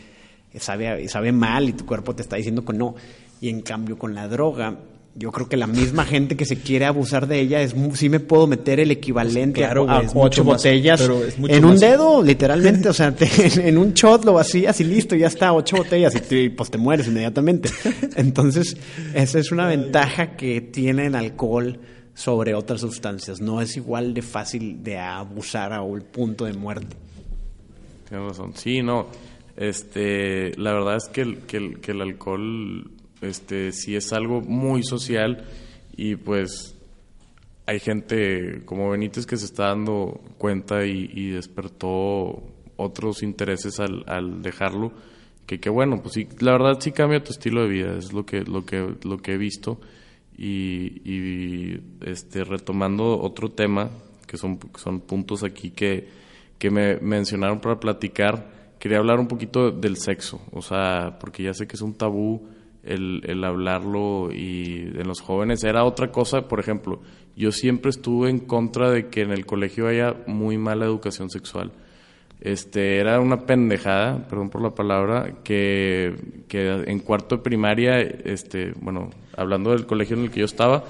sabe, 0.59 1.09
sabe 1.09 1.33
mal 1.33 1.69
y 1.69 1.73
tu 1.73 1.87
cuerpo 1.87 2.15
te 2.15 2.23
está 2.23 2.37
diciendo 2.37 2.65
que 2.65 2.75
no. 2.75 2.97
Y 3.41 3.49
en 3.49 3.63
cambio 3.63 3.99
con 3.99 4.15
la 4.15 4.29
droga, 4.29 4.79
yo 5.17 5.31
creo 5.31 5.49
que 5.49 5.57
la 5.57 5.69
misma 5.69 6.05
gente 6.05 6.37
que 6.37 6.45
se 6.45 6.57
quiere 6.57 6.87
abusar 6.87 7.29
de 7.29 7.41
ella 7.41 7.63
es 7.63 7.75
sí 7.95 8.09
me 8.09 8.19
puedo 8.19 8.49
meter 8.49 8.81
el 8.81 8.91
equivalente 8.91 9.61
pues 9.61 9.67
claro, 9.67 9.89
a, 9.89 10.01
wey, 10.01 10.07
a 10.07 10.11
ocho 10.15 10.43
botellas 10.43 11.09
más, 11.39 11.51
en 11.51 11.65
un 11.65 11.79
dedo, 11.79 12.21
literalmente, 12.21 12.89
o 12.89 12.93
sea, 12.93 13.13
te, 13.17 13.29
en 13.69 13.79
un 13.79 13.95
shot 13.95 14.25
lo 14.25 14.33
vacías 14.33 14.81
y 14.81 14.85
listo, 14.85 15.15
ya 15.15 15.29
está, 15.29 15.53
ocho 15.53 15.77
botellas 15.77 16.17
y, 16.17 16.21
te, 16.21 16.43
y, 16.43 16.49
pues 16.49 16.71
te 16.71 16.79
mueres 16.79 17.07
inmediatamente. 17.07 17.71
Entonces, 18.17 18.77
esa 19.15 19.39
es 19.39 19.53
una 19.53 19.69
ventaja 19.69 20.37
que 20.37 20.61
tiene 20.61 21.07
el 21.07 21.15
alcohol 21.15 21.79
sobre 22.15 22.55
otras 22.55 22.81
sustancias, 22.81 23.41
no 23.41 23.61
es 23.61 23.77
igual 23.77 24.15
de 24.15 24.23
fácil 24.23 24.83
de 24.83 24.99
abusar 24.99 25.73
a 25.73 25.83
un 25.83 26.01
punto 26.01 26.45
de 26.45 26.55
muerte. 26.55 26.97
Tienes 28.09 28.29
razón, 28.29 28.53
sí, 28.57 28.83
no, 28.83 29.07
este, 29.57 30.57
la 30.59 30.73
verdad 30.73 30.97
es 30.97 31.09
que 31.09 31.21
el, 31.23 31.39
que 31.39 31.57
el, 31.57 31.81
que 31.81 31.93
el 31.93 32.01
alcohol 32.01 32.91
este 33.25 33.73
sí 33.73 33.97
es 33.97 34.13
algo 34.13 34.41
muy 34.41 34.83
social 34.83 35.45
y 35.97 36.17
pues 36.17 36.75
hay 37.67 37.81
gente 37.81 38.63
como 38.65 38.91
Benítez 38.91 39.27
que 39.27 39.37
se 39.37 39.47
está 39.47 39.69
dando 39.69 40.21
cuenta 40.39 40.85
y, 40.85 41.31
despertó 41.31 42.43
otros 42.77 43.23
intereses 43.23 43.81
al, 43.81 44.05
al, 44.07 44.43
dejarlo 44.43 44.93
que 45.47 45.61
qué 45.61 45.71
bueno 45.71 46.03
pues 46.03 46.15
sí 46.15 46.29
la 46.41 46.53
verdad 46.53 46.79
sí 46.81 46.93
cambia 46.93 47.23
tu 47.23 47.31
estilo 47.31 47.63
de 47.63 47.69
vida 47.69 47.97
es 47.97 48.13
lo 48.13 48.27
que 48.27 48.43
lo 48.43 48.65
que 48.65 48.95
lo 49.05 49.19
que 49.19 49.35
he 49.35 49.39
visto. 49.39 49.81
Y, 50.37 51.01
y 51.09 51.81
este 52.05 52.43
retomando 52.43 53.21
otro 53.21 53.51
tema 53.51 53.91
que 54.27 54.37
son 54.37 54.59
son 54.77 55.01
puntos 55.01 55.45
aquí 55.45 55.71
que 55.71 56.09
que 56.59 56.71
me 56.71 56.97
mencionaron 56.97 57.61
para 57.61 57.79
platicar 57.79 58.51
quería 58.81 58.99
hablar 58.99 59.21
un 59.21 59.29
poquito 59.29 59.71
del 59.71 59.97
sexo 59.97 60.41
o 60.51 60.61
sea 60.61 61.19
porque 61.21 61.45
ya 61.45 61.55
sé 61.55 61.69
que 61.69 61.77
es 61.77 61.83
un 61.83 61.95
tabú 61.95 62.49
el, 62.87 63.23
el, 63.25 63.45
hablarlo 63.45 64.31
y 64.33 64.91
en 64.95 65.07
los 65.07 65.21
jóvenes 65.21 65.65
era 65.65 65.85
otra 65.85 66.11
cosa, 66.11 66.49
por 66.49 66.61
ejemplo, 66.61 67.01
yo 67.37 67.53
siempre 67.53 67.91
estuve 67.91 68.31
en 68.31 68.41
contra 68.41 68.91
de 68.91 69.09
que 69.09 69.23
en 69.23 69.31
el 69.31 69.47
colegio 69.47 69.89
haya 69.89 70.15
muy 70.27 70.59
mala 70.59 70.85
educación 70.85 71.31
sexual. 71.31 71.73
Este, 72.41 72.99
era 72.99 73.21
una 73.21 73.47
pendejada, 73.47 74.29
perdón 74.29 74.51
por 74.51 74.63
la 74.63 74.71
palabra, 74.71 75.37
que, 75.43 76.15
que 76.47 76.85
en 76.87 76.99
cuarto 77.01 77.37
de 77.37 77.43
primaria, 77.43 78.01
este, 78.01 78.73
bueno, 78.81 79.11
hablando 79.37 79.71
del 79.71 79.87
colegio 79.87 80.17
en 80.17 80.25
el 80.25 80.31
que 80.31 80.41
yo 80.41 80.47
estaba, 80.47 80.85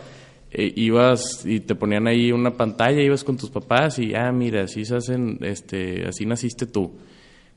eh, 0.50 0.72
ibas 0.76 1.44
y 1.46 1.60
te 1.60 1.74
ponían 1.74 2.06
ahí 2.08 2.32
una 2.32 2.50
pantalla, 2.50 3.00
ibas 3.00 3.24
con 3.24 3.36
tus 3.36 3.50
papás 3.50 3.98
y, 3.98 4.14
ah, 4.14 4.32
mira, 4.32 4.62
así 4.62 4.84
se 4.84 4.96
hacen, 4.96 5.38
este, 5.42 6.06
así 6.06 6.26
naciste 6.26 6.66
tú 6.66 6.92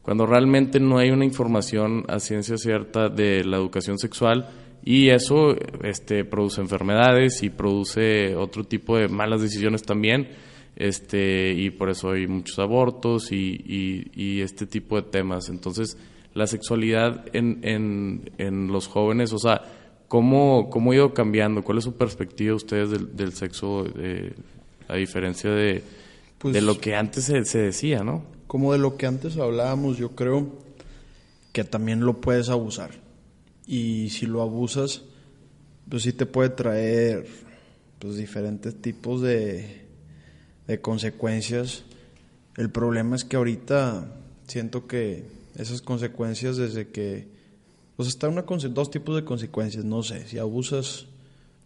cuando 0.07 0.25
realmente 0.25 0.79
no 0.79 0.99
hay 0.99 1.11
una 1.11 1.25
información 1.25 2.05
a 2.07 2.21
ciencia 2.21 2.55
cierta 2.55 3.09
de 3.09 3.43
la 3.43 3.57
educación 3.57 3.97
sexual 3.99 4.47
y 4.81 5.09
eso 5.09 5.53
este, 5.83 6.23
produce 6.23 6.61
enfermedades 6.61 7.43
y 7.43 7.49
produce 7.49 8.33
otro 8.37 8.63
tipo 8.63 8.97
de 8.97 9.09
malas 9.09 9.41
decisiones 9.41 9.83
también 9.83 10.29
este, 10.77 11.51
y 11.51 11.71
por 11.71 11.89
eso 11.89 12.11
hay 12.11 12.25
muchos 12.25 12.57
abortos 12.57 13.33
y, 13.33 13.61
y, 13.67 14.09
y 14.15 14.39
este 14.39 14.65
tipo 14.65 14.95
de 14.95 15.01
temas. 15.01 15.49
Entonces, 15.49 15.97
la 16.33 16.47
sexualidad 16.47 17.25
en, 17.33 17.59
en, 17.63 18.31
en 18.37 18.67
los 18.67 18.87
jóvenes, 18.87 19.33
o 19.33 19.39
sea, 19.39 19.61
¿cómo, 20.07 20.69
¿cómo 20.69 20.93
ha 20.93 20.95
ido 20.95 21.13
cambiando? 21.13 21.63
¿Cuál 21.65 21.79
es 21.79 21.83
su 21.83 21.97
perspectiva 21.97 22.55
ustedes 22.55 22.91
del, 22.91 23.13
del 23.13 23.33
sexo 23.33 23.85
eh, 23.97 24.31
a 24.87 24.95
diferencia 24.95 25.51
de, 25.51 25.83
pues, 26.37 26.53
de 26.53 26.61
lo 26.61 26.79
que 26.79 26.95
antes 26.95 27.25
se, 27.25 27.43
se 27.43 27.59
decía, 27.59 28.05
no? 28.05 28.36
Como 28.47 28.71
de 28.73 28.79
lo 28.79 28.97
que 28.97 29.05
antes 29.05 29.37
hablábamos, 29.37 29.97
yo 29.97 30.15
creo 30.15 30.51
que 31.51 31.63
también 31.63 32.01
lo 32.01 32.21
puedes 32.21 32.49
abusar. 32.49 32.91
Y 33.65 34.09
si 34.09 34.25
lo 34.25 34.41
abusas, 34.41 35.03
pues 35.89 36.03
sí 36.03 36.13
te 36.13 36.25
puede 36.25 36.49
traer 36.49 37.27
pues 37.99 38.15
diferentes 38.15 38.81
tipos 38.81 39.21
de, 39.21 39.85
de 40.67 40.81
consecuencias. 40.81 41.83
El 42.55 42.69
problema 42.69 43.15
es 43.15 43.25
que 43.25 43.35
ahorita 43.35 44.07
siento 44.47 44.87
que 44.87 45.25
esas 45.55 45.81
consecuencias 45.81 46.57
desde 46.57 46.87
que 46.87 47.27
pues 47.95 48.07
está 48.09 48.29
una 48.29 48.43
dos 48.43 48.91
tipos 48.91 49.15
de 49.15 49.25
consecuencias, 49.25 49.83
no 49.83 50.03
sé, 50.03 50.27
si 50.27 50.37
abusas 50.37 51.07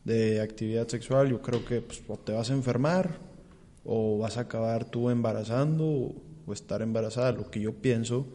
de 0.06 0.42
actividad 0.42 0.88
sexual, 0.88 1.30
yo 1.30 1.42
creo 1.42 1.66
que 1.66 1.82
pues, 1.82 2.02
o 2.08 2.18
te 2.18 2.32
vas 2.32 2.50
a 2.50 2.54
enfermar 2.54 3.20
o 3.84 4.18
vas 4.18 4.38
a 4.38 4.42
acabar 4.42 4.86
tú 4.86 5.10
embarazando 5.10 5.86
o, 5.86 6.16
o 6.52 6.54
estar 6.54 6.82
embarazada, 6.82 7.32
lo 7.32 7.50
que 7.50 7.62
yo 7.62 7.74
pienso. 7.74 8.28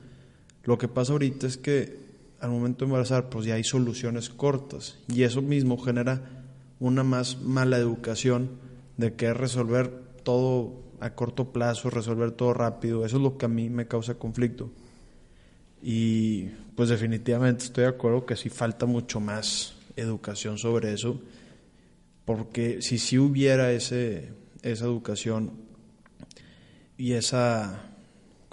Lo 0.65 0.79
que 0.79 0.89
pasa 0.89 1.13
ahorita 1.13 1.47
es 1.47 1.57
que 1.57 1.97
al 2.41 2.51
momento 2.51 2.85
de 2.85 2.87
embarazar, 2.87 3.29
pues 3.29 3.47
ya 3.47 3.55
hay 3.55 3.65
soluciones 3.65 4.29
cortas 4.29 4.99
y 5.09 5.23
eso 5.23 5.43
mismo 5.43 5.79
genera 5.79 6.45
una 6.81 7.05
más 7.05 7.41
mala 7.41 7.79
educación 7.79 8.51
de 8.97 9.15
que 9.15 9.33
resolver 9.33 9.91
todo 10.23 10.73
a 11.01 11.11
corto 11.11 11.53
plazo, 11.53 11.91
resolver 11.91 12.33
todo 12.33 12.53
rápido. 12.55 13.05
Eso 13.05 13.17
es 13.17 13.23
lo 13.23 13.39
que 13.39 13.47
a 13.47 13.49
mí 13.49 13.71
me 13.71 13.87
causa 13.87 14.15
conflicto. 14.15 14.71
Y 15.83 16.47
pues 16.75 16.89
definitivamente 16.89 17.65
estoy 17.65 17.85
de 17.85 17.91
acuerdo 17.91 18.27
que 18.27 18.37
sí 18.37 18.49
falta 18.49 18.87
mucho 18.87 19.21
más 19.21 19.77
educación 19.97 20.59
sobre 20.59 20.93
eso, 20.93 21.21
porque 22.25 22.83
si 22.83 22.99
sí 22.99 23.19
hubiera 23.19 23.73
ese, 23.73 24.33
esa 24.63 24.85
educación 24.85 25.53
y 26.99 27.13
esa, 27.13 27.83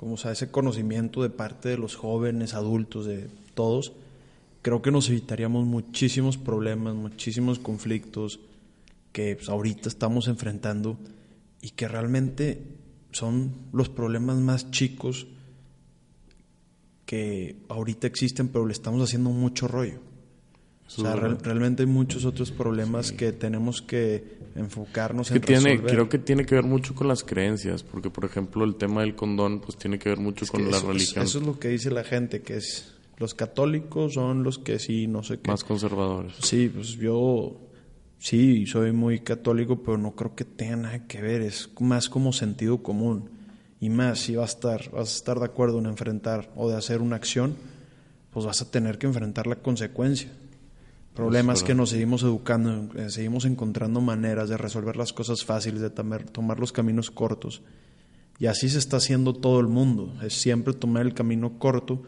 como 0.04 0.18
sea, 0.18 0.34
ese 0.34 0.52
conocimiento 0.52 1.24
de 1.24 1.30
parte 1.30 1.70
de 1.70 1.78
los 1.78 1.96
jóvenes, 1.96 2.54
adultos, 2.54 3.06
de 3.06 3.30
todos, 3.54 3.94
creo 4.62 4.82
que 4.82 4.92
nos 4.92 5.10
evitaríamos 5.10 5.66
muchísimos 5.66 6.38
problemas, 6.38 6.94
muchísimos 6.94 7.58
conflictos 7.58 8.40
que 9.14 9.36
pues, 9.38 9.48
ahorita 9.48 9.88
estamos 9.88 10.28
enfrentando 10.28 10.98
y 11.62 11.70
que 11.70 11.88
realmente 11.88 12.62
son 13.12 13.54
los 13.72 13.88
problemas 13.88 14.38
más 14.38 14.72
chicos 14.72 15.28
que 17.06 17.56
ahorita 17.70 18.08
existen, 18.08 18.50
pero 18.50 18.66
le 18.66 18.74
estamos 18.74 19.02
haciendo 19.02 19.30
mucho 19.30 19.68
rollo. 19.68 20.00
O 20.88 21.02
sea, 21.02 21.16
realmente 21.16 21.84
hay 21.84 21.88
muchos 21.88 22.26
otros 22.26 22.52
problemas 22.52 23.12
que 23.12 23.32
tenemos 23.32 23.82
que 23.82 24.38
enfocarnos 24.56 25.32
en 25.32 25.42
tiene, 25.42 25.82
Creo 25.82 26.10
que 26.10 26.20
tiene 26.20 26.46
que 26.46 26.56
ver 26.56 26.66
mucho 26.66 26.94
con 26.94 27.08
las 27.08 27.24
creencias, 27.24 27.84
porque 27.84 28.10
por 28.10 28.26
ejemplo 28.26 28.64
el 28.64 28.76
tema 28.76 29.02
del 29.02 29.16
condón 29.16 29.60
pues 29.60 29.78
tiene 29.78 29.98
que 29.98 30.10
ver 30.10 30.20
mucho 30.20 30.46
con 30.46 30.70
la 30.70 30.80
religión. 30.80 31.26
Eso 31.26 31.40
es 31.40 31.46
lo 31.46 31.58
que 31.58 31.70
dice 31.70 31.90
la 31.90 32.04
gente, 32.04 32.42
que 32.42 32.58
es 32.58 32.94
los 33.18 33.34
católicos 33.34 34.16
son 34.16 34.44
los 34.44 34.60
que 34.60 34.80
sí, 34.80 35.08
no 35.08 35.24
sé 35.24 35.40
qué. 35.40 35.50
Más 35.50 35.64
conservadores. 35.64 36.34
Sí, 36.42 36.70
pues 36.74 36.90
yo 36.96 37.58
sí, 38.20 38.66
soy 38.66 38.92
muy 38.92 39.20
católico, 39.20 39.82
pero 39.82 39.98
no 39.98 40.12
creo 40.16 40.36
que 40.36 40.46
tenga 40.46 40.76
nada 40.76 41.08
que 41.08 41.22
ver, 41.22 41.42
es 41.42 41.70
más 41.80 42.10
como 42.10 42.34
sentido 42.34 42.84
común. 42.84 43.30
Y 43.80 43.90
más, 43.90 44.20
si 44.20 44.36
vas 44.36 44.52
a 44.52 44.54
estar, 44.54 44.92
vas 44.92 45.10
a 45.10 45.16
estar 45.16 45.40
de 45.40 45.46
acuerdo 45.46 45.80
en 45.80 45.88
enfrentar 45.88 46.52
o 46.56 46.70
de 46.70 46.78
hacer 46.78 47.02
una 47.02 47.18
acción, 47.18 47.56
pues 48.32 48.46
vas 48.46 48.62
a 48.62 48.72
tener 48.72 48.98
que 48.98 49.08
enfrentar 49.08 49.46
la 49.46 49.58
consecuencia. 49.58 50.32
El 51.14 51.18
problema 51.18 51.54
es 51.54 51.62
que 51.62 51.76
nos 51.76 51.92
seguimos 51.92 52.24
educando, 52.24 52.90
eh, 52.96 53.12
seguimos 53.12 53.46
encontrando 53.46 54.02
maneras 54.02 54.50
de 54.50 54.58
resolver 54.58 54.98
las 54.98 55.14
cosas 55.14 55.46
fáciles, 55.46 55.80
de 55.80 55.92
tomar 55.92 56.60
los 56.60 56.72
caminos 56.72 57.12
cortos. 57.12 57.62
Y 58.40 58.48
así 58.48 58.68
se 58.68 58.80
está 58.80 58.98
haciendo 58.98 59.34
todo 59.34 59.60
el 59.60 59.68
mundo. 59.68 60.12
Es 60.24 60.34
siempre 60.34 60.74
tomar 60.74 61.06
el 61.06 61.14
camino 61.14 61.60
corto 61.60 62.02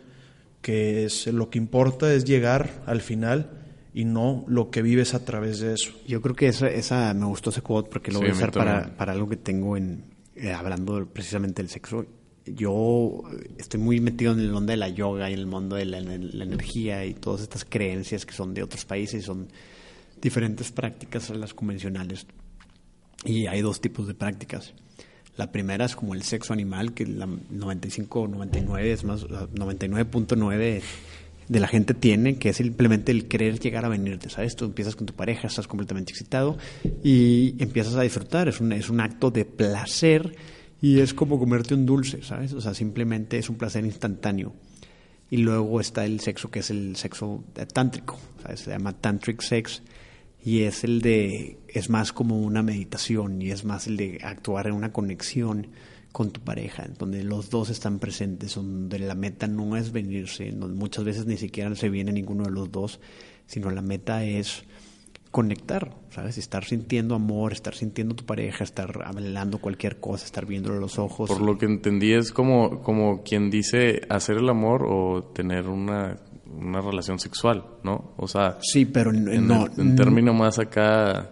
que 0.65 1.05
es, 1.05 1.27
lo 1.27 1.51
que 1.51 1.59
importa 1.59 2.11
es 2.11 2.25
llegar 2.25 2.81
al 2.87 3.01
final 3.01 3.51
y 3.93 4.03
no 4.03 4.43
lo 4.47 4.71
que 4.71 4.81
vives 4.81 5.13
a 5.13 5.23
través 5.23 5.59
de 5.59 5.75
eso. 5.75 5.91
Yo 6.07 6.23
creo 6.23 6.35
que 6.35 6.47
esa, 6.47 6.67
esa 6.67 7.13
me 7.13 7.27
gustó 7.27 7.51
ese 7.51 7.61
quote 7.61 7.91
porque 7.91 8.11
lo 8.11 8.17
voy 8.17 8.29
a 8.29 8.33
usar 8.33 8.51
para, 8.51 8.97
para, 8.97 9.11
algo 9.11 9.29
que 9.29 9.37
tengo 9.37 9.77
en, 9.77 10.05
eh, 10.35 10.51
hablando 10.51 11.05
precisamente 11.05 11.61
del 11.61 11.69
sexo. 11.69 12.07
Yo 12.45 13.23
estoy 13.57 13.79
muy 13.79 13.99
metido 13.99 14.33
en 14.33 14.39
el 14.39 14.51
mundo 14.51 14.71
de 14.71 14.77
la 14.77 14.89
yoga 14.89 15.29
y 15.29 15.33
en 15.33 15.39
el 15.39 15.47
mundo 15.47 15.75
de 15.75 15.85
la, 15.85 15.99
la 15.99 16.43
energía 16.43 17.05
y 17.05 17.13
todas 17.13 17.41
estas 17.41 17.65
creencias 17.65 18.25
que 18.25 18.33
son 18.33 18.53
de 18.53 18.63
otros 18.63 18.85
países, 18.85 19.25
son 19.25 19.47
diferentes 20.21 20.71
prácticas 20.71 21.29
a 21.31 21.35
las 21.35 21.53
convencionales. 21.53 22.27
Y 23.23 23.47
hay 23.47 23.61
dos 23.61 23.81
tipos 23.81 24.07
de 24.07 24.13
prácticas. 24.13 24.73
La 25.37 25.51
primera 25.51 25.85
es 25.85 25.95
como 25.95 26.13
el 26.13 26.23
sexo 26.23 26.53
animal, 26.53 26.93
que 26.93 27.05
la 27.05 27.27
95 27.27 28.27
99 28.27 28.91
es 28.91 29.03
más, 29.03 29.25
99.9 29.25 30.81
de 31.47 31.59
la 31.59 31.67
gente 31.67 31.93
tiene, 31.93 32.37
que 32.37 32.49
es 32.49 32.57
simplemente 32.57 33.11
el 33.11 33.27
querer 33.27 33.59
llegar 33.59 33.85
a 33.85 33.89
venirte, 33.89 34.29
¿sabes? 34.29 34.55
Tú 34.55 34.65
empiezas 34.65 34.95
con 34.95 35.05
tu 35.05 35.13
pareja, 35.13 35.47
estás 35.47 35.67
completamente 35.67 36.11
excitado 36.11 36.57
y 37.03 37.55
empiezas 37.59 37.95
a 37.95 38.01
disfrutar, 38.01 38.47
es 38.47 38.59
un, 38.61 38.71
es 38.71 38.89
un 38.89 39.01
acto 39.01 39.29
de 39.29 39.45
placer 39.45 40.35
y 40.86 40.99
es 40.99 41.15
como 41.15 41.39
comerte 41.39 41.73
un 41.73 41.88
dulce, 41.88 42.21
¿sabes? 42.21 42.53
O 42.53 42.61
sea, 42.61 42.75
simplemente 42.75 43.39
es 43.39 43.49
un 43.49 43.55
placer 43.55 43.83
instantáneo. 43.83 44.53
Y 45.31 45.38
luego 45.38 45.81
está 45.81 46.05
el 46.05 46.19
sexo 46.19 46.51
que 46.51 46.59
es 46.59 46.69
el 46.69 46.95
sexo 46.95 47.43
tántrico, 47.73 48.19
¿sabes? 48.43 48.59
Se 48.59 48.69
llama 48.69 48.93
tantric 48.93 49.41
sex 49.41 49.81
y 50.43 50.61
es 50.61 50.83
el 50.83 51.01
de, 51.01 51.57
es 51.69 51.89
más 51.89 52.13
como 52.13 52.39
una 52.39 52.61
meditación 52.61 53.41
y 53.41 53.49
es 53.49 53.65
más 53.65 53.88
el 53.88 53.97
de 53.97 54.19
actuar 54.21 54.67
en 54.67 54.73
una 54.73 54.93
conexión 54.93 55.69
con 56.11 56.29
tu 56.29 56.41
pareja, 56.41 56.88
donde 56.99 57.23
los 57.23 57.49
dos 57.49 57.71
están 57.71 57.97
presentes, 57.97 58.53
donde 58.53 58.99
la 58.99 59.15
meta 59.15 59.47
no 59.47 59.77
es 59.77 59.91
venirse, 59.91 60.51
donde 60.51 60.77
muchas 60.77 61.03
veces 61.03 61.25
ni 61.25 61.38
siquiera 61.38 61.73
se 61.73 61.89
viene 61.89 62.11
ninguno 62.11 62.43
de 62.43 62.51
los 62.51 62.71
dos, 62.71 62.99
sino 63.47 63.71
la 63.71 63.81
meta 63.81 64.23
es 64.23 64.65
conectar, 65.36 65.91
¿sabes? 66.11 66.38
Estar 66.38 66.63
sintiendo 66.63 67.13
amor, 67.13 67.51
estar 67.51 67.75
sintiendo 67.75 68.15
tu 68.15 68.23
pareja, 68.23 68.63
estar 68.63 69.01
hablando 69.03 69.57
cualquier 69.57 69.99
cosa, 69.99 70.23
estar 70.23 70.45
viéndolo 70.45 70.77
a 70.77 70.79
los 70.79 70.97
ojos. 70.97 71.29
Por 71.29 71.41
lo 71.41 71.57
que 71.57 71.65
entendí 71.65 72.13
es 72.13 72.31
como, 72.31 72.81
como 72.81 73.21
quien 73.21 73.49
dice 73.49 73.99
hacer 74.07 74.38
el 74.38 74.47
amor 74.47 74.86
o 74.88 75.23
tener 75.36 75.67
una 75.67 76.15
una 76.57 76.79
relación 76.79 77.19
sexual, 77.19 77.65
¿no? 77.83 78.13
O 78.15 78.29
sea, 78.29 78.59
sí, 78.61 78.86
pero 78.86 79.11
en, 79.11 79.45
no, 79.45 79.67
en 79.77 79.97
término 79.97 80.33
más 80.33 80.57
acá. 80.57 81.31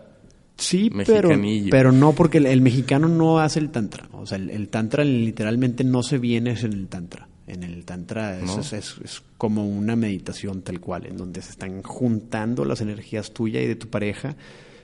Sí, 0.58 0.92
pero, 1.06 1.30
pero 1.72 1.94
no, 1.94 2.12
porque 2.12 2.40
el, 2.40 2.60
mexicano 2.60 3.08
no 3.08 3.40
hace 3.40 3.60
el 3.60 3.70
tantra. 3.70 4.10
O 4.12 4.26
sea, 4.26 4.38
el, 4.38 4.68
tantra 4.68 5.06
literalmente 5.06 5.86
no 5.86 6.04
se 6.04 6.18
viene 6.18 6.52
en 6.60 6.74
el 6.74 6.88
tantra. 6.90 7.30
En 7.46 7.64
el 7.64 7.84
tantra 7.84 8.40
es, 8.40 8.74
es, 8.74 9.22
como 9.38 9.68
una 9.68 9.96
meditación 9.96 10.62
tal 10.62 10.80
cual, 10.80 11.06
en 11.06 11.18
donde 11.18 11.42
se 11.42 11.52
están 11.52 11.84
juntando 11.84 12.64
las 12.64 12.80
energías 12.80 13.32
tuya 13.32 13.62
y 13.62 13.68
de 13.68 13.76
tu 13.76 13.90
pareja. 13.90 14.36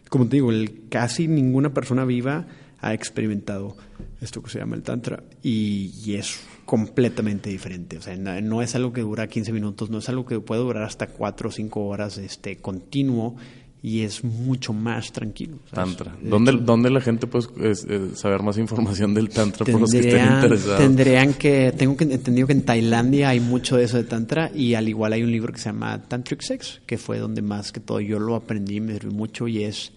Como 0.09 0.27
te 0.27 0.37
digo, 0.37 0.51
el, 0.51 0.87
casi 0.89 1.27
ninguna 1.27 1.73
persona 1.73 2.03
viva 2.03 2.47
ha 2.81 2.93
experimentado 2.93 3.77
esto 4.21 4.41
que 4.43 4.49
se 4.49 4.59
llama 4.59 4.75
el 4.75 4.83
tantra 4.83 5.23
y, 5.41 5.93
y 6.03 6.15
es 6.15 6.41
completamente 6.69 7.49
diferente. 7.49 7.97
O 7.97 8.01
sea, 8.03 8.15
no, 8.15 8.61
es 8.61 8.75
algo 8.75 8.93
que 8.93 9.01
dura 9.01 9.25
15 9.25 9.51
minutos, 9.51 9.89
no 9.89 9.97
es 9.97 10.07
algo 10.07 10.27
que 10.27 10.39
puede 10.39 10.61
durar 10.61 10.83
hasta 10.83 11.07
4 11.07 11.49
o 11.49 11.51
5 11.51 11.87
horas 11.87 12.19
este, 12.19 12.57
continuo 12.57 13.37
y 13.81 14.01
es 14.01 14.23
mucho 14.23 14.73
más 14.73 15.11
tranquilo. 15.11 15.57
Tantra. 15.71 16.15
¿Dónde, 16.21 16.51
¿Dónde, 16.53 16.89
la 16.89 16.99
gente 16.99 17.27
puede 17.27 17.47
eh, 17.71 18.09
saber 18.13 18.43
más 18.43 18.57
información 18.57 19.13
del 19.13 19.29
Tantra 19.29 19.65
por 19.65 19.79
los 19.79 19.91
que 19.91 19.99
estén 19.99 20.33
interesados? 20.33 20.79
Tendrían 20.79 21.33
que, 21.33 21.73
tengo 21.77 21.95
que, 21.95 22.03
entendido 22.03 22.47
que 22.47 22.53
en 22.53 22.63
Tailandia 22.63 23.29
hay 23.29 23.39
mucho 23.39 23.77
de 23.77 23.85
eso 23.85 23.97
de 23.97 24.03
Tantra 24.03 24.51
y 24.53 24.73
al 24.73 24.89
igual 24.89 25.13
hay 25.13 25.23
un 25.23 25.31
libro 25.31 25.53
que 25.53 25.59
se 25.59 25.69
llama 25.69 26.01
Tantric 26.07 26.41
Sex, 26.41 26.81
que 26.85 26.97
fue 26.97 27.19
donde 27.19 27.41
más 27.41 27.71
que 27.71 27.79
todo 27.79 28.01
yo 28.01 28.19
lo 28.19 28.35
aprendí, 28.35 28.81
me 28.81 28.93
sirvió 28.93 29.11
mucho 29.11 29.47
y 29.47 29.63
es 29.63 29.93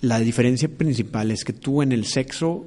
la 0.00 0.20
diferencia 0.20 0.68
principal 0.68 1.30
es 1.30 1.44
que 1.44 1.54
tú 1.54 1.82
en 1.82 1.90
el 1.90 2.04
sexo 2.04 2.66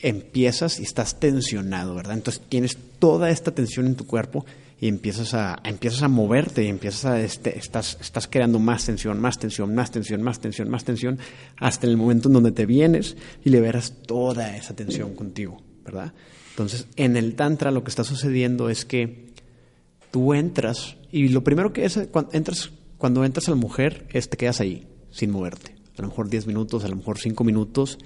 empiezas 0.00 0.78
y 0.78 0.84
estás 0.84 1.18
tensionado, 1.18 1.94
¿verdad? 1.94 2.14
Entonces 2.14 2.42
tienes 2.48 2.78
toda 2.98 3.30
esta 3.30 3.50
tensión 3.50 3.86
en 3.86 3.96
tu 3.96 4.06
cuerpo 4.06 4.46
y 4.78 4.88
empiezas 4.88 5.32
a, 5.34 5.58
empiezas 5.64 6.02
a 6.02 6.08
moverte 6.08 6.64
y 6.64 6.68
empiezas 6.68 7.04
a, 7.06 7.20
este, 7.20 7.58
estás, 7.58 7.96
estás 8.00 8.26
creando 8.28 8.58
más 8.58 8.84
tensión, 8.84 9.20
más 9.20 9.38
tensión, 9.38 9.74
más 9.74 9.90
tensión, 9.90 10.22
más 10.22 10.40
tensión, 10.40 10.68
más 10.68 10.84
tensión, 10.84 11.18
hasta 11.56 11.86
el 11.86 11.96
momento 11.96 12.28
en 12.28 12.34
donde 12.34 12.52
te 12.52 12.66
vienes 12.66 13.16
y 13.44 13.50
liberas 13.50 13.94
toda 14.06 14.56
esa 14.56 14.74
tensión 14.74 15.14
contigo, 15.14 15.62
¿verdad? 15.84 16.12
Entonces, 16.50 16.86
en 16.96 17.16
el 17.16 17.34
Tantra 17.34 17.70
lo 17.70 17.84
que 17.84 17.90
está 17.90 18.04
sucediendo 18.04 18.68
es 18.68 18.84
que 18.84 19.32
tú 20.10 20.34
entras 20.34 20.96
y 21.10 21.28
lo 21.28 21.42
primero 21.44 21.72
que 21.72 21.84
es, 21.84 21.98
cuando 22.10 22.32
entras, 22.32 22.70
cuando 22.98 23.24
entras 23.24 23.48
a 23.48 23.52
la 23.52 23.56
mujer, 23.56 24.06
es 24.12 24.28
te 24.28 24.36
quedas 24.36 24.60
ahí, 24.60 24.86
sin 25.10 25.30
moverte. 25.30 25.74
A 25.98 26.02
lo 26.02 26.08
mejor 26.08 26.28
10 26.28 26.46
minutos, 26.46 26.84
a 26.84 26.88
lo 26.88 26.96
mejor 26.96 27.18
5 27.18 27.42
minutos, 27.44 27.98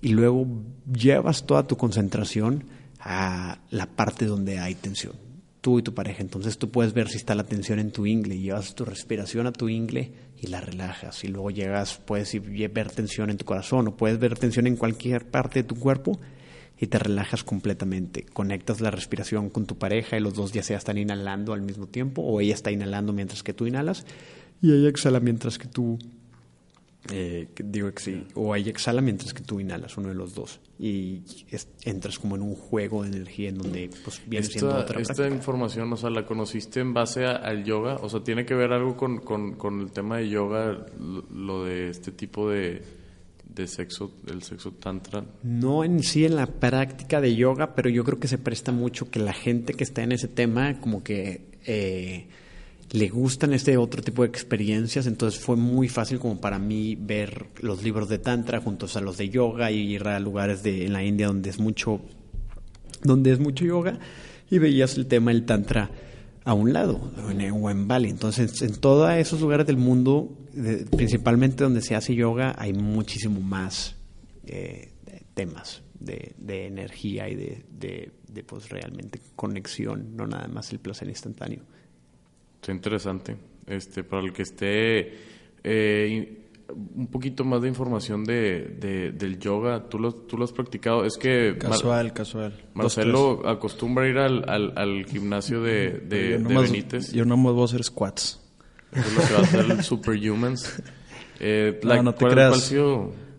y 0.00 0.08
luego 0.08 0.46
llevas 0.92 1.46
toda 1.46 1.66
tu 1.66 1.76
concentración 1.76 2.64
a 3.00 3.58
la 3.70 3.86
parte 3.86 4.26
donde 4.26 4.58
hay 4.58 4.74
tensión, 4.74 5.14
tú 5.60 5.78
y 5.78 5.82
tu 5.82 5.94
pareja. 5.94 6.22
Entonces 6.22 6.58
tú 6.58 6.70
puedes 6.70 6.92
ver 6.92 7.08
si 7.08 7.16
está 7.16 7.34
la 7.34 7.44
tensión 7.44 7.78
en 7.78 7.90
tu 7.90 8.06
ingle, 8.06 8.38
llevas 8.38 8.74
tu 8.74 8.84
respiración 8.84 9.46
a 9.46 9.52
tu 9.52 9.68
ingle 9.68 10.12
y 10.40 10.46
la 10.48 10.60
relajas. 10.60 11.24
Y 11.24 11.28
luego 11.28 11.50
llegas, 11.50 12.00
puedes 12.04 12.32
ver 12.72 12.90
tensión 12.90 13.30
en 13.30 13.36
tu 13.36 13.44
corazón 13.44 13.88
o 13.88 13.96
puedes 13.96 14.18
ver 14.18 14.38
tensión 14.38 14.66
en 14.66 14.76
cualquier 14.76 15.26
parte 15.26 15.62
de 15.62 15.68
tu 15.68 15.76
cuerpo 15.76 16.20
y 16.78 16.86
te 16.88 16.98
relajas 16.98 17.42
completamente. 17.42 18.24
Conectas 18.32 18.80
la 18.80 18.90
respiración 18.90 19.48
con 19.50 19.66
tu 19.66 19.78
pareja 19.78 20.16
y 20.16 20.20
los 20.20 20.34
dos 20.34 20.52
ya 20.52 20.62
sea 20.62 20.78
están 20.78 20.98
inhalando 20.98 21.52
al 21.52 21.62
mismo 21.62 21.86
tiempo 21.86 22.22
o 22.22 22.40
ella 22.40 22.54
está 22.54 22.70
inhalando 22.70 23.12
mientras 23.12 23.42
que 23.42 23.54
tú 23.54 23.66
inhalas 23.66 24.04
y 24.60 24.72
ella 24.72 24.88
exhala 24.88 25.20
mientras 25.20 25.58
que 25.58 25.68
tú 25.68 25.98
Eh, 27.12 27.48
digo 27.56 27.92
que 27.92 28.02
sí. 28.02 28.26
O 28.34 28.54
ella 28.54 28.70
exhala 28.70 29.00
mientras 29.00 29.32
que 29.32 29.42
tú 29.42 29.60
inhalas, 29.60 29.96
uno 29.96 30.08
de 30.08 30.14
los 30.14 30.34
dos. 30.34 30.60
Y 30.78 31.22
entras 31.84 32.18
como 32.18 32.36
en 32.36 32.42
un 32.42 32.54
juego 32.54 33.02
de 33.02 33.08
energía 33.08 33.48
en 33.48 33.58
donde 33.58 33.90
pues 34.04 34.20
viene 34.26 34.46
esta, 34.46 34.58
siendo 34.58 34.76
otra 34.78 35.00
Esta 35.00 35.28
información, 35.28 35.92
o 35.92 35.96
sea, 35.96 36.10
¿la 36.10 36.26
conociste 36.26 36.80
en 36.80 36.92
base 36.92 37.24
al 37.24 37.64
yoga? 37.64 37.96
O 37.96 38.08
sea, 38.08 38.20
¿tiene 38.20 38.44
que 38.44 38.54
ver 38.54 38.72
algo 38.72 38.96
con, 38.96 39.18
con, 39.18 39.80
el 39.80 39.92
tema 39.92 40.18
de 40.18 40.28
yoga, 40.28 40.86
lo, 40.98 41.64
de 41.64 41.90
este 41.90 42.12
tipo 42.12 42.50
de, 42.50 42.82
de 43.48 43.66
sexo, 43.66 44.12
el 44.26 44.42
sexo 44.42 44.72
tantra? 44.72 45.24
No 45.42 45.84
en 45.84 46.02
sí 46.02 46.24
en 46.24 46.36
la 46.36 46.46
práctica 46.46 47.20
de 47.20 47.34
yoga, 47.34 47.74
pero 47.74 47.88
yo 47.88 48.04
creo 48.04 48.18
que 48.18 48.28
se 48.28 48.38
presta 48.38 48.72
mucho 48.72 49.10
que 49.10 49.20
la 49.20 49.32
gente 49.32 49.74
que 49.74 49.84
está 49.84 50.02
en 50.02 50.12
ese 50.12 50.28
tema 50.28 50.80
como 50.80 51.02
que... 51.02 51.56
Eh, 51.64 52.28
le 52.92 53.08
gustan 53.08 53.52
este 53.52 53.76
otro 53.76 54.02
tipo 54.02 54.22
de 54.22 54.28
experiencias, 54.28 55.06
entonces 55.06 55.40
fue 55.40 55.56
muy 55.56 55.88
fácil 55.88 56.18
como 56.18 56.40
para 56.40 56.58
mí 56.58 56.94
ver 56.94 57.46
los 57.60 57.82
libros 57.82 58.08
de 58.08 58.18
tantra 58.18 58.60
juntos 58.60 58.96
a 58.96 59.00
los 59.00 59.16
de 59.16 59.28
yoga 59.28 59.70
y 59.70 59.94
ir 59.94 60.06
a 60.06 60.20
lugares 60.20 60.62
de 60.62 60.86
en 60.86 60.92
la 60.92 61.02
India 61.02 61.26
donde 61.26 61.50
es 61.50 61.58
mucho 61.58 62.00
donde 63.02 63.32
es 63.32 63.40
mucho 63.40 63.64
yoga 63.64 63.98
y 64.50 64.58
veías 64.58 64.96
el 64.96 65.06
tema 65.06 65.32
del 65.32 65.44
tantra 65.44 65.90
a 66.44 66.54
un 66.54 66.72
lado 66.72 67.12
o 67.52 67.70
en 67.70 67.88
Bali. 67.88 68.08
Entonces, 68.08 68.62
en 68.62 68.76
todos 68.76 69.10
esos 69.12 69.40
lugares 69.40 69.66
del 69.66 69.76
mundo, 69.76 70.30
principalmente 70.96 71.64
donde 71.64 71.82
se 71.82 71.96
hace 71.96 72.14
yoga, 72.14 72.54
hay 72.56 72.72
muchísimo 72.72 73.40
más 73.40 73.96
eh, 74.46 74.92
temas 75.34 75.82
de, 75.98 76.34
energía 76.66 77.28
y 77.28 77.34
de, 77.34 77.64
de, 77.68 78.12
de, 78.28 78.44
pues 78.44 78.68
realmente 78.68 79.20
conexión, 79.34 80.16
no 80.16 80.28
nada 80.28 80.46
más 80.46 80.70
el 80.70 80.78
placer 80.78 81.08
instantáneo. 81.08 81.62
Está 82.66 82.72
interesante. 82.72 83.36
Este, 83.68 84.02
para 84.02 84.24
el 84.24 84.32
que 84.32 84.42
esté 84.42 85.14
eh, 85.62 86.46
un 86.96 87.06
poquito 87.06 87.44
más 87.44 87.62
de 87.62 87.68
información 87.68 88.24
de, 88.24 89.12
del 89.16 89.38
yoga, 89.38 89.88
¿tú 89.88 90.00
lo, 90.00 90.12
tú 90.12 90.36
lo 90.36 90.42
has 90.42 90.50
practicado. 90.50 91.04
Es 91.04 91.16
que... 91.16 91.56
Casual, 91.60 92.12
casual. 92.12 92.60
Marcelo 92.74 93.48
acostumbra 93.48 94.08
ir 94.08 94.18
al, 94.18 94.42
al, 94.48 95.06
gimnasio 95.06 95.62
de, 95.62 95.92
de, 95.92 96.38
Benítez. 96.38 97.12
Yo 97.12 97.24
no 97.24 97.36
voy 97.36 97.62
a 97.62 97.64
hacer 97.66 97.84
squats. 97.84 98.40
es 98.90 99.14
lo 99.14 99.22
que 99.22 99.32
va 99.34 99.38
a 99.38 99.42
hacer 99.42 99.70
el 99.70 99.84
Superhumans. 99.84 100.82
Eh, 101.38 101.78
no, 101.84 102.02
no 102.02 102.14
te 102.16 102.26
creas. 102.26 102.74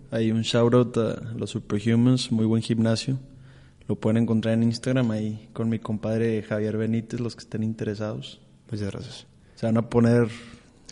Hay 0.10 0.32
un 0.32 0.44
shout 0.44 0.74
out 0.74 0.98
a 1.00 1.34
los 1.36 1.50
Superhumans, 1.50 2.32
muy 2.32 2.46
buen 2.46 2.62
gimnasio. 2.62 3.20
Lo 3.90 3.98
pueden 3.98 4.24
encontrar 4.24 4.54
en 4.54 4.64
Instagram 4.64 5.12
ahí 5.12 5.50
con 5.52 5.68
mi 5.68 5.80
compadre 5.80 6.44
Javier 6.44 6.78
Benítez, 6.78 7.20
los 7.20 7.36
que 7.36 7.42
estén 7.42 7.64
interesados. 7.64 8.40
Muchas 8.72 8.92
gracias. 8.92 9.28
Se 9.56 9.66
van 9.66 9.78
a 9.78 9.90
poner 9.90 10.28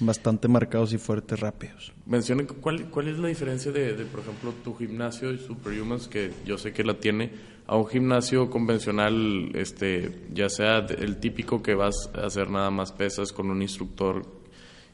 bastante 0.02 0.48
marcados 0.48 0.94
y 0.94 0.98
fuertes 0.98 1.40
rápidos. 1.40 1.94
Mencionen 2.06 2.48
cuál, 2.48 2.90
cuál 2.90 3.08
es 3.08 3.18
la 3.18 3.28
diferencia 3.28 3.72
de, 3.72 3.94
por 4.06 4.22
ejemplo, 4.22 4.54
tu 4.64 4.76
gimnasio 4.76 5.32
y 5.32 5.38
Superhumans, 5.38 6.08
que 6.08 6.32
yo 6.46 6.58
sé 6.58 6.74
que 6.74 6.84
la 6.84 6.96
tiene, 6.96 7.32
a 7.68 7.78
un 7.78 7.88
gimnasio 7.88 8.50
convencional, 8.50 9.52
este, 9.56 10.24
ya 10.34 10.50
sea 10.50 10.80
el 10.80 11.18
típico 11.18 11.62
que 11.62 11.74
vas 11.74 12.10
a 12.14 12.26
hacer 12.26 12.50
nada 12.50 12.70
más 12.70 12.92
pesas 12.92 13.32
con 13.32 13.50
un 13.50 13.62
instructor 13.62 14.26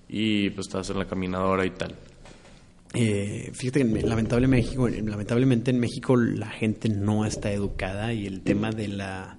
y 0.07 0.49
pues 0.51 0.67
estás 0.67 0.89
en 0.89 0.99
la 0.99 1.05
caminadora 1.05 1.65
y 1.65 1.71
tal. 1.71 1.95
Eh, 2.93 3.51
fíjate 3.53 3.79
que 3.79 3.85
México, 3.85 4.89
lamentablemente 4.89 5.71
en 5.71 5.79
México 5.79 6.17
la 6.17 6.49
gente 6.49 6.89
no 6.89 7.25
está 7.25 7.51
educada 7.51 8.13
y 8.13 8.27
el 8.27 8.41
tema 8.41 8.71
de 8.71 8.89
la, 8.89 9.37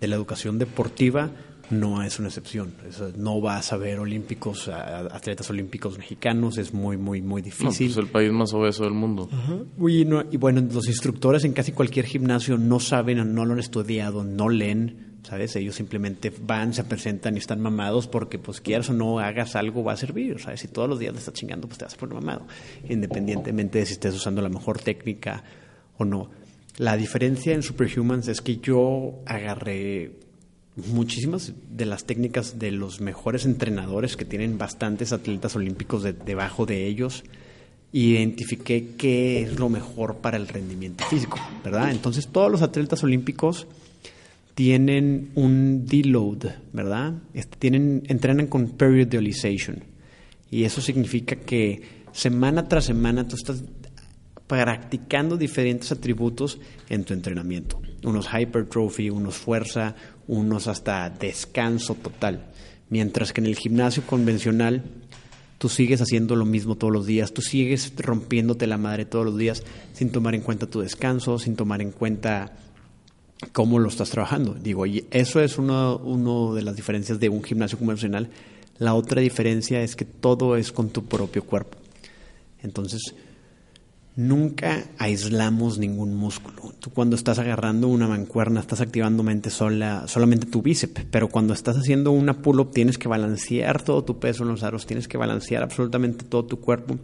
de 0.00 0.08
la 0.08 0.16
educación 0.16 0.58
deportiva 0.58 1.30
no 1.70 2.02
es 2.02 2.18
una 2.18 2.28
excepción. 2.28 2.74
no 3.16 3.40
vas 3.40 3.72
a 3.72 3.76
ver 3.76 3.98
olímpicos, 3.98 4.68
atletas 4.68 5.48
olímpicos 5.50 5.98
mexicanos, 5.98 6.58
es 6.58 6.72
muy, 6.74 6.96
muy, 6.96 7.22
muy 7.22 7.42
difícil. 7.42 7.90
es 7.90 7.96
el 7.96 8.08
país 8.08 8.32
más 8.32 8.52
obeso 8.52 8.84
del 8.84 8.94
mundo. 8.94 9.28
y, 9.78 10.36
bueno, 10.36 10.60
los 10.60 10.88
instructores 10.88 11.44
en 11.44 11.52
casi 11.52 11.72
cualquier 11.72 12.06
gimnasio 12.06 12.58
no 12.58 12.80
saben, 12.80 13.34
no 13.34 13.44
lo 13.44 13.52
han 13.54 13.58
estudiado, 13.58 14.24
no 14.24 14.48
leen, 14.48 15.18
¿sabes? 15.22 15.56
Ellos 15.56 15.74
simplemente 15.74 16.32
van, 16.42 16.74
se 16.74 16.84
presentan 16.84 17.34
y 17.36 17.38
están 17.38 17.60
mamados 17.60 18.06
porque, 18.06 18.38
pues, 18.38 18.60
quieras 18.60 18.90
o 18.90 18.92
no 18.92 19.18
hagas 19.18 19.56
algo, 19.56 19.82
va 19.82 19.92
a 19.92 19.96
servir, 19.96 20.40
¿sabes? 20.40 20.60
Si 20.60 20.68
todos 20.68 20.88
los 20.88 20.98
días 20.98 21.12
te 21.12 21.18
estás 21.18 21.34
chingando, 21.34 21.66
pues 21.66 21.78
te 21.78 21.84
vas 21.84 21.94
a 21.94 21.96
poner 21.96 22.14
mamado, 22.14 22.46
independientemente 22.88 23.78
de 23.78 23.86
si 23.86 23.94
estés 23.94 24.14
usando 24.14 24.42
la 24.42 24.48
mejor 24.48 24.78
técnica 24.78 25.42
o 25.96 26.04
no. 26.04 26.30
La 26.76 26.96
diferencia 26.96 27.54
en 27.54 27.62
Superhumans 27.62 28.26
es 28.26 28.40
que 28.40 28.56
yo 28.56 29.20
agarré 29.26 30.23
muchísimas 30.76 31.52
de 31.70 31.86
las 31.86 32.04
técnicas 32.04 32.58
de 32.58 32.72
los 32.72 33.00
mejores 33.00 33.44
entrenadores 33.44 34.16
que 34.16 34.24
tienen 34.24 34.58
bastantes 34.58 35.12
atletas 35.12 35.54
olímpicos 35.56 36.02
debajo 36.02 36.66
de 36.66 36.86
ellos 36.86 37.24
identifiqué 37.92 38.88
qué 38.98 39.42
es 39.42 39.58
lo 39.58 39.68
mejor 39.68 40.16
para 40.16 40.36
el 40.36 40.48
rendimiento 40.48 41.04
físico, 41.04 41.38
¿verdad? 41.62 41.92
Entonces 41.92 42.26
todos 42.26 42.50
los 42.50 42.60
atletas 42.60 43.04
olímpicos 43.04 43.68
tienen 44.56 45.30
un 45.36 45.86
deload, 45.86 46.46
¿verdad? 46.72 47.14
Este, 47.34 47.56
tienen, 47.56 48.02
entrenan 48.08 48.48
con 48.48 48.70
periodization 48.70 49.84
y 50.50 50.64
eso 50.64 50.80
significa 50.80 51.36
que 51.36 51.82
semana 52.10 52.68
tras 52.68 52.86
semana 52.86 53.28
tú 53.28 53.36
estás 53.36 53.62
practicando 54.48 55.36
diferentes 55.36 55.90
atributos 55.92 56.58
en 56.88 57.04
tu 57.04 57.14
entrenamiento. 57.14 57.80
Unos 58.02 58.28
hypertrophy, 58.28 59.08
unos 59.08 59.36
fuerza, 59.36 59.94
unos 60.26 60.66
hasta 60.66 61.10
descanso 61.10 61.94
total. 61.94 62.46
Mientras 62.90 63.32
que 63.32 63.40
en 63.40 63.46
el 63.46 63.56
gimnasio 63.56 64.02
convencional 64.06 64.84
tú 65.58 65.68
sigues 65.68 66.00
haciendo 66.00 66.36
lo 66.36 66.44
mismo 66.44 66.76
todos 66.76 66.92
los 66.92 67.06
días, 67.06 67.32
tú 67.32 67.42
sigues 67.42 67.92
rompiéndote 67.96 68.66
la 68.66 68.78
madre 68.78 69.04
todos 69.04 69.24
los 69.24 69.36
días 69.36 69.62
sin 69.92 70.10
tomar 70.10 70.34
en 70.34 70.42
cuenta 70.42 70.66
tu 70.66 70.80
descanso, 70.80 71.38
sin 71.38 71.56
tomar 71.56 71.80
en 71.80 71.92
cuenta 71.92 72.52
cómo 73.52 73.78
lo 73.78 73.88
estás 73.88 74.10
trabajando. 74.10 74.54
Digo, 74.54 74.86
y 74.86 75.06
eso 75.10 75.40
es 75.40 75.58
una 75.58 75.94
uno 75.94 76.54
de 76.54 76.62
las 76.62 76.76
diferencias 76.76 77.20
de 77.20 77.28
un 77.28 77.42
gimnasio 77.42 77.78
convencional. 77.78 78.28
La 78.78 78.94
otra 78.94 79.20
diferencia 79.20 79.82
es 79.82 79.96
que 79.96 80.04
todo 80.04 80.56
es 80.56 80.72
con 80.72 80.90
tu 80.90 81.04
propio 81.04 81.44
cuerpo. 81.44 81.78
Entonces, 82.62 83.14
Nunca 84.16 84.84
aislamos 84.96 85.78
ningún 85.78 86.14
músculo. 86.14 86.72
Tú 86.78 86.90
cuando 86.90 87.16
estás 87.16 87.40
agarrando 87.40 87.88
una 87.88 88.06
mancuerna 88.06 88.60
estás 88.60 88.80
activando 88.80 89.24
mente 89.24 89.50
sola, 89.50 90.06
solamente 90.06 90.46
tu 90.46 90.62
bíceps, 90.62 91.04
pero 91.10 91.28
cuando 91.28 91.52
estás 91.52 91.76
haciendo 91.76 92.12
una 92.12 92.40
pull-up 92.40 92.70
tienes 92.70 92.96
que 92.96 93.08
balancear 93.08 93.82
todo 93.82 94.04
tu 94.04 94.20
peso 94.20 94.44
en 94.44 94.50
los 94.50 94.62
aros, 94.62 94.86
tienes 94.86 95.08
que 95.08 95.18
balancear 95.18 95.64
absolutamente 95.64 96.24
todo 96.24 96.44
tu 96.44 96.60
cuerpo 96.60 96.96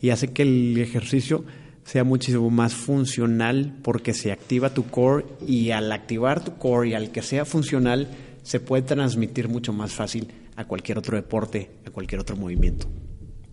y 0.00 0.10
hace 0.10 0.32
que 0.32 0.42
el 0.42 0.78
ejercicio 0.78 1.44
sea 1.82 2.04
muchísimo 2.04 2.48
más 2.50 2.72
funcional 2.72 3.76
porque 3.82 4.14
se 4.14 4.30
activa 4.30 4.72
tu 4.72 4.84
core 4.84 5.26
y 5.44 5.72
al 5.72 5.90
activar 5.90 6.44
tu 6.44 6.56
core 6.56 6.90
y 6.90 6.94
al 6.94 7.10
que 7.10 7.22
sea 7.22 7.44
funcional 7.44 8.06
se 8.44 8.60
puede 8.60 8.82
transmitir 8.84 9.48
mucho 9.48 9.72
más 9.72 9.92
fácil 9.92 10.28
a 10.54 10.66
cualquier 10.66 10.98
otro 10.98 11.16
deporte, 11.16 11.70
a 11.84 11.90
cualquier 11.90 12.20
otro 12.20 12.36
movimiento. 12.36 12.86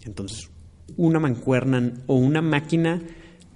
Entonces, 0.04 0.52
una 0.98 1.20
mancuerna 1.20 1.94
o 2.08 2.16
una 2.16 2.42
máquina 2.42 3.02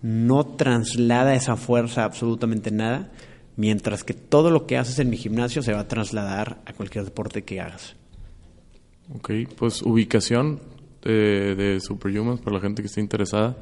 no 0.01 0.45
traslada 0.45 1.35
esa 1.35 1.55
fuerza 1.55 2.03
absolutamente 2.03 2.71
nada, 2.71 3.11
mientras 3.55 4.03
que 4.03 4.13
todo 4.13 4.51
lo 4.51 4.67
que 4.67 4.77
haces 4.77 4.99
en 4.99 5.09
mi 5.09 5.17
gimnasio 5.17 5.63
se 5.63 5.73
va 5.73 5.81
a 5.81 5.87
trasladar 5.87 6.61
a 6.65 6.73
cualquier 6.73 7.05
deporte 7.05 7.43
que 7.43 7.59
hagas. 7.59 7.95
Ok, 9.13 9.31
pues 9.57 9.81
ubicación 9.81 10.59
de, 11.01 11.55
de 11.55 11.79
Superhumans 11.79 12.41
para 12.41 12.57
la 12.57 12.61
gente 12.61 12.81
que 12.81 12.87
esté 12.87 13.01
interesada. 13.01 13.57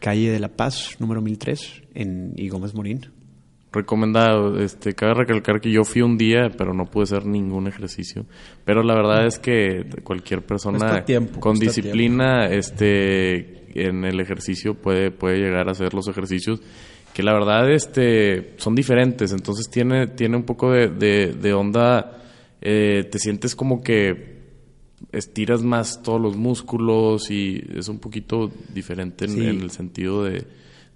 Calle 0.00 0.30
de 0.30 0.38
la 0.38 0.48
Paz, 0.48 0.96
número 0.98 1.20
1003, 1.20 1.82
en 1.94 2.32
I. 2.36 2.48
Gómez 2.48 2.74
Morín 2.74 3.17
recomendado. 3.72 4.60
Este, 4.60 4.94
cabe 4.94 5.14
recalcar 5.14 5.60
que 5.60 5.70
yo 5.70 5.84
fui 5.84 6.02
un 6.02 6.16
día, 6.16 6.50
pero 6.56 6.74
no 6.74 6.86
pude 6.86 7.04
hacer 7.04 7.26
ningún 7.26 7.66
ejercicio. 7.66 8.26
Pero 8.64 8.82
la 8.82 8.94
verdad 8.94 9.26
es 9.26 9.38
que 9.38 9.84
cualquier 10.04 10.42
persona 10.42 11.04
con 11.40 11.58
disciplina, 11.58 12.46
este, 12.46 13.64
en 13.74 14.04
el 14.04 14.20
ejercicio 14.20 14.74
puede, 14.74 15.10
puede 15.10 15.38
llegar 15.38 15.68
a 15.68 15.72
hacer 15.72 15.94
los 15.94 16.08
ejercicios 16.08 16.60
que 17.12 17.22
la 17.24 17.32
verdad, 17.32 17.68
este, 17.72 18.54
son 18.58 18.76
diferentes. 18.76 19.32
Entonces 19.32 19.68
tiene, 19.68 20.06
tiene 20.06 20.36
un 20.36 20.44
poco 20.44 20.70
de, 20.70 21.32
de, 21.32 21.52
onda. 21.52 22.22
Eh, 22.60 23.08
te 23.10 23.18
sientes 23.18 23.56
como 23.56 23.82
que 23.82 24.38
estiras 25.10 25.62
más 25.62 26.02
todos 26.02 26.20
los 26.20 26.36
músculos 26.36 27.30
y 27.30 27.64
es 27.74 27.88
un 27.88 27.98
poquito 27.98 28.50
diferente 28.72 29.24
en 29.24 29.40
el 29.40 29.70
sentido 29.70 30.24
de 30.24 30.44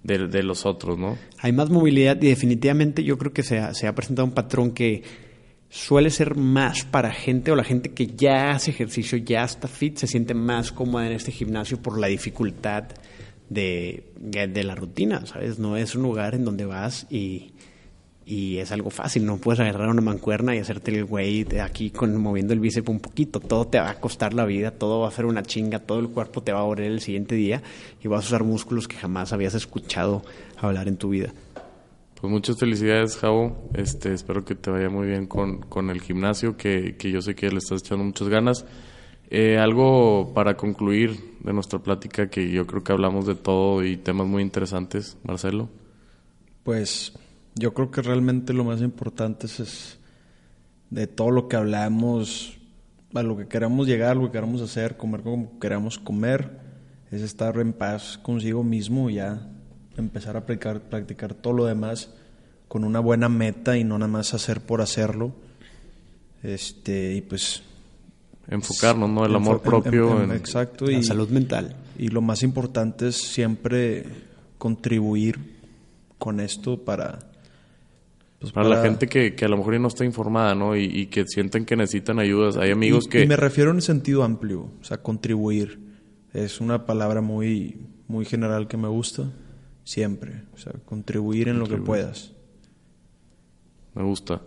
de, 0.03 0.43
los 0.43 0.65
otros, 0.65 0.97
¿no? 0.97 1.17
Hay 1.39 1.51
más 1.51 1.69
movilidad 1.69 2.21
y 2.21 2.27
definitivamente 2.27 3.03
yo 3.03 3.17
creo 3.17 3.33
que 3.33 3.43
se 3.43 3.59
ha, 3.59 3.73
se 3.73 3.87
ha 3.87 3.95
presentado 3.95 4.27
un 4.27 4.33
patrón 4.33 4.71
que 4.71 5.03
suele 5.69 6.09
ser 6.09 6.35
más 6.35 6.83
para 6.83 7.11
gente 7.11 7.51
o 7.51 7.55
la 7.55 7.63
gente 7.63 7.91
que 7.91 8.07
ya 8.07 8.51
hace 8.51 8.71
ejercicio, 8.71 9.17
ya 9.17 9.43
está 9.43 9.67
fit, 9.67 9.97
se 9.97 10.07
siente 10.07 10.33
más 10.33 10.71
cómoda 10.71 11.07
en 11.07 11.13
este 11.13 11.31
gimnasio 11.31 11.81
por 11.81 11.97
la 11.97 12.07
dificultad 12.07 12.83
de, 13.49 14.03
de 14.17 14.63
la 14.63 14.75
rutina, 14.75 15.25
¿sabes? 15.25 15.57
No 15.57 15.77
es 15.77 15.95
un 15.95 16.03
lugar 16.03 16.35
en 16.35 16.45
donde 16.45 16.65
vas 16.65 17.07
y 17.09 17.53
y 18.25 18.57
es 18.57 18.71
algo 18.71 18.89
fácil, 18.89 19.25
no 19.25 19.37
puedes 19.37 19.59
agarrar 19.59 19.89
una 19.89 20.01
mancuerna 20.01 20.55
y 20.55 20.59
hacerte 20.59 20.91
el 20.91 21.05
güey 21.05 21.43
de 21.43 21.61
aquí 21.61 21.89
con 21.89 22.15
moviendo 22.21 22.53
el 22.53 22.59
bíceps 22.59 22.89
un 22.89 22.99
poquito, 22.99 23.39
todo 23.39 23.65
te 23.65 23.79
va 23.79 23.89
a 23.89 23.99
costar 23.99 24.33
la 24.33 24.45
vida, 24.45 24.71
todo 24.71 25.01
va 25.01 25.09
a 25.09 25.11
ser 25.11 25.25
una 25.25 25.43
chinga, 25.43 25.79
todo 25.79 25.99
el 25.99 26.09
cuerpo 26.09 26.41
te 26.41 26.51
va 26.51 26.59
a 26.59 26.63
doler 26.63 26.91
el 26.91 27.01
siguiente 27.01 27.35
día 27.35 27.61
y 28.03 28.07
vas 28.07 28.25
a 28.25 28.27
usar 28.27 28.43
músculos 28.43 28.87
que 28.87 28.95
jamás 28.95 29.33
habías 29.33 29.53
escuchado 29.53 30.23
hablar 30.57 30.87
en 30.87 30.97
tu 30.97 31.09
vida. 31.09 31.33
Pues 32.19 32.31
muchas 32.31 32.57
felicidades, 32.57 33.17
Javo. 33.17 33.69
Este, 33.73 34.13
espero 34.13 34.45
que 34.45 34.55
te 34.55 34.71
vaya 34.71 34.89
muy 34.89 35.07
bien 35.07 35.27
con, 35.27 35.59
con 35.59 35.89
el 35.89 36.01
gimnasio, 36.01 36.55
que, 36.55 36.95
que 36.95 37.11
yo 37.11 37.21
sé 37.21 37.35
que 37.35 37.49
le 37.49 37.57
estás 37.57 37.81
echando 37.81 38.05
muchas 38.05 38.29
ganas. 38.29 38.65
Eh, 39.29 39.57
algo 39.57 40.31
para 40.33 40.55
concluir 40.55 41.39
de 41.41 41.51
nuestra 41.51 41.79
plática, 41.79 42.29
que 42.29 42.49
yo 42.49 42.65
creo 42.65 42.83
que 42.83 42.93
hablamos 42.93 43.25
de 43.25 43.35
todo 43.35 43.83
y 43.83 43.97
temas 43.97 44.27
muy 44.27 44.41
interesantes, 44.41 45.17
Marcelo. 45.23 45.69
Pues 46.63 47.11
yo 47.55 47.73
creo 47.73 47.91
que 47.91 48.01
realmente 48.01 48.53
lo 48.53 48.63
más 48.63 48.81
importante 48.81 49.47
es, 49.47 49.99
de 50.89 51.07
todo 51.07 51.31
lo 51.31 51.47
que 51.47 51.55
hablamos, 51.55 52.57
a 53.13 53.23
lo 53.23 53.37
que 53.37 53.47
queramos 53.47 53.87
llegar, 53.87 54.11
a 54.11 54.15
lo 54.15 54.25
que 54.27 54.33
queramos 54.33 54.61
hacer, 54.61 54.97
comer 54.97 55.21
como 55.21 55.59
queramos 55.59 55.99
comer, 55.99 56.59
es 57.11 57.21
estar 57.21 57.57
en 57.59 57.73
paz 57.73 58.19
consigo 58.21 58.63
mismo 58.63 59.09
y 59.09 59.15
ya 59.15 59.47
empezar 59.97 60.37
a 60.37 60.45
practicar, 60.45 60.81
practicar 60.81 61.33
todo 61.33 61.53
lo 61.53 61.65
demás 61.65 62.11
con 62.67 62.83
una 62.83 62.99
buena 62.99 63.29
meta 63.29 63.77
y 63.77 63.83
no 63.83 63.97
nada 63.99 64.11
más 64.11 64.33
hacer 64.33 64.61
por 64.61 64.81
hacerlo. 64.81 65.31
Este, 66.41 67.13
y 67.13 67.21
pues 67.21 67.61
enfocarnos, 68.47 69.09
¿no? 69.09 69.25
El 69.25 69.35
amor 69.35 69.61
propio. 69.61 70.23
En, 70.23 70.31
exacto. 70.31 70.87
La 70.87 71.03
salud 71.03 71.29
mental. 71.29 71.75
Y 71.97 72.07
lo 72.07 72.21
más 72.21 72.43
importante 72.43 73.09
es 73.09 73.15
siempre 73.15 74.05
contribuir 74.57 75.59
con 76.17 76.39
esto 76.39 76.83
para... 76.83 77.19
Pues 78.43 78.51
para, 78.51 78.67
la 78.67 78.81
gente 78.81 79.07
que, 79.07 79.35
que, 79.35 79.45
a 79.45 79.47
lo 79.47 79.55
mejor 79.55 79.79
no 79.79 79.87
está 79.87 80.03
informada, 80.03 80.53
¿no? 80.53 80.75
Y, 80.75 81.05
que 81.05 81.25
sienten 81.25 81.63
que 81.63 81.77
necesitan 81.77 82.19
ayudas. 82.19 82.57
Hay 82.57 82.71
amigos 82.71 83.07
que... 83.07 83.21
Y 83.21 83.25
me 83.25 83.37
refiero 83.37 83.71
en 83.71 83.81
sentido 83.81 84.21
amplio, 84.21 84.69
o 84.81 84.83
sea, 84.83 85.01
contribuir. 85.01 85.79
Es 86.33 86.59
una 86.59 86.85
palabra 86.85 87.21
muy, 87.21 87.87
muy 88.09 88.25
general 88.25 88.67
que 88.67 88.75
me 88.75 88.89
gusta. 88.89 89.31
Siempre. 89.85 90.43
O 90.53 90.57
sea, 90.57 90.73
contribuir 90.83 91.47
en 91.47 91.57
lo 91.57 91.67
que 91.67 91.77
puedas. 91.77 92.33
Me 93.93 94.03
gusta. 94.03 94.41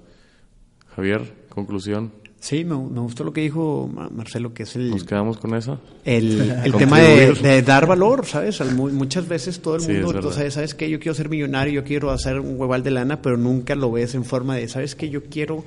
Javier, 0.94 1.46
conclusión. 1.48 2.12
Sí, 2.46 2.64
me, 2.64 2.76
gustó 2.76 3.24
lo 3.24 3.32
que 3.32 3.40
dijo 3.40 3.90
Marcelo, 4.12 4.54
que 4.54 4.62
es 4.62 4.76
el... 4.76 4.90
¿Nos 4.90 5.02
quedamos 5.02 5.36
con 5.38 5.52
eso? 5.56 5.80
El, 6.04 6.72
tema 6.78 7.00
de, 7.00 7.62
dar 7.62 7.88
valor, 7.88 8.24
¿sabes? 8.24 8.60
Muchas 8.72 9.26
veces 9.26 9.58
todo 9.58 9.74
el 9.74 10.04
mundo, 10.04 10.30
¿sabes 10.30 10.76
qué? 10.76 10.88
Yo 10.88 11.00
quiero 11.00 11.14
ser 11.16 11.28
millonario, 11.28 11.72
yo 11.72 11.84
quiero 11.84 12.12
hacer 12.12 12.38
un 12.38 12.56
hueval 12.56 12.84
de 12.84 12.92
lana, 12.92 13.20
pero 13.20 13.36
nunca 13.36 13.74
lo 13.74 13.90
ves 13.90 14.14
en 14.14 14.24
forma 14.24 14.54
de, 14.54 14.68
¿sabes 14.68 14.94
qué? 14.94 15.10
Yo 15.10 15.24
quiero 15.24 15.64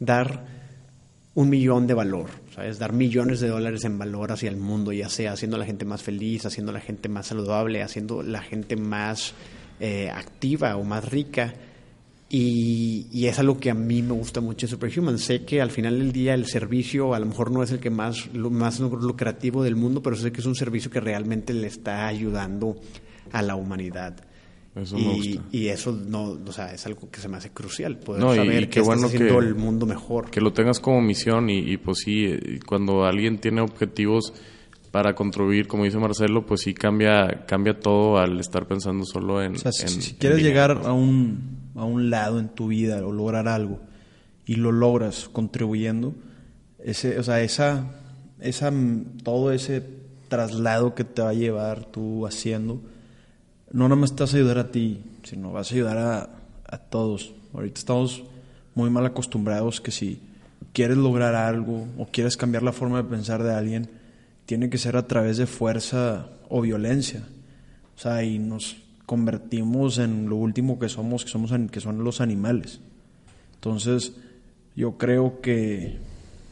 dar 0.00 0.44
un 1.34 1.50
millón 1.50 1.86
de 1.86 1.94
valor, 1.94 2.30
¿sabes? 2.52 2.80
Dar 2.80 2.92
millones 2.92 3.38
de 3.38 3.46
dólares 3.46 3.84
en 3.84 3.96
valor 3.96 4.32
hacia 4.32 4.50
el 4.50 4.56
mundo, 4.56 4.90
ya 4.90 5.08
sea 5.08 5.34
haciendo 5.34 5.54
a 5.54 5.60
la 5.60 5.66
gente 5.66 5.84
más 5.84 6.02
feliz, 6.02 6.44
haciendo 6.44 6.70
a 6.70 6.74
la 6.74 6.80
gente 6.80 7.08
más 7.08 7.28
saludable, 7.28 7.80
haciendo 7.80 8.24
la 8.24 8.42
gente 8.42 8.74
más 8.74 9.34
eh, 9.78 10.10
activa 10.10 10.74
o 10.78 10.82
más 10.82 11.08
rica. 11.08 11.54
Y, 12.30 13.26
es 13.26 13.38
algo 13.38 13.58
que 13.58 13.70
a 13.70 13.74
mí 13.74 14.02
me 14.02 14.12
gusta 14.12 14.40
mucho 14.40 14.66
en 14.66 14.70
Superhuman. 14.70 15.18
Sé 15.18 15.44
que 15.44 15.62
al 15.62 15.70
final 15.70 15.98
del 15.98 16.12
día 16.12 16.34
el 16.34 16.46
servicio 16.46 17.14
a 17.14 17.18
lo 17.18 17.26
mejor 17.26 17.50
no 17.50 17.62
es 17.62 17.70
el 17.70 17.78
que 17.78 17.90
más, 17.90 18.28
más 18.34 18.80
lucrativo 18.80 19.62
del 19.62 19.76
mundo, 19.76 20.02
pero 20.02 20.16
sé 20.16 20.30
que 20.30 20.40
es 20.40 20.46
un 20.46 20.54
servicio 20.54 20.90
que 20.90 21.00
realmente 21.00 21.54
le 21.54 21.66
está 21.66 22.06
ayudando 22.06 22.76
a 23.32 23.40
la 23.40 23.56
humanidad. 23.56 24.16
Eso 24.76 24.96
y, 24.98 25.40
y, 25.50 25.68
eso 25.68 25.92
no, 25.92 26.38
o 26.46 26.52
sea, 26.52 26.72
es 26.72 26.86
algo 26.86 27.10
que 27.10 27.20
se 27.20 27.28
me 27.28 27.38
hace 27.38 27.50
crucial, 27.50 27.98
poder 27.98 28.22
saber 28.22 28.68
que 28.68 28.80
bueno 28.80 29.06
haciendo 29.06 29.38
el 29.40 29.54
mundo 29.54 29.86
mejor. 29.86 30.30
Que 30.30 30.40
lo 30.40 30.52
tengas 30.52 30.78
como 30.78 31.00
misión 31.00 31.48
y, 31.50 31.78
pues 31.78 31.98
sí, 32.04 32.26
eh, 32.26 32.60
cuando 32.64 33.04
alguien 33.04 33.38
tiene 33.38 33.62
objetivos 33.62 34.34
para 34.92 35.14
contribuir, 35.14 35.66
como 35.66 35.84
dice 35.84 35.98
Marcelo, 35.98 36.46
pues 36.46 36.60
sí 36.60 36.74
cambia 36.74 37.44
cambia 37.46 37.78
todo 37.78 38.18
al 38.18 38.38
estar 38.38 38.66
pensando 38.66 39.04
solo 39.04 39.42
en... 39.42 39.56
si, 39.58 40.14
quieres 40.14 40.42
llegar 40.42 40.70
a 40.84 40.92
un, 40.92 41.57
a 41.78 41.84
un 41.84 42.10
lado 42.10 42.38
en 42.38 42.48
tu 42.48 42.68
vida 42.68 43.04
o 43.06 43.12
lograr 43.12 43.48
algo 43.48 43.80
y 44.46 44.56
lo 44.56 44.72
logras 44.72 45.28
contribuyendo, 45.28 46.14
ese, 46.78 47.18
o 47.18 47.22
sea, 47.22 47.42
esa, 47.42 47.84
esa, 48.40 48.72
todo 49.22 49.52
ese 49.52 49.82
traslado 50.28 50.94
que 50.94 51.04
te 51.04 51.22
va 51.22 51.30
a 51.30 51.34
llevar 51.34 51.86
tú 51.86 52.26
haciendo 52.26 52.80
no 53.72 53.84
nada 53.84 53.96
más 53.96 54.14
te 54.14 54.22
a 54.22 54.26
ayudar 54.26 54.58
a 54.58 54.70
ti, 54.70 55.02
sino 55.24 55.52
vas 55.52 55.70
a 55.70 55.74
ayudar 55.74 55.98
a, 55.98 56.30
a 56.64 56.78
todos. 56.78 57.34
Ahorita 57.52 57.78
estamos 57.78 58.22
muy 58.74 58.90
mal 58.90 59.04
acostumbrados 59.06 59.80
que 59.80 59.90
si 59.90 60.20
quieres 60.72 60.96
lograr 60.96 61.34
algo 61.34 61.86
o 61.98 62.06
quieres 62.06 62.36
cambiar 62.36 62.62
la 62.62 62.72
forma 62.72 63.02
de 63.02 63.08
pensar 63.08 63.42
de 63.42 63.52
alguien, 63.52 63.90
tiene 64.46 64.70
que 64.70 64.78
ser 64.78 64.96
a 64.96 65.06
través 65.06 65.36
de 65.36 65.46
fuerza 65.46 66.28
o 66.48 66.62
violencia. 66.62 67.22
O 67.96 68.00
sea, 68.00 68.22
y 68.22 68.38
nos 68.38 68.76
convertimos 69.08 69.96
en 69.96 70.28
lo 70.28 70.36
último 70.36 70.78
que 70.78 70.90
somos, 70.90 71.24
que 71.24 71.30
somos 71.30 71.50
que 71.70 71.80
son 71.80 72.04
los 72.04 72.20
animales. 72.20 72.78
Entonces, 73.54 74.12
yo 74.76 74.98
creo 74.98 75.40
que 75.40 75.96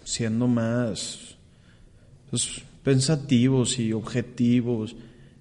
siendo 0.05 0.49
más 0.49 1.37
pues, 2.31 2.63
pensativos 2.83 3.79
y 3.79 3.93
objetivos 3.93 4.97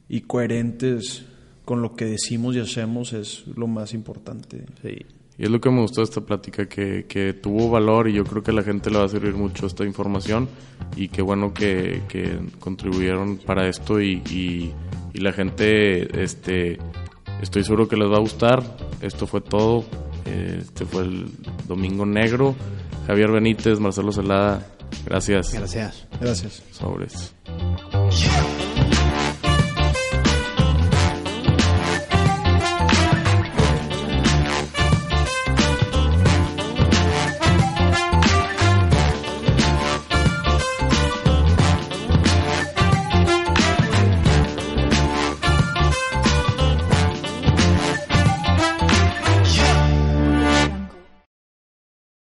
y 0.10 0.22
coherentes 0.22 1.24
con 1.64 1.82
lo 1.82 1.96
que 1.96 2.04
decimos 2.04 2.54
y 2.58 2.60
hacemos 2.60 3.14
es 3.14 3.48
lo 3.56 3.68
más 3.68 3.94
importante. 3.94 4.66
Sí. 4.82 4.98
Y 5.38 5.44
es 5.44 5.50
lo 5.50 5.62
que 5.62 5.70
me 5.70 5.80
gustó 5.80 6.02
de 6.02 6.06
esta 6.06 6.20
plática, 6.20 6.68
que, 6.68 7.06
que, 7.08 7.32
tuvo 7.32 7.70
valor 7.70 8.10
y 8.10 8.14
yo 8.14 8.26
creo 8.26 8.44
que 8.44 8.52
a 8.52 8.54
la 8.54 8.64
gente 8.64 8.90
le 8.90 8.98
va 8.98 9.06
a 9.06 9.10
servir 9.10 9.36
mucho 9.36 9.68
esta 9.68 9.86
información 9.86 10.50
y 10.98 11.08
qué 11.08 11.22
bueno 11.22 11.54
que, 11.54 12.04
que 12.10 12.40
contribuyeron 12.60 13.38
para 13.38 13.70
esto 13.70 14.02
y, 14.02 14.22
y, 14.30 14.74
y, 15.14 15.20
la 15.20 15.32
gente, 15.32 16.24
este, 16.24 16.78
Estoy 17.42 17.64
seguro 17.64 17.88
que 17.88 17.96
les 17.98 18.10
va 18.10 18.18
a 18.18 18.22
gustar. 18.22 18.64
Esto 19.02 19.28
fue 19.28 19.42
todo. 19.42 19.86
Este 20.26 20.86
fue 20.86 21.04
el 21.04 21.32
Domingo 21.68 22.06
Negro. 22.06 22.56
Javier 23.08 23.32
Benítez, 23.32 23.80
Marcelo 23.80 24.12
Celada. 24.12 24.66
Gracias. 25.06 25.54
Gracias. 25.54 26.08
Gracias. 26.20 26.64
Sobres. 26.72 27.34